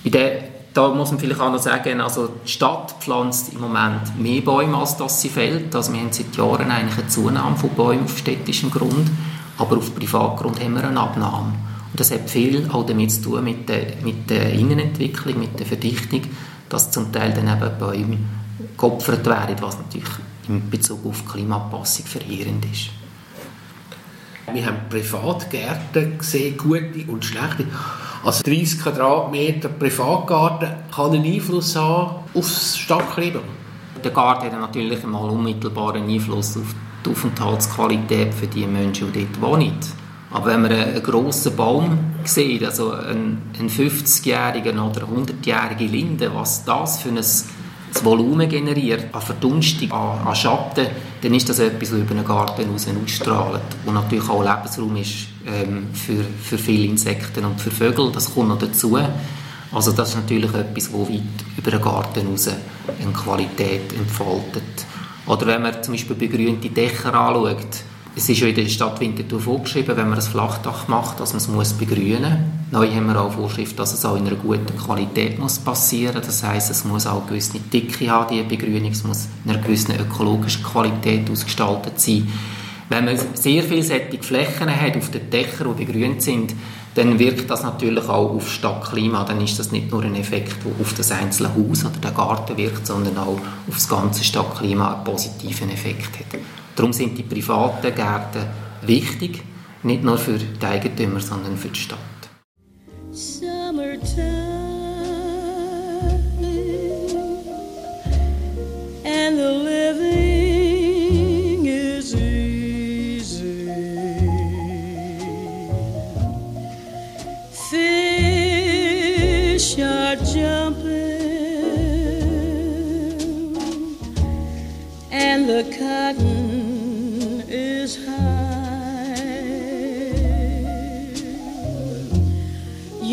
Bei 0.04 0.10
der, 0.10 0.44
da 0.74 0.90
muss 0.90 1.12
man 1.12 1.20
vielleicht 1.20 1.40
auch 1.40 1.52
noch 1.52 1.62
sagen, 1.62 2.02
also 2.02 2.30
die 2.46 2.52
Stadt 2.52 2.96
pflanzt 3.00 3.54
im 3.54 3.62
Moment 3.62 4.20
mehr 4.20 4.42
Bäume, 4.42 4.78
als 4.78 4.98
dass 4.98 5.22
sie 5.22 5.30
fällt. 5.30 5.74
Also 5.74 5.94
wir 5.94 6.02
haben 6.02 6.12
seit 6.12 6.36
Jahren 6.36 6.70
eigentlich 6.70 7.00
eine 7.00 7.08
Zunahme 7.08 7.56
von 7.56 7.70
Bäumen 7.70 8.04
auf 8.04 8.18
städtischem 8.18 8.72
Grund, 8.72 9.10
aber 9.58 9.78
auf 9.78 9.96
Privatgrund 9.96 10.62
haben 10.62 10.76
wir 10.76 10.86
eine 10.86 11.00
Abnahme. 11.00 11.54
Und 11.96 12.02
das 12.02 12.12
hat 12.12 12.30
viel 12.30 12.70
auch 12.74 12.86
damit 12.86 13.10
zu 13.10 13.22
tun 13.22 13.46
mit 13.46 13.70
der, 13.70 13.86
mit 14.04 14.30
der 14.30 14.52
Innenentwicklung, 14.52 15.40
mit 15.40 15.58
der 15.58 15.66
Verdichtung, 15.66 16.24
dass 16.68 16.92
zum 16.92 17.10
Teil 17.14 17.32
dann 17.32 17.48
eben 17.48 17.80
Bäume 17.80 18.18
geopfert 18.78 19.26
werden, 19.26 19.56
was 19.62 19.78
natürlich 19.78 20.10
in 20.50 20.70
Bezug 20.70 21.06
auf 21.06 21.26
Klimaanpassung 21.26 22.06
verheerend 22.06 22.66
ist. 22.66 22.90
Wir 24.52 24.66
haben 24.66 24.90
Privatgärten 24.90 26.18
gesehen, 26.18 26.58
gute 26.58 27.06
und 27.08 27.24
schlechte. 27.24 27.66
Also 28.26 28.44
30 28.44 28.82
Quadratmeter 28.82 29.70
Privatgarten 29.70 30.72
kann 30.94 31.14
einen 31.14 31.24
Einfluss 31.24 31.78
haben 31.78 32.26
auf 32.34 32.46
das 32.46 32.78
Stadtklima. 32.78 33.40
Der 34.04 34.12
Garten 34.12 34.52
hat 34.52 34.60
natürlich 34.60 35.02
einmal 35.02 35.30
unmittelbaren 35.30 36.10
Einfluss 36.10 36.58
auf 36.58 36.76
die 37.06 37.12
Aufenthaltsqualität 37.12 38.34
für 38.34 38.48
die 38.48 38.68
Menschen, 38.68 39.14
die 39.14 39.26
dort 39.32 39.42
wohnen. 39.42 39.80
Aber 40.36 40.48
wenn 40.48 40.64
man 40.64 40.72
einen 40.74 41.02
grossen 41.02 41.56
Baum 41.56 41.98
sieht, 42.26 42.66
also 42.66 42.92
einen 42.92 43.54
50-jährigen 43.58 44.78
oder 44.78 45.04
100-jährige 45.04 45.86
Linde, 45.86 46.30
was 46.36 46.66
das 46.66 47.02
für 47.02 47.08
ein 47.08 47.16
das 47.16 48.04
Volumen 48.04 48.50
generiert, 48.50 49.06
an 49.14 49.22
Verdunstung, 49.22 49.90
an, 49.94 50.28
an 50.28 50.36
Schatten, 50.36 50.88
dann 51.22 51.34
ist 51.34 51.48
das 51.48 51.60
etwas, 51.60 51.94
was 51.94 52.00
über 52.00 52.12
einen 52.12 52.26
Garten 52.26 52.70
raus 52.70 52.86
ausstrahlt. 52.86 53.62
Und 53.86 53.94
natürlich 53.94 54.28
auch 54.28 54.44
Lebensraum 54.44 54.98
ist 54.98 55.28
ähm, 55.48 55.88
für, 55.94 56.22
für 56.42 56.58
viele 56.58 56.88
Insekten 56.88 57.46
und 57.46 57.62
für 57.62 57.72
Vögel, 57.72 58.12
das 58.12 58.34
kommt 58.34 58.50
noch 58.50 58.60
dazu. 58.60 58.98
Also 59.72 59.94
das 59.94 60.10
ist 60.10 60.16
natürlich 60.16 60.54
etwas, 60.54 60.92
das 60.92 60.94
weit 60.94 61.22
über 61.56 61.72
den 61.72 61.82
Garten 61.82 62.28
raus 62.28 62.50
eine 62.50 63.14
Qualität 63.14 63.94
entfaltet. 63.94 64.86
Oder 65.28 65.48
wenn 65.48 65.62
man 65.62 65.82
zum 65.82 65.94
Beispiel 65.94 66.18
begrünte 66.18 66.70
Dächer 66.70 67.14
anschaut, 67.14 67.86
es 68.16 68.30
ist 68.30 68.40
ja 68.40 68.48
in 68.48 68.56
der 68.56 68.68
Stadt 68.68 69.00
Winterthur 69.02 69.42
vorgeschrieben, 69.42 69.98
wenn 69.98 70.10
man 70.10 70.18
ein 70.18 70.26
Flachdach 70.26 70.88
macht, 70.88 71.20
dass 71.20 71.34
man 71.34 71.38
es 71.38 71.48
muss 71.50 71.74
begrünen 71.74 72.22
muss. 72.22 72.56
Neu 72.72 72.90
haben 72.94 73.08
wir 73.08 73.22
auch 73.22 73.34
Vorschrift, 73.34 73.78
dass 73.78 73.94
es 73.94 74.06
auch 74.06 74.16
in 74.16 74.26
einer 74.26 74.38
guten 74.38 74.78
Qualität 74.78 75.38
muss 75.38 75.60
passieren 75.60 76.16
muss. 76.16 76.26
Das 76.26 76.44
heisst, 76.44 76.72
es 76.72 76.86
muss 76.86 77.06
auch 77.08 77.22
eine 77.22 77.28
gewisse 77.28 77.60
Dicke 77.60 78.10
haben, 78.10 78.34
die 78.34 78.44
Begrünung. 78.44 78.92
Es 78.92 79.04
muss 79.04 79.28
in 79.44 79.52
einer 79.52 79.62
gewissen 79.62 79.96
ökologischen 80.00 80.64
Qualität 80.64 81.30
ausgestaltet 81.30 82.00
sein. 82.00 82.28
Wenn 82.88 83.06
man 83.06 83.18
sehr 83.34 83.64
vielseitige 83.64 84.24
Flächen 84.24 84.70
hat 84.70 84.96
auf 84.96 85.12
den 85.12 85.30
Dächern, 85.30 85.76
die 85.78 85.86
begrünt 85.86 86.22
sind, 86.22 86.54
dann 86.96 87.20
wirkt 87.20 87.50
das 87.50 87.64
natürlich 87.64 88.08
auch 88.08 88.34
auf 88.34 88.50
Stadtklima. 88.50 89.26
Dann 89.26 89.42
ist 89.42 89.60
das 89.60 89.72
nicht 89.72 89.92
nur 89.92 90.04
ein 90.04 90.16
Effekt, 90.16 90.56
der 90.64 90.72
auf 90.80 90.94
das 90.94 91.12
einzelne 91.12 91.54
Haus 91.54 91.84
oder 91.84 91.98
den 91.98 92.16
Garten 92.16 92.56
wirkt, 92.56 92.88
sondern 92.88 93.18
auch 93.18 93.40
auf 93.68 93.74
das 93.74 93.90
ganze 93.90 94.24
Stadtklima 94.24 94.94
einen 94.96 95.04
positiven 95.04 95.70
Effekt 95.70 96.18
hat. 96.20 96.40
Darum 96.76 96.92
sind 96.92 97.18
die 97.18 97.24
privaten 97.24 97.96
Gärten 97.96 98.46
wichtig, 98.82 99.42
nicht 99.84 100.04
nur 100.04 100.18
für 100.18 100.38
die 100.38 100.66
Eigentümer, 100.66 101.20
sondern 101.20 101.58
für 101.58 101.70
die 101.70 101.80
Stadt. 101.80 102.00
The 109.38 109.52
living 109.52 110.36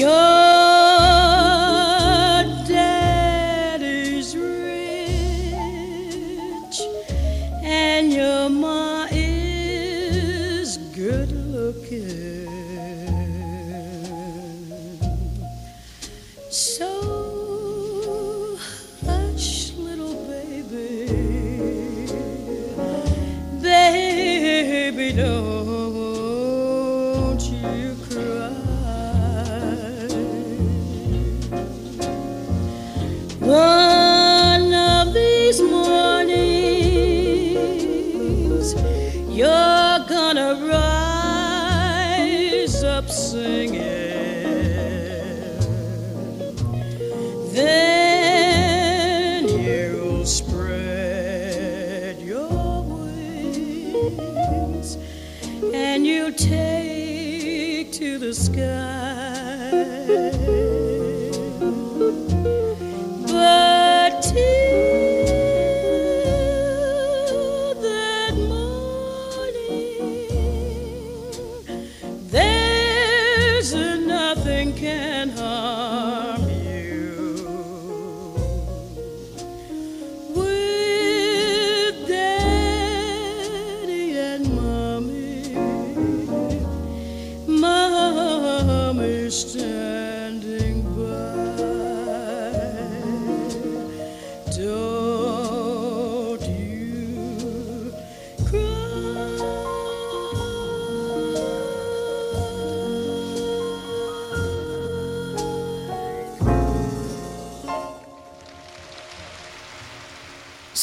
Yo. 0.02 0.41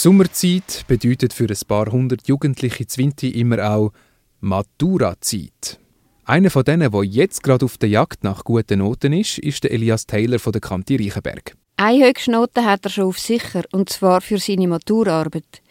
Sommerzeit 0.01 0.85
bedeutet 0.87 1.33
für 1.33 1.49
ein 1.49 1.67
paar 1.67 1.91
hundert 1.91 2.25
Jugendliche 2.25 2.87
Zwinti 2.87 3.31
immer 3.31 3.69
auch 3.69 3.91
Matura-Zeit. 4.39 5.77
Einer 6.23 6.49
von 6.49 6.63
denen, 6.63 6.89
der 6.89 7.03
jetzt 7.03 7.43
gerade 7.43 7.65
auf 7.65 7.77
der 7.77 7.89
Jagd 7.89 8.23
nach 8.23 8.45
guten 8.45 8.79
Noten 8.79 9.11
ist, 9.11 9.39
ist 9.39 9.65
der 9.65 9.71
Elias 9.71 10.05
Taylor 10.05 10.39
von 10.39 10.53
der 10.53 10.61
Kanti 10.61 10.95
Reichenberg. 10.95 11.53
Eine 11.75 12.07
Höchstnote 12.07 12.63
hat 12.63 12.85
er 12.85 12.91
schon 12.91 13.09
auf 13.09 13.19
sicher, 13.19 13.63
und 13.73 13.89
zwar 13.89 14.21
für 14.21 14.37
seine 14.37 14.69
Maturarbeit. 14.69 15.61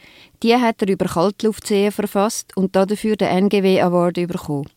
Die 0.42 0.54
hat 0.54 0.82
er 0.82 0.88
über 0.88 1.06
Kaltluftseen 1.06 1.90
verfasst 1.90 2.54
und 2.54 2.76
dafür 2.76 3.16
den 3.16 3.28
NGW 3.28 3.80
Award 3.80 4.16
bekommen. 4.16 4.68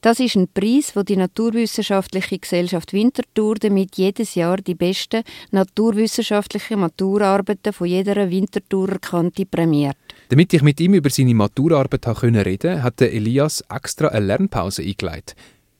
Das 0.00 0.20
ist 0.20 0.36
ein 0.36 0.48
Preis, 0.48 0.94
wo 0.94 1.02
die 1.02 1.16
Naturwissenschaftliche 1.16 2.38
Gesellschaft 2.38 2.92
Winterthur 2.92 3.56
damit 3.56 3.96
jedes 3.96 4.34
Jahr 4.34 4.58
die 4.58 4.74
besten 4.74 5.22
naturwissenschaftlichen 5.50 6.80
Maturarbeiten 6.80 7.72
von 7.72 7.86
jeder 7.86 8.30
Winterthurer 8.30 8.98
Kante 8.98 9.46
prämiert. 9.46 9.96
Damit 10.28 10.52
ich 10.52 10.62
mit 10.62 10.80
ihm 10.80 10.94
über 10.94 11.10
seine 11.10 11.34
Maturarbeit 11.34 12.06
reden 12.22 12.42
konnte, 12.42 12.82
hat 12.82 13.00
Elias 13.00 13.64
extra 13.68 14.08
eine 14.08 14.26
Lernpause 14.26 14.82
eingeleitet. 14.82 15.36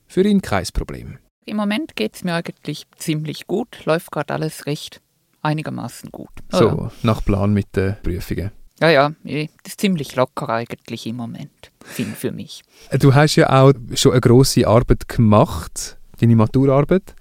Für 0.07 0.23
ihn 0.23 0.41
kein 0.41 0.65
Problem. 0.73 1.17
Im 1.45 1.57
Moment 1.57 1.95
geht 1.95 2.15
es 2.15 2.23
mir 2.23 2.33
eigentlich 2.33 2.85
ziemlich 2.97 3.47
gut, 3.47 3.85
läuft 3.85 4.11
gerade 4.11 4.33
alles 4.33 4.65
recht 4.65 5.01
einigermaßen 5.41 6.11
gut. 6.11 6.29
So, 6.51 6.91
nach 7.03 7.23
Plan 7.23 7.53
mit 7.53 7.75
den 7.75 7.95
Prüfungen. 8.03 8.51
Ja, 8.79 8.89
ja, 8.89 9.11
eh, 9.25 9.47
das 9.63 9.73
ist 9.73 9.81
ziemlich 9.81 10.15
locker 10.15 10.49
eigentlich 10.49 11.07
im 11.07 11.15
Moment, 11.15 11.71
für 11.87 12.31
mich. 12.31 12.63
Du 12.99 13.15
hast 13.15 13.35
ja 13.35 13.49
auch 13.49 13.73
schon 13.93 14.11
eine 14.11 14.21
grosse 14.21 14.67
Arbeit 14.67 15.07
gemacht, 15.07 15.97
deine 16.19 16.35
Maturarbeit. 16.35 17.15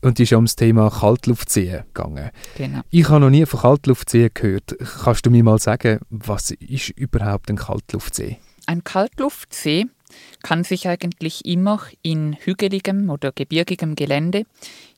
Und 0.00 0.18
die 0.18 0.24
ist 0.24 0.30
ja 0.30 0.38
ums 0.38 0.56
Thema 0.56 0.90
Kaltluftsee 0.90 1.84
gegangen. 1.94 2.30
Genau. 2.56 2.80
Ich 2.90 3.08
habe 3.08 3.20
noch 3.20 3.30
nie 3.30 3.46
von 3.46 3.60
Kaltluftsee 3.60 4.30
gehört. 4.34 4.74
Kannst 5.04 5.24
du 5.24 5.30
mir 5.30 5.44
mal 5.44 5.60
sagen, 5.60 6.00
was 6.10 6.50
ist 6.50 6.90
überhaupt 6.90 7.48
ein 7.50 7.56
Kaltluftsee? 7.56 8.38
Ein 8.66 8.82
Kaltluftsee 8.82 9.86
kann 10.42 10.64
sich 10.64 10.88
eigentlich 10.88 11.44
immer 11.44 11.80
in 12.02 12.36
hügeligem 12.40 13.10
oder 13.10 13.32
gebirgigem 13.32 13.94
Gelände, 13.94 14.44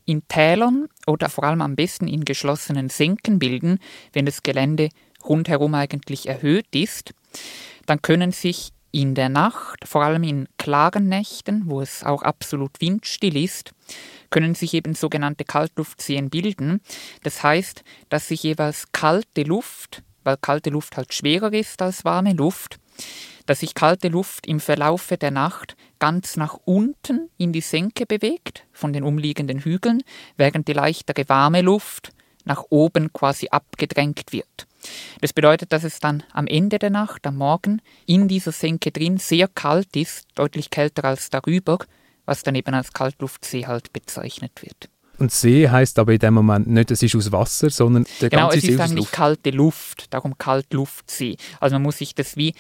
in 0.06 0.26
Tälern 0.28 0.86
oder 1.06 1.28
vor 1.28 1.44
allem 1.44 1.60
am 1.60 1.76
besten 1.76 2.08
in 2.08 2.24
geschlossenen 2.24 2.88
Senken 2.88 3.38
bilden, 3.38 3.78
wenn 4.12 4.26
das 4.26 4.42
Gelände 4.42 4.88
rundherum 5.24 5.74
eigentlich 5.74 6.28
erhöht 6.28 6.74
ist. 6.74 7.12
Dann 7.86 8.02
können 8.02 8.32
sich 8.32 8.72
in 8.95 9.16
der 9.16 9.28
Nacht, 9.28 9.86
vor 9.88 10.05
allem 10.05 10.22
in 10.22 10.49
klaren 10.57 11.09
Nächten, 11.09 11.64
wo 11.66 11.80
es 11.80 12.05
auch 12.05 12.22
absolut 12.22 12.80
windstill 12.80 13.36
ist, 13.36 13.72
können 14.30 14.55
sich 14.55 14.72
eben 14.72 14.95
sogenannte 14.95 15.45
Kaltluftseen 15.45 16.30
bilden. 16.30 16.80
Das 17.24 17.42
heißt, 17.42 17.82
dass 18.09 18.28
sich 18.28 18.45
jeweils 18.45 18.92
kalte 18.92 19.42
Luft, 19.42 20.05
weil 20.22 20.36
kalte 20.36 20.70
Luft 20.70 20.97
halt 20.97 21.12
schwerer 21.12 21.53
ist 21.53 21.82
als 21.82 22.05
warme 22.05 22.34
Luft, 22.34 22.78
dass 23.47 23.61
sich 23.61 23.74
kalte 23.74 24.09
Luft 24.09 24.47
im 24.47 24.61
Verlaufe 24.61 25.18
der 25.18 25.32
Nacht 25.32 25.76
ganz 25.99 26.36
nach 26.36 26.55
unten 26.64 27.30
in 27.36 27.53
die 27.53 27.62
Senke 27.62 28.07
bewegt, 28.07 28.64
von 28.72 28.92
den 28.92 29.03
umliegenden 29.03 29.59
Hügeln, 29.59 30.03
während 30.36 30.68
die 30.68 30.72
leichtere 30.72 31.28
warme 31.28 31.62
Luft 31.62 32.12
nach 32.45 32.64
oben 32.70 33.12
quasi 33.12 33.49
abgedrängt 33.49 34.32
wird. 34.32 34.66
Das 35.20 35.32
bedeutet, 35.32 35.72
dass 35.72 35.84
es 35.84 35.99
dann 35.99 36.22
am 36.32 36.47
Ende 36.47 36.78
der 36.78 36.90
Nacht, 36.90 37.26
am 37.26 37.36
Morgen, 37.36 37.80
in 38.07 38.28
dieser 38.28 38.53
Senke 38.53 38.90
drin 38.90 39.18
sehr 39.18 39.49
kalt 39.49 39.97
ist, 39.97 40.26
deutlich 40.34 40.70
kälter 40.70 41.05
als 41.05 41.30
darüber, 41.30 41.78
was 42.26 42.42
dann 42.42 42.55
eben 42.55 42.74
als 42.74 42.92
Kaltluftsee 42.92 43.66
halt 43.66 43.92
bezeichnet 43.92 44.53
wird. 44.62 44.90
Und 45.18 45.30
See 45.30 45.68
heißt 45.68 45.99
aber 45.99 46.12
in 46.12 46.18
dem 46.18 46.34
Moment 46.34 46.66
nicht, 46.66 46.90
es 46.90 47.03
ist 47.03 47.14
aus 47.14 47.30
Wasser, 47.30 47.70
sondern 47.70 48.05
der 48.20 48.30
genau, 48.30 48.49
ganze 48.49 48.59
es 48.59 48.64
See 48.64 48.72
ist 48.72 48.80
aus 48.80 48.90
eigentlich 48.90 49.05
Luft. 49.05 49.12
kalte 49.12 49.51
Luft, 49.51 50.07
darum 50.12 50.36
Kaltluftsee. 50.38 51.36
Also 51.61 51.76
man 51.76 51.82
muss 51.82 51.99
sich 51.99 52.14
das 52.14 52.36
wie 52.36 52.55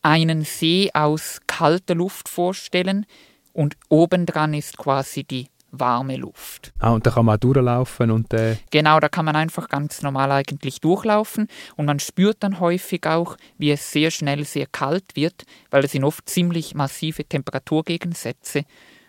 einen 0.00 0.44
See 0.44 0.90
aus 0.94 1.40
kalter 1.46 1.94
Luft 1.94 2.28
vorstellen 2.28 3.06
und 3.52 3.76
obendran 3.88 4.54
ist 4.54 4.78
quasi 4.78 5.24
die 5.24 5.48
warme 5.72 6.16
Luft. 6.16 6.72
Ah, 6.78 6.90
und 6.90 7.06
da 7.06 7.10
kann 7.10 7.24
man 7.26 7.36
auch 7.36 7.40
durchlaufen 7.40 8.10
und 8.10 8.32
äh, 8.32 8.56
Genau, 8.70 9.00
da 9.00 9.08
kann 9.08 9.24
man 9.24 9.34
einfach 9.36 9.68
ganz 9.68 10.02
normal 10.02 10.30
eigentlich 10.30 10.80
durchlaufen 10.80 11.48
und 11.76 11.86
man 11.86 11.98
spürt 11.98 12.36
dann 12.40 12.60
häufig 12.60 13.06
auch, 13.06 13.36
wie 13.58 13.70
es 13.70 13.90
sehr 13.90 14.10
schnell 14.10 14.44
sehr 14.44 14.66
kalt 14.66 15.16
wird, 15.16 15.44
weil 15.70 15.84
es 15.84 15.92
sind 15.92 16.04
oft 16.04 16.28
ziemlich 16.28 16.74
massive 16.74 17.24
Temperaturgegensätze 17.24 18.64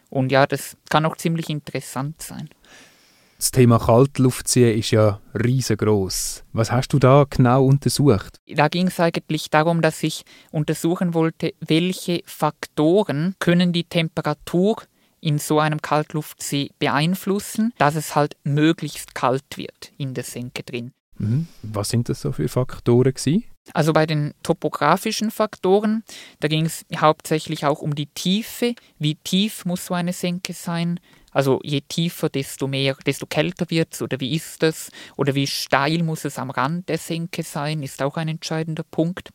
und 0.10 0.32
ja, 0.32 0.48
das 0.48 0.78
kann 0.90 1.06
auch 1.06 1.18
ziemlich 1.18 1.50
interessant 1.50 2.22
sein. 2.22 2.50
das 3.38 3.52
Thema 3.52 3.78
Kaltluftsee 3.78 4.74
ist 4.74 4.92
ja 4.92 5.20
riesengroß. 5.34 6.46
Was 6.54 6.72
hast 6.72 6.94
du 6.94 7.00
da 7.00 7.26
genau 7.30 7.66
untersucht? 7.66 8.38
Da 8.48 8.70
ging 8.70 8.88
es 8.88 9.00
eigentlich 9.02 9.50
darum, 9.50 9.82
dass 9.82 10.02
ich 10.02 10.24
untersuchen 10.52 11.14
wollte, 11.14 11.54
welche 11.60 12.22
Faktoren 12.26 13.36
können 13.40 13.74
die 13.74 13.84
Temperatur 13.84 14.78
in 15.24 15.40
so 15.40 15.60
einem 15.60 15.82
Kaltluftsee 15.82 16.72
beeinflussen, 16.80 17.74
dass 17.78 17.96
es 17.96 18.16
halt 18.16 18.36
möglichst 18.44 19.16
kalt 19.16 19.58
wird 19.58 19.92
in 19.98 20.14
der 20.14 20.24
Senke 20.24 20.64
drin. 20.64 20.92
Mhm. 21.18 21.48
Was 21.62 21.90
sind 21.90 22.10
das 22.10 22.22
so 22.22 22.32
für 22.32 22.50
Faktoren 22.50 23.14
gewesen? 23.14 23.46
Also 23.74 23.94
bei 23.94 24.06
den 24.06 24.34
topografischen 24.44 25.32
Faktoren, 25.32 26.04
da 26.42 26.50
ging 26.50 26.66
es 26.66 26.86
hauptsächlich 26.98 27.66
auch 27.66 27.82
um 27.82 27.96
die 27.96 28.08
Tiefe. 28.08 28.76
Wie 29.00 29.16
tief 29.16 29.64
muss 29.64 29.86
so 29.86 29.94
eine 29.94 30.12
Senke 30.12 30.52
sein? 30.52 31.00
Also 31.32 31.62
je 31.64 31.80
tiefer, 31.80 32.28
desto 32.28 32.68
mehr, 32.68 32.98
desto 33.06 33.26
kälter 33.26 33.70
wird 33.70 33.94
es 33.94 34.02
oder 34.02 34.20
wie 34.20 34.36
ist 34.36 34.62
es? 34.64 34.92
Oder 35.16 35.34
wie 35.34 35.48
steil 35.48 36.04
muss 36.04 36.26
es 36.26 36.38
am 36.38 36.50
Rand 36.50 36.90
der 36.90 36.98
Senke 36.98 37.44
sein, 37.44 37.82
ist 37.84 38.02
auch 38.02 38.18
ein 38.18 38.28
entscheidender 38.28 38.84
Punkt. 38.84 39.30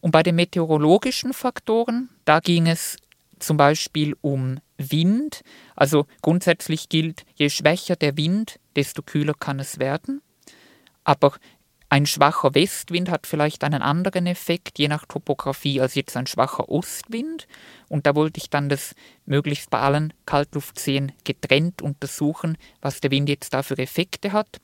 Und 0.00 0.12
bei 0.12 0.22
den 0.22 0.36
meteorologischen 0.36 1.32
Faktoren, 1.32 2.08
da 2.24 2.38
ging 2.38 2.68
es 2.68 2.96
zum 3.40 3.56
Beispiel 3.56 4.16
um 4.20 4.60
Wind. 4.78 5.42
Also 5.76 6.06
grundsätzlich 6.22 6.88
gilt, 6.88 7.24
je 7.34 7.50
schwächer 7.50 7.96
der 7.96 8.16
Wind, 8.16 8.58
desto 8.76 9.02
kühler 9.02 9.34
kann 9.34 9.60
es 9.60 9.78
werden. 9.78 10.22
Aber 11.04 11.34
ein 11.90 12.04
schwacher 12.04 12.54
Westwind 12.54 13.08
hat 13.08 13.26
vielleicht 13.26 13.64
einen 13.64 13.80
anderen 13.80 14.26
Effekt, 14.26 14.78
je 14.78 14.88
nach 14.88 15.06
Topografie, 15.06 15.80
als 15.80 15.94
jetzt 15.94 16.18
ein 16.18 16.26
schwacher 16.26 16.68
Ostwind. 16.68 17.48
Und 17.88 18.06
da 18.06 18.14
wollte 18.14 18.38
ich 18.38 18.50
dann 18.50 18.68
das 18.68 18.94
möglichst 19.24 19.70
bei 19.70 19.78
allen 19.78 20.12
Kaltluftseen 20.26 21.12
getrennt 21.24 21.80
untersuchen, 21.80 22.58
was 22.82 23.00
der 23.00 23.10
Wind 23.10 23.30
jetzt 23.30 23.54
da 23.54 23.62
für 23.62 23.78
Effekte 23.78 24.32
hat. 24.32 24.60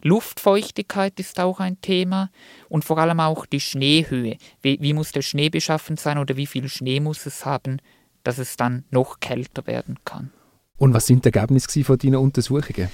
Luftfeuchtigkeit 0.00 1.20
ist 1.20 1.38
auch 1.40 1.60
ein 1.60 1.78
Thema 1.82 2.30
und 2.70 2.86
vor 2.86 2.96
allem 2.96 3.20
auch 3.20 3.44
die 3.44 3.60
Schneehöhe. 3.60 4.38
Wie, 4.62 4.78
wie 4.80 4.94
muss 4.94 5.12
der 5.12 5.22
Schnee 5.22 5.50
beschaffen 5.50 5.98
sein 5.98 6.16
oder 6.16 6.38
wie 6.38 6.46
viel 6.46 6.70
Schnee 6.70 7.00
muss 7.00 7.26
es 7.26 7.44
haben, 7.44 7.80
dass 8.22 8.38
es 8.38 8.56
dann 8.56 8.84
noch 8.90 9.20
kälter 9.20 9.66
werden 9.66 9.98
kann. 10.04 10.30
Und 10.76 10.94
was 10.94 11.06
sind 11.06 11.24
die 11.24 11.32
Ergebnisse 11.32 11.84
von 11.84 11.98
deinen 11.98 12.16
Untersuchungen? 12.16 12.88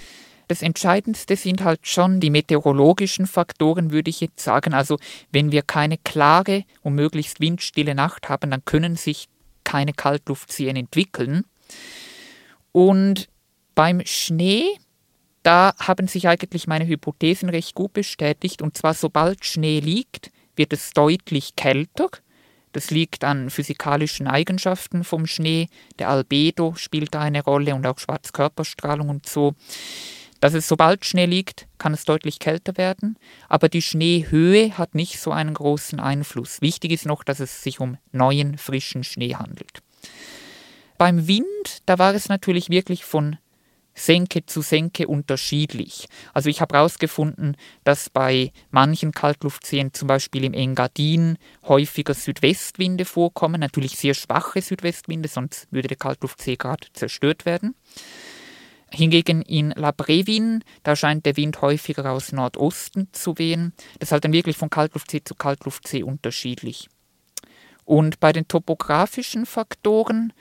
Das 0.49 0.63
Entscheidendste 0.63 1.37
sind 1.37 1.63
halt 1.63 1.87
schon 1.87 2.21
die 2.21 2.31
meteorologischen 2.31 3.27
Faktoren, 3.27 3.91
würde 3.91 4.09
ich 4.09 4.21
jetzt 4.21 4.41
sagen. 4.41 4.73
Also 4.73 4.99
wenn 5.31 5.53
wir 5.53 5.63
keine 5.63 5.99
klare 5.99 6.65
und 6.83 6.95
möglichst 6.95 7.41
windstille 7.41 7.95
Nacht 7.95 8.31
haben, 8.31 8.51
dann 8.51 8.65
können 8.65 8.97
sich 8.97 9.29
keine 9.65 9.93
Kaltluftseen 9.93 10.77
entwickeln. 10.77 11.45
Und 12.73 13.29
beim 13.75 14.01
Schnee, 14.07 14.65
da 15.43 15.75
haben 15.79 16.09
sich 16.09 16.29
eigentlich 16.29 16.67
meine 16.67 16.87
Hypothesen 16.87 17.51
recht 17.51 17.75
gut 17.75 17.93
bestätigt. 17.93 18.63
Und 18.63 18.77
zwar 18.77 18.95
sobald 18.95 19.45
Schnee 19.45 19.81
liegt, 19.81 20.31
wird 20.57 20.73
es 20.73 20.93
deutlich 20.93 21.57
kälter. 21.57 22.09
Das 22.73 22.91
liegt 22.91 23.25
an 23.25 23.51
physikalischen 23.51 24.27
Eigenschaften 24.27 25.05
vom 25.05 25.27
Schnee. 25.27 25.69
Der 25.99 26.09
Albedo 26.09 26.75
spielt 26.77 27.15
da 27.15 27.21
eine 27.21 27.43
Rolle 27.43 27.75
und 27.75 27.87
auch 27.87 27.99
Schwarzkörperstrahlung 27.99 29.09
und 29.09 29.27
so. 29.27 29.55
Dass 30.41 30.55
es 30.55 30.69
sobald 30.69 31.05
Schnee 31.05 31.27
liegt, 31.27 31.67
kann 31.79 31.93
es 31.93 32.05
deutlich 32.05 32.39
kälter 32.39 32.77
werden, 32.77 33.19
aber 33.49 33.69
die 33.69 33.83
Schneehöhe 33.83 34.79
hat 34.79 34.95
nicht 34.95 35.19
so 35.19 35.33
einen 35.33 35.55
großen 35.55 35.99
Einfluss. 35.99 36.61
Wichtig 36.61 36.93
ist 36.93 37.07
noch, 37.07 37.25
dass 37.25 37.41
es 37.41 37.63
sich 37.63 37.81
um 37.81 37.99
neuen, 38.13 38.57
frischen 38.57 39.03
Schnee 39.03 39.35
handelt. 39.35 39.83
Beim 40.97 41.27
Wind, 41.27 41.83
da 41.87 41.99
war 41.99 42.15
es 42.15 42.29
natürlich 42.29 42.71
wirklich 42.71 43.05
von 43.05 43.37
Senke 43.99 44.47
zu 44.47 44.63
Senke 44.63 45.07
unterschiedlich. 45.09 46.09
Also 46.33 46.49
ich 46.49 46.61
habe 46.61 46.77
herausgefunden, 46.77 47.57
dass 47.85 48.11
bei 48.11 48.53
manchen 48.71 49.13
Kaltluftseen, 49.13 49.93
zum 49.93 50.09
Beispiel 50.09 50.45
im 50.45 50.55
Engadin, 50.55 51.37
häufiger 51.67 52.15
Südwestwinde 52.15 53.05
vorkommen, 53.05 53.61
natürlich 53.61 53.99
sehr 53.99 54.15
schwache 54.15 54.63
Südwestwinde, 54.63 55.29
sonst 55.29 55.67
würde 55.71 55.89
der 55.89 55.97
Kaltluftsee 55.97 56.57
gerade 56.57 56.87
zerstört 56.93 57.45
werden. 57.45 57.75
Hingegen 58.91 59.43
in 59.43 59.71
La 59.73 59.91
Brevin, 59.91 60.65
da 60.83 60.97
scheint 60.97 61.27
der 61.27 61.37
Wind 61.37 61.61
häufiger 61.61 62.11
aus 62.11 62.33
Nordosten 62.33 63.09
zu 63.13 63.37
wehen. 63.37 63.75
Das 63.99 64.09
ist 64.09 64.13
halt 64.13 64.25
dann 64.25 64.33
wirklich 64.33 64.57
von 64.57 64.71
Kaltluftsee 64.71 65.23
zu 65.23 65.35
Kaltluftsee 65.35 66.03
unterschiedlich. 66.03 66.89
Und 67.85 68.21
bei 68.21 68.33
den 68.33 68.49
topografischen 68.49 69.45
Faktoren, 69.45 70.33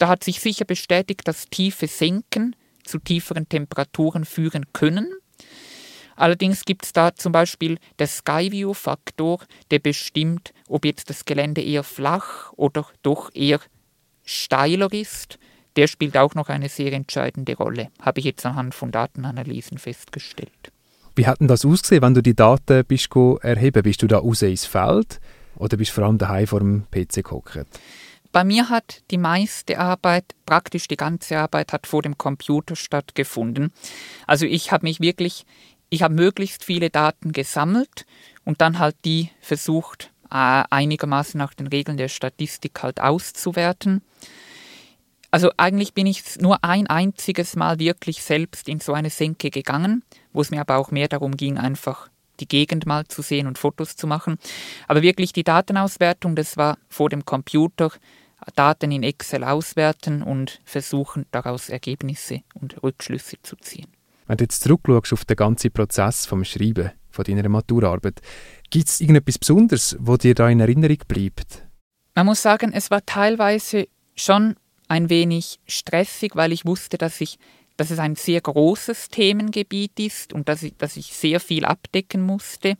da 0.00 0.08
hat 0.08 0.24
sich 0.24 0.40
sicher 0.40 0.64
bestätigt, 0.64 1.26
dass 1.26 1.46
tiefe 1.46 1.86
Senken 1.86 2.56
zu 2.84 2.98
tieferen 2.98 3.48
Temperaturen 3.48 4.24
führen 4.24 4.66
können. 4.72 5.12
Allerdings 6.16 6.64
gibt 6.64 6.84
es 6.84 6.92
da 6.92 7.14
zum 7.14 7.32
Beispiel 7.32 7.78
der 7.98 8.06
Skyview-Faktor, 8.06 9.40
der 9.70 9.78
bestimmt, 9.78 10.52
ob 10.68 10.84
jetzt 10.84 11.08
das 11.08 11.24
Gelände 11.24 11.62
eher 11.62 11.82
flach 11.82 12.52
oder 12.56 12.86
doch 13.02 13.30
eher 13.34 13.60
steiler 14.24 14.92
ist 14.92 15.38
der 15.76 15.86
spielt 15.86 16.16
auch 16.16 16.34
noch 16.34 16.48
eine 16.48 16.68
sehr 16.68 16.92
entscheidende 16.92 17.56
Rolle, 17.56 17.88
habe 18.00 18.20
ich 18.20 18.26
jetzt 18.26 18.44
anhand 18.44 18.74
von 18.74 18.90
Datenanalysen 18.90 19.78
festgestellt. 19.78 20.72
Wie 21.14 21.26
hat 21.26 21.40
denn 21.40 21.48
das 21.48 21.64
ausgesehen, 21.64 22.02
wenn 22.02 22.14
du 22.14 22.22
die 22.22 22.34
Daten 22.34 22.84
bist 22.84 23.08
erheben? 23.42 23.82
Bist 23.82 24.02
du 24.02 24.06
da 24.06 24.18
raus 24.18 24.42
ins 24.42 24.64
Feld 24.64 25.20
oder 25.56 25.76
bist 25.76 25.90
du 25.90 25.94
vor 25.96 26.04
allem 26.04 26.18
daheim 26.18 26.46
vor 26.46 26.60
dem 26.60 26.86
PC 26.90 27.24
gehockt? 27.24 27.66
Bei 28.32 28.44
mir 28.44 28.68
hat 28.68 29.02
die 29.10 29.18
meiste 29.18 29.78
Arbeit, 29.78 30.24
praktisch 30.46 30.86
die 30.86 30.96
ganze 30.96 31.38
Arbeit, 31.38 31.72
hat 31.72 31.86
vor 31.86 32.02
dem 32.02 32.16
Computer 32.16 32.76
stattgefunden. 32.76 33.72
Also 34.26 34.46
ich 34.46 34.70
habe 34.70 34.86
mich 34.86 35.00
wirklich, 35.00 35.46
ich 35.88 36.02
habe 36.02 36.14
möglichst 36.14 36.64
viele 36.64 36.90
Daten 36.90 37.32
gesammelt 37.32 38.06
und 38.44 38.60
dann 38.60 38.78
halt 38.78 38.96
die 39.04 39.30
versucht, 39.40 40.12
äh, 40.30 40.62
einigermaßen 40.70 41.38
nach 41.38 41.54
den 41.54 41.66
Regeln 41.66 41.96
der 41.96 42.08
Statistik 42.08 42.82
halt 42.82 43.00
auszuwerten. 43.00 44.02
Also 45.32 45.50
eigentlich 45.56 45.94
bin 45.94 46.06
ich 46.06 46.40
nur 46.40 46.62
ein 46.64 46.86
einziges 46.86 47.56
Mal 47.56 47.78
wirklich 47.78 48.22
selbst 48.22 48.68
in 48.68 48.80
so 48.80 48.92
eine 48.92 49.10
Senke 49.10 49.50
gegangen, 49.50 50.02
wo 50.32 50.40
es 50.40 50.50
mir 50.50 50.60
aber 50.60 50.76
auch 50.76 50.90
mehr 50.90 51.08
darum 51.08 51.36
ging, 51.36 51.58
einfach 51.58 52.08
die 52.40 52.48
Gegend 52.48 52.86
mal 52.86 53.06
zu 53.06 53.22
sehen 53.22 53.46
und 53.46 53.58
Fotos 53.58 53.96
zu 53.96 54.06
machen. 54.06 54.38
Aber 54.88 55.02
wirklich 55.02 55.32
die 55.32 55.44
Datenauswertung, 55.44 56.34
das 56.34 56.56
war 56.56 56.78
vor 56.88 57.10
dem 57.10 57.24
Computer, 57.24 57.92
Daten 58.54 58.92
in 58.92 59.02
Excel 59.02 59.44
auswerten 59.44 60.22
und 60.22 60.60
versuchen, 60.64 61.26
daraus 61.30 61.68
Ergebnisse 61.68 62.42
und 62.54 62.82
Rückschlüsse 62.82 63.36
zu 63.42 63.56
ziehen. 63.56 63.88
Wenn 64.26 64.36
du 64.36 64.44
jetzt 64.44 64.62
zurückschaust 64.62 65.12
auf 65.12 65.24
den 65.24 65.36
ganzen 65.36 65.72
Prozess 65.72 66.26
vom 66.26 66.44
Schreiben 66.44 66.92
von 67.10 67.24
deiner 67.24 67.48
Maturarbeit, 67.48 68.20
gibt 68.70 68.88
es 68.88 69.00
irgendetwas 69.00 69.38
Besonderes, 69.38 69.96
wo 69.98 70.16
dir 70.16 70.34
da 70.34 70.48
in 70.48 70.60
Erinnerung 70.60 70.98
bleibt? 71.08 71.66
Man 72.14 72.26
muss 72.26 72.42
sagen, 72.42 72.72
es 72.72 72.90
war 72.90 73.04
teilweise 73.04 73.88
schon 74.14 74.56
ein 74.88 75.10
wenig 75.10 75.58
stressig, 75.66 76.36
weil 76.36 76.52
ich 76.52 76.64
wusste, 76.64 76.98
dass 76.98 77.20
ich 77.20 77.38
dass 77.80 77.90
es 77.90 77.98
ein 77.98 78.14
sehr 78.14 78.42
großes 78.42 79.08
Themengebiet 79.08 79.98
ist 79.98 80.34
und 80.34 80.50
dass 80.50 80.62
ich, 80.62 80.76
dass 80.76 80.98
ich 80.98 81.14
sehr 81.14 81.40
viel 81.40 81.64
abdecken 81.64 82.20
musste. 82.20 82.76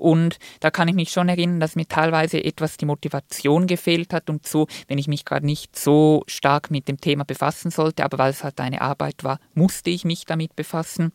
Und 0.00 0.38
da 0.60 0.70
kann 0.70 0.88
ich 0.88 0.94
mich 0.94 1.10
schon 1.10 1.28
erinnern, 1.28 1.60
dass 1.60 1.76
mir 1.76 1.86
teilweise 1.86 2.42
etwas 2.42 2.78
die 2.78 2.86
Motivation 2.86 3.66
gefehlt 3.66 4.14
hat 4.14 4.30
und 4.30 4.46
so, 4.46 4.66
wenn 4.88 4.96
ich 4.96 5.08
mich 5.08 5.26
gerade 5.26 5.44
nicht 5.44 5.78
so 5.78 6.24
stark 6.26 6.70
mit 6.70 6.88
dem 6.88 7.00
Thema 7.00 7.24
befassen 7.24 7.70
sollte, 7.70 8.02
aber 8.02 8.16
weil 8.16 8.30
es 8.30 8.42
halt 8.42 8.58
eine 8.60 8.80
Arbeit 8.80 9.24
war, 9.24 9.38
musste 9.52 9.90
ich 9.90 10.04
mich 10.04 10.24
damit 10.24 10.56
befassen. 10.56 11.12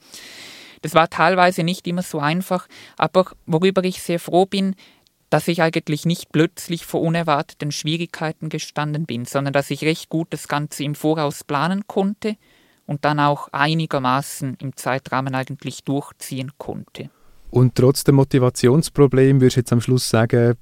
Das 0.83 0.93
war 0.93 1.09
teilweise 1.09 1.63
nicht 1.63 1.87
immer 1.87 2.03
so 2.03 2.19
einfach, 2.19 2.67
aber 2.95 3.31
worüber 3.47 3.83
ich 3.83 4.03
sehr 4.03 4.19
froh 4.19 4.45
bin, 4.45 4.75
dass 5.31 5.47
ich 5.47 5.63
eigentlich 5.63 6.05
nicht 6.05 6.31
plötzlich 6.31 6.85
vor 6.85 7.01
unerwarteten 7.01 7.71
Schwierigkeiten 7.71 8.49
gestanden 8.49 9.07
bin, 9.07 9.25
sondern 9.25 9.53
dass 9.53 9.71
ich 9.71 9.83
recht 9.83 10.09
gut 10.09 10.27
das 10.29 10.47
Ganze 10.47 10.83
im 10.83 10.93
Voraus 10.93 11.43
planen 11.43 11.87
konnte 11.87 12.37
und 12.85 13.03
dann 13.03 13.19
auch 13.19 13.49
einigermaßen 13.51 14.57
im 14.61 14.75
Zeitrahmen 14.75 15.33
eigentlich 15.33 15.83
durchziehen 15.83 16.51
konnte. 16.59 17.09
Und 17.55 17.73
trotz 17.75 18.03
dem 18.03 18.15
Motivationsproblem 18.15 19.39
würdest 19.39 19.55
du 19.55 19.59
jetzt 19.61 19.71
am 19.71 19.79
Schluss 19.79 20.09
sagen, 20.09 20.55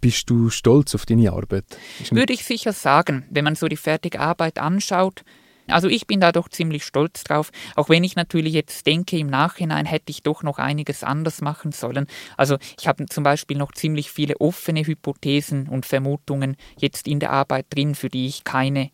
bist 0.00 0.28
du 0.28 0.50
stolz 0.50 0.92
auf 0.92 1.06
deine 1.06 1.30
Arbeit? 1.30 1.64
Würde 2.10 2.32
ich 2.32 2.44
sicher 2.44 2.72
sagen, 2.72 3.24
wenn 3.30 3.44
man 3.44 3.54
so 3.54 3.68
die 3.68 3.76
fertige 3.76 4.18
Arbeit 4.18 4.58
anschaut, 4.58 5.22
also 5.68 5.86
ich 5.86 6.08
bin 6.08 6.18
da 6.18 6.32
doch 6.32 6.48
ziemlich 6.48 6.82
stolz 6.82 7.22
drauf, 7.22 7.52
auch 7.76 7.88
wenn 7.88 8.02
ich 8.02 8.16
natürlich 8.16 8.54
jetzt 8.54 8.88
denke, 8.88 9.18
im 9.18 9.28
Nachhinein 9.28 9.86
hätte 9.86 10.10
ich 10.10 10.24
doch 10.24 10.42
noch 10.42 10.58
einiges 10.58 11.04
anders 11.04 11.42
machen 11.42 11.70
sollen. 11.70 12.08
Also 12.36 12.58
ich 12.76 12.88
habe 12.88 13.06
zum 13.06 13.22
Beispiel 13.22 13.56
noch 13.56 13.70
ziemlich 13.70 14.10
viele 14.10 14.40
offene 14.40 14.84
Hypothesen 14.84 15.68
und 15.68 15.86
Vermutungen 15.86 16.56
jetzt 16.76 17.06
in 17.06 17.20
der 17.20 17.30
Arbeit 17.30 17.66
drin, 17.70 17.94
für 17.94 18.08
die 18.08 18.26
ich 18.26 18.42
keine 18.42 18.90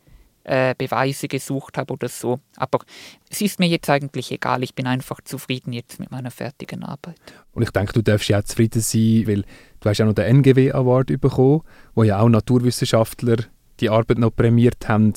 äh, 0.49 0.75
Beweise 0.77 1.29
gesucht 1.29 1.77
habe 1.77 1.93
oder 1.93 2.09
so. 2.09 2.41
Aber 2.57 2.81
es 3.29 3.41
ist 3.41 3.59
mir 3.59 3.69
jetzt 3.69 3.89
eigentlich 3.91 4.33
egal, 4.33 4.63
ich 4.63 4.75
bin 4.75 4.87
einfach 4.87 5.21
zufrieden 5.23 5.73
jetzt 5.73 6.01
mit 6.01 6.11
meiner 6.11 6.31
fertigen 6.31 6.85
Arbeit. 6.85 7.21
Und 7.53 7.63
ich 7.63 7.71
denke, 7.71 7.93
du 7.93 8.03
darfst 8.03 8.29
ja 8.29 8.39
auch 8.39 8.45
zufrieden 8.45 8.81
sein, 8.81 9.25
weil 9.27 9.45
du 9.81 9.89
hast 9.89 9.99
ja 9.99 10.07
noch 10.07 10.15
den 10.15 10.25
NGW 10.25 10.73
Award 10.73 11.21
bekommen, 11.21 11.63
wo 11.95 12.03
ja 12.03 12.19
auch 12.21 12.29
Naturwissenschaftler 12.29 13.37
die 13.81 13.91
Arbeit 13.91 14.19
noch 14.19 14.35
prämiert 14.35 14.89
haben. 14.89 15.13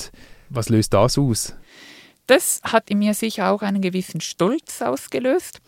Was 0.50 0.70
löst 0.70 0.94
das 0.94 1.18
aus? 1.18 1.56
Das 2.32 2.62
hat 2.64 2.90
in 2.90 3.00
mir 3.00 3.14
sicher 3.14 3.52
auch 3.52 3.62
einen 3.62 3.82
gewissen 3.82 4.22
Stolz 4.22 4.82
ausgelöst. 4.82 5.60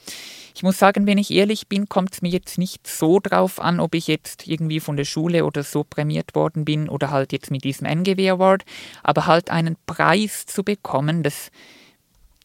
Ich 0.56 0.64
muss 0.64 0.80
sagen, 0.80 1.06
wenn 1.06 1.18
ich 1.18 1.30
ehrlich 1.30 1.68
bin, 1.68 1.90
kommt 1.90 2.14
es 2.14 2.22
mir 2.22 2.30
jetzt 2.30 2.58
nicht 2.58 2.88
so 2.88 3.20
drauf 3.20 3.60
an, 3.60 3.82
ob 3.82 3.94
ich 3.94 4.08
jetzt 4.08 4.48
irgendwie 4.48 4.80
von 4.80 4.96
der 4.96 5.04
Schule 5.04 5.44
oder 5.44 5.64
so 5.64 5.84
prämiert 5.84 6.36
worden 6.36 6.64
bin 6.64 6.88
oder 6.88 7.12
halt 7.12 7.34
jetzt 7.34 7.52
mit 7.52 7.66
diesem 7.66 7.86
NGW 7.86 8.30
Award, 8.30 8.64
aber 9.04 9.28
halt 9.28 9.50
einen 9.50 9.76
Preis 9.88 10.46
zu 10.46 10.64
bekommen, 10.64 11.22
das, 11.22 11.52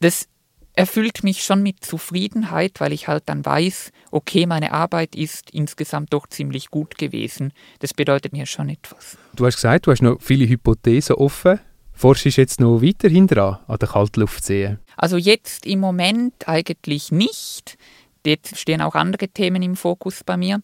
das 0.00 0.26
erfüllt 0.74 1.22
mich 1.22 1.44
schon 1.44 1.62
mit 1.62 1.84
Zufriedenheit, 1.84 2.80
weil 2.80 2.92
ich 2.92 3.06
halt 3.06 3.22
dann 3.26 3.46
weiß, 3.46 3.92
okay, 4.10 4.46
meine 4.46 4.72
Arbeit 4.72 5.14
ist 5.14 5.52
insgesamt 5.52 6.12
doch 6.12 6.26
ziemlich 6.26 6.70
gut 6.70 6.98
gewesen. 6.98 7.52
Das 7.78 7.94
bedeutet 7.94 8.32
mir 8.32 8.46
schon 8.46 8.68
etwas. 8.68 9.16
Du 9.36 9.46
hast 9.46 9.54
gesagt, 9.54 9.86
du 9.86 9.92
hast 9.92 10.02
noch 10.02 10.20
viele 10.20 10.48
Hypothesen 10.48 11.14
offen. 11.14 11.60
Forschst 11.98 12.26
du 12.26 12.28
jetzt 12.28 12.60
noch 12.60 12.80
weiterhin 12.80 13.26
dran 13.26 13.58
an 13.66 13.76
der 13.76 13.88
Kaltluftsee? 13.88 14.76
Also 14.96 15.16
jetzt 15.16 15.66
im 15.66 15.80
Moment 15.80 16.46
eigentlich 16.46 17.10
nicht. 17.10 17.76
Jetzt 18.24 18.56
stehen 18.56 18.82
auch 18.82 18.94
andere 18.94 19.26
Themen 19.26 19.62
im 19.62 19.74
Fokus 19.74 20.22
bei 20.22 20.36
mir. 20.36 20.62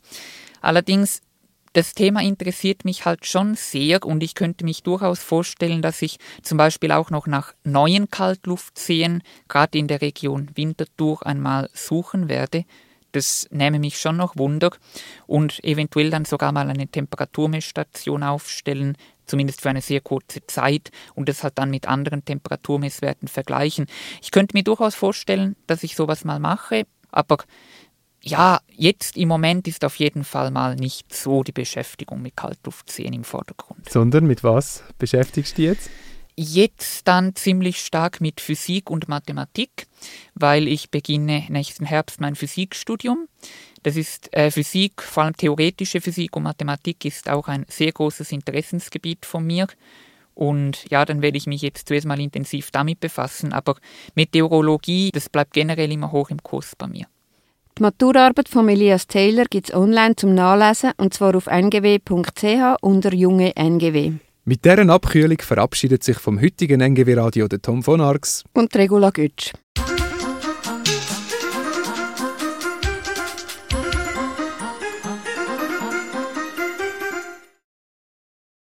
Allerdings, 0.61 1.23
das 1.73 1.93
Thema 1.93 2.23
interessiert 2.23 2.85
mich 2.85 3.05
halt 3.05 3.27
schon 3.27 3.57
sehr 3.57 4.07
und 4.07 4.23
ich 4.23 4.37
könnte 4.37 4.65
mich 4.65 4.85
durchaus 4.85 5.19
vorstellen, 5.19 5.83
dass 5.83 6.03
ich 6.03 6.19
zum 6.43 6.57
Beispiel 6.57 6.93
auch 6.93 7.11
noch 7.11 7.27
nach 7.27 7.53
neuen 7.65 8.09
Kaltluftseen, 8.09 9.21
gerade 9.49 9.77
in 9.77 9.89
der 9.89 10.03
Region 10.03 10.53
Winterthur, 10.55 11.27
einmal 11.27 11.69
suchen 11.75 12.29
werde 12.29 12.65
das 13.15 13.47
nähme 13.51 13.79
mich 13.79 13.99
schon 13.99 14.17
noch 14.17 14.37
Wunder 14.37 14.71
und 15.27 15.63
eventuell 15.65 16.11
dann 16.11 16.25
sogar 16.25 16.53
mal 16.53 16.69
eine 16.69 16.89
Temperaturmessstation 16.89 18.23
aufstellen, 18.23 18.97
zumindest 19.27 19.61
für 19.61 19.71
eine 19.71 19.83
sehr 19.83 20.01
kurze 20.01 20.47
Zeit 20.47 20.91
und 21.15 21.29
das 21.29 21.43
halt 21.43 21.59
dann 21.59 21.71
mit 21.71 21.87
anderen 21.87 22.25
Temperaturmesswerten 22.25 23.29
vergleichen. 23.29 23.87
Ich 24.23 24.31
könnte 24.31 24.57
mir 24.57 24.65
durchaus 24.65 24.95
vorstellen, 24.95 25.57
dass 25.67 25.83
ich 25.83 25.97
sowas 25.97 26.25
mal 26.25 26.39
mache, 26.39 26.87
aber 27.11 27.39
ja, 28.27 28.61
jetzt 28.71 29.19
im 29.19 29.29
Moment 29.29 29.69
ist 29.69 29.85
auf 29.85 29.97
jeden 29.97 30.25
Fall 30.25 30.51
mal 30.51 30.77
nicht 30.77 31.15
so 31.15 31.43
die 31.43 31.53
Beschäftigung 31.53 32.23
mit 32.23 32.37
Kaltluftseen 32.37 33.13
im 33.13 33.25
Vordergrund. 33.25 33.91
Sondern 33.91 34.27
mit 34.27 34.43
was 34.43 34.83
beschäftigst 34.99 35.59
du 35.59 35.63
jetzt? 35.63 35.91
Jetzt 36.37 37.07
dann 37.07 37.37
ziemlich 37.37 37.79
stark 37.79 38.21
mit 38.21 38.41
Physik 38.41 38.91
und 38.91 39.09
Mathematik, 39.09 39.87
weil 40.35 40.67
ich 40.67 40.91
beginne 40.91 41.45
nächsten 41.49 41.85
Herbst 41.85 42.21
mein 42.21 42.35
Physikstudium. 42.35 43.29
Das 43.85 43.97
ist 43.97 44.35
äh, 44.35 44.51
Physik, 44.51 45.03
vor 45.03 45.25
allem 45.25 45.37
theoretische 45.37 46.01
Physik 46.01 46.35
und 46.37 46.45
Mathematik 46.45 47.05
ist 47.05 47.29
auch 47.29 47.49
ein 47.49 47.67
sehr 47.69 47.93
großes 47.93 48.33
Interessensgebiet 48.33 49.27
von 49.27 49.47
mir. 49.47 49.67
Und 50.33 50.91
ja, 50.91 51.05
dann 51.05 51.21
werde 51.21 51.37
ich 51.37 51.47
mich 51.47 51.61
jetzt 51.61 51.89
zuerst 51.89 52.07
mal 52.07 52.19
intensiv 52.19 52.71
damit 52.71 53.01
befassen. 53.01 53.53
Aber 53.53 53.77
Meteorologie, 54.15 55.11
das 55.13 55.29
bleibt 55.29 55.53
generell 55.53 55.93
immer 55.93 56.11
hoch 56.13 56.31
im 56.31 56.43
Kurs 56.43 56.73
bei 56.77 56.87
mir. 56.87 57.05
Die 57.77 57.83
Maturarbeit 57.83 58.49
von 58.49 58.71
Elias 58.71 59.07
Taylor 59.07 59.45
gibt 59.45 59.69
es 59.69 59.75
online 59.75 60.17
zum 60.17 60.35
Nachlesen 60.35 60.93
und 60.97 61.13
zwar 61.13 61.37
auf 61.37 61.47
ngw.ch 61.47 62.77
unter 62.81 63.13
Junge 63.13 63.55
NGW. 63.55 64.13
Mit 64.47 64.65
deren 64.65 64.89
Abkühlung 64.89 65.39
verabschiedet 65.39 66.03
sich 66.03 66.19
vom 66.19 66.41
heutigen 66.41 66.81
NGW 66.81 67.15
Radio 67.15 67.49
der 67.49 67.61
Tom 67.61 67.83
von 67.83 68.01
Arx 68.01 68.45
und 68.55 68.75
Regula 68.77 69.11
Götsch. 69.11 69.53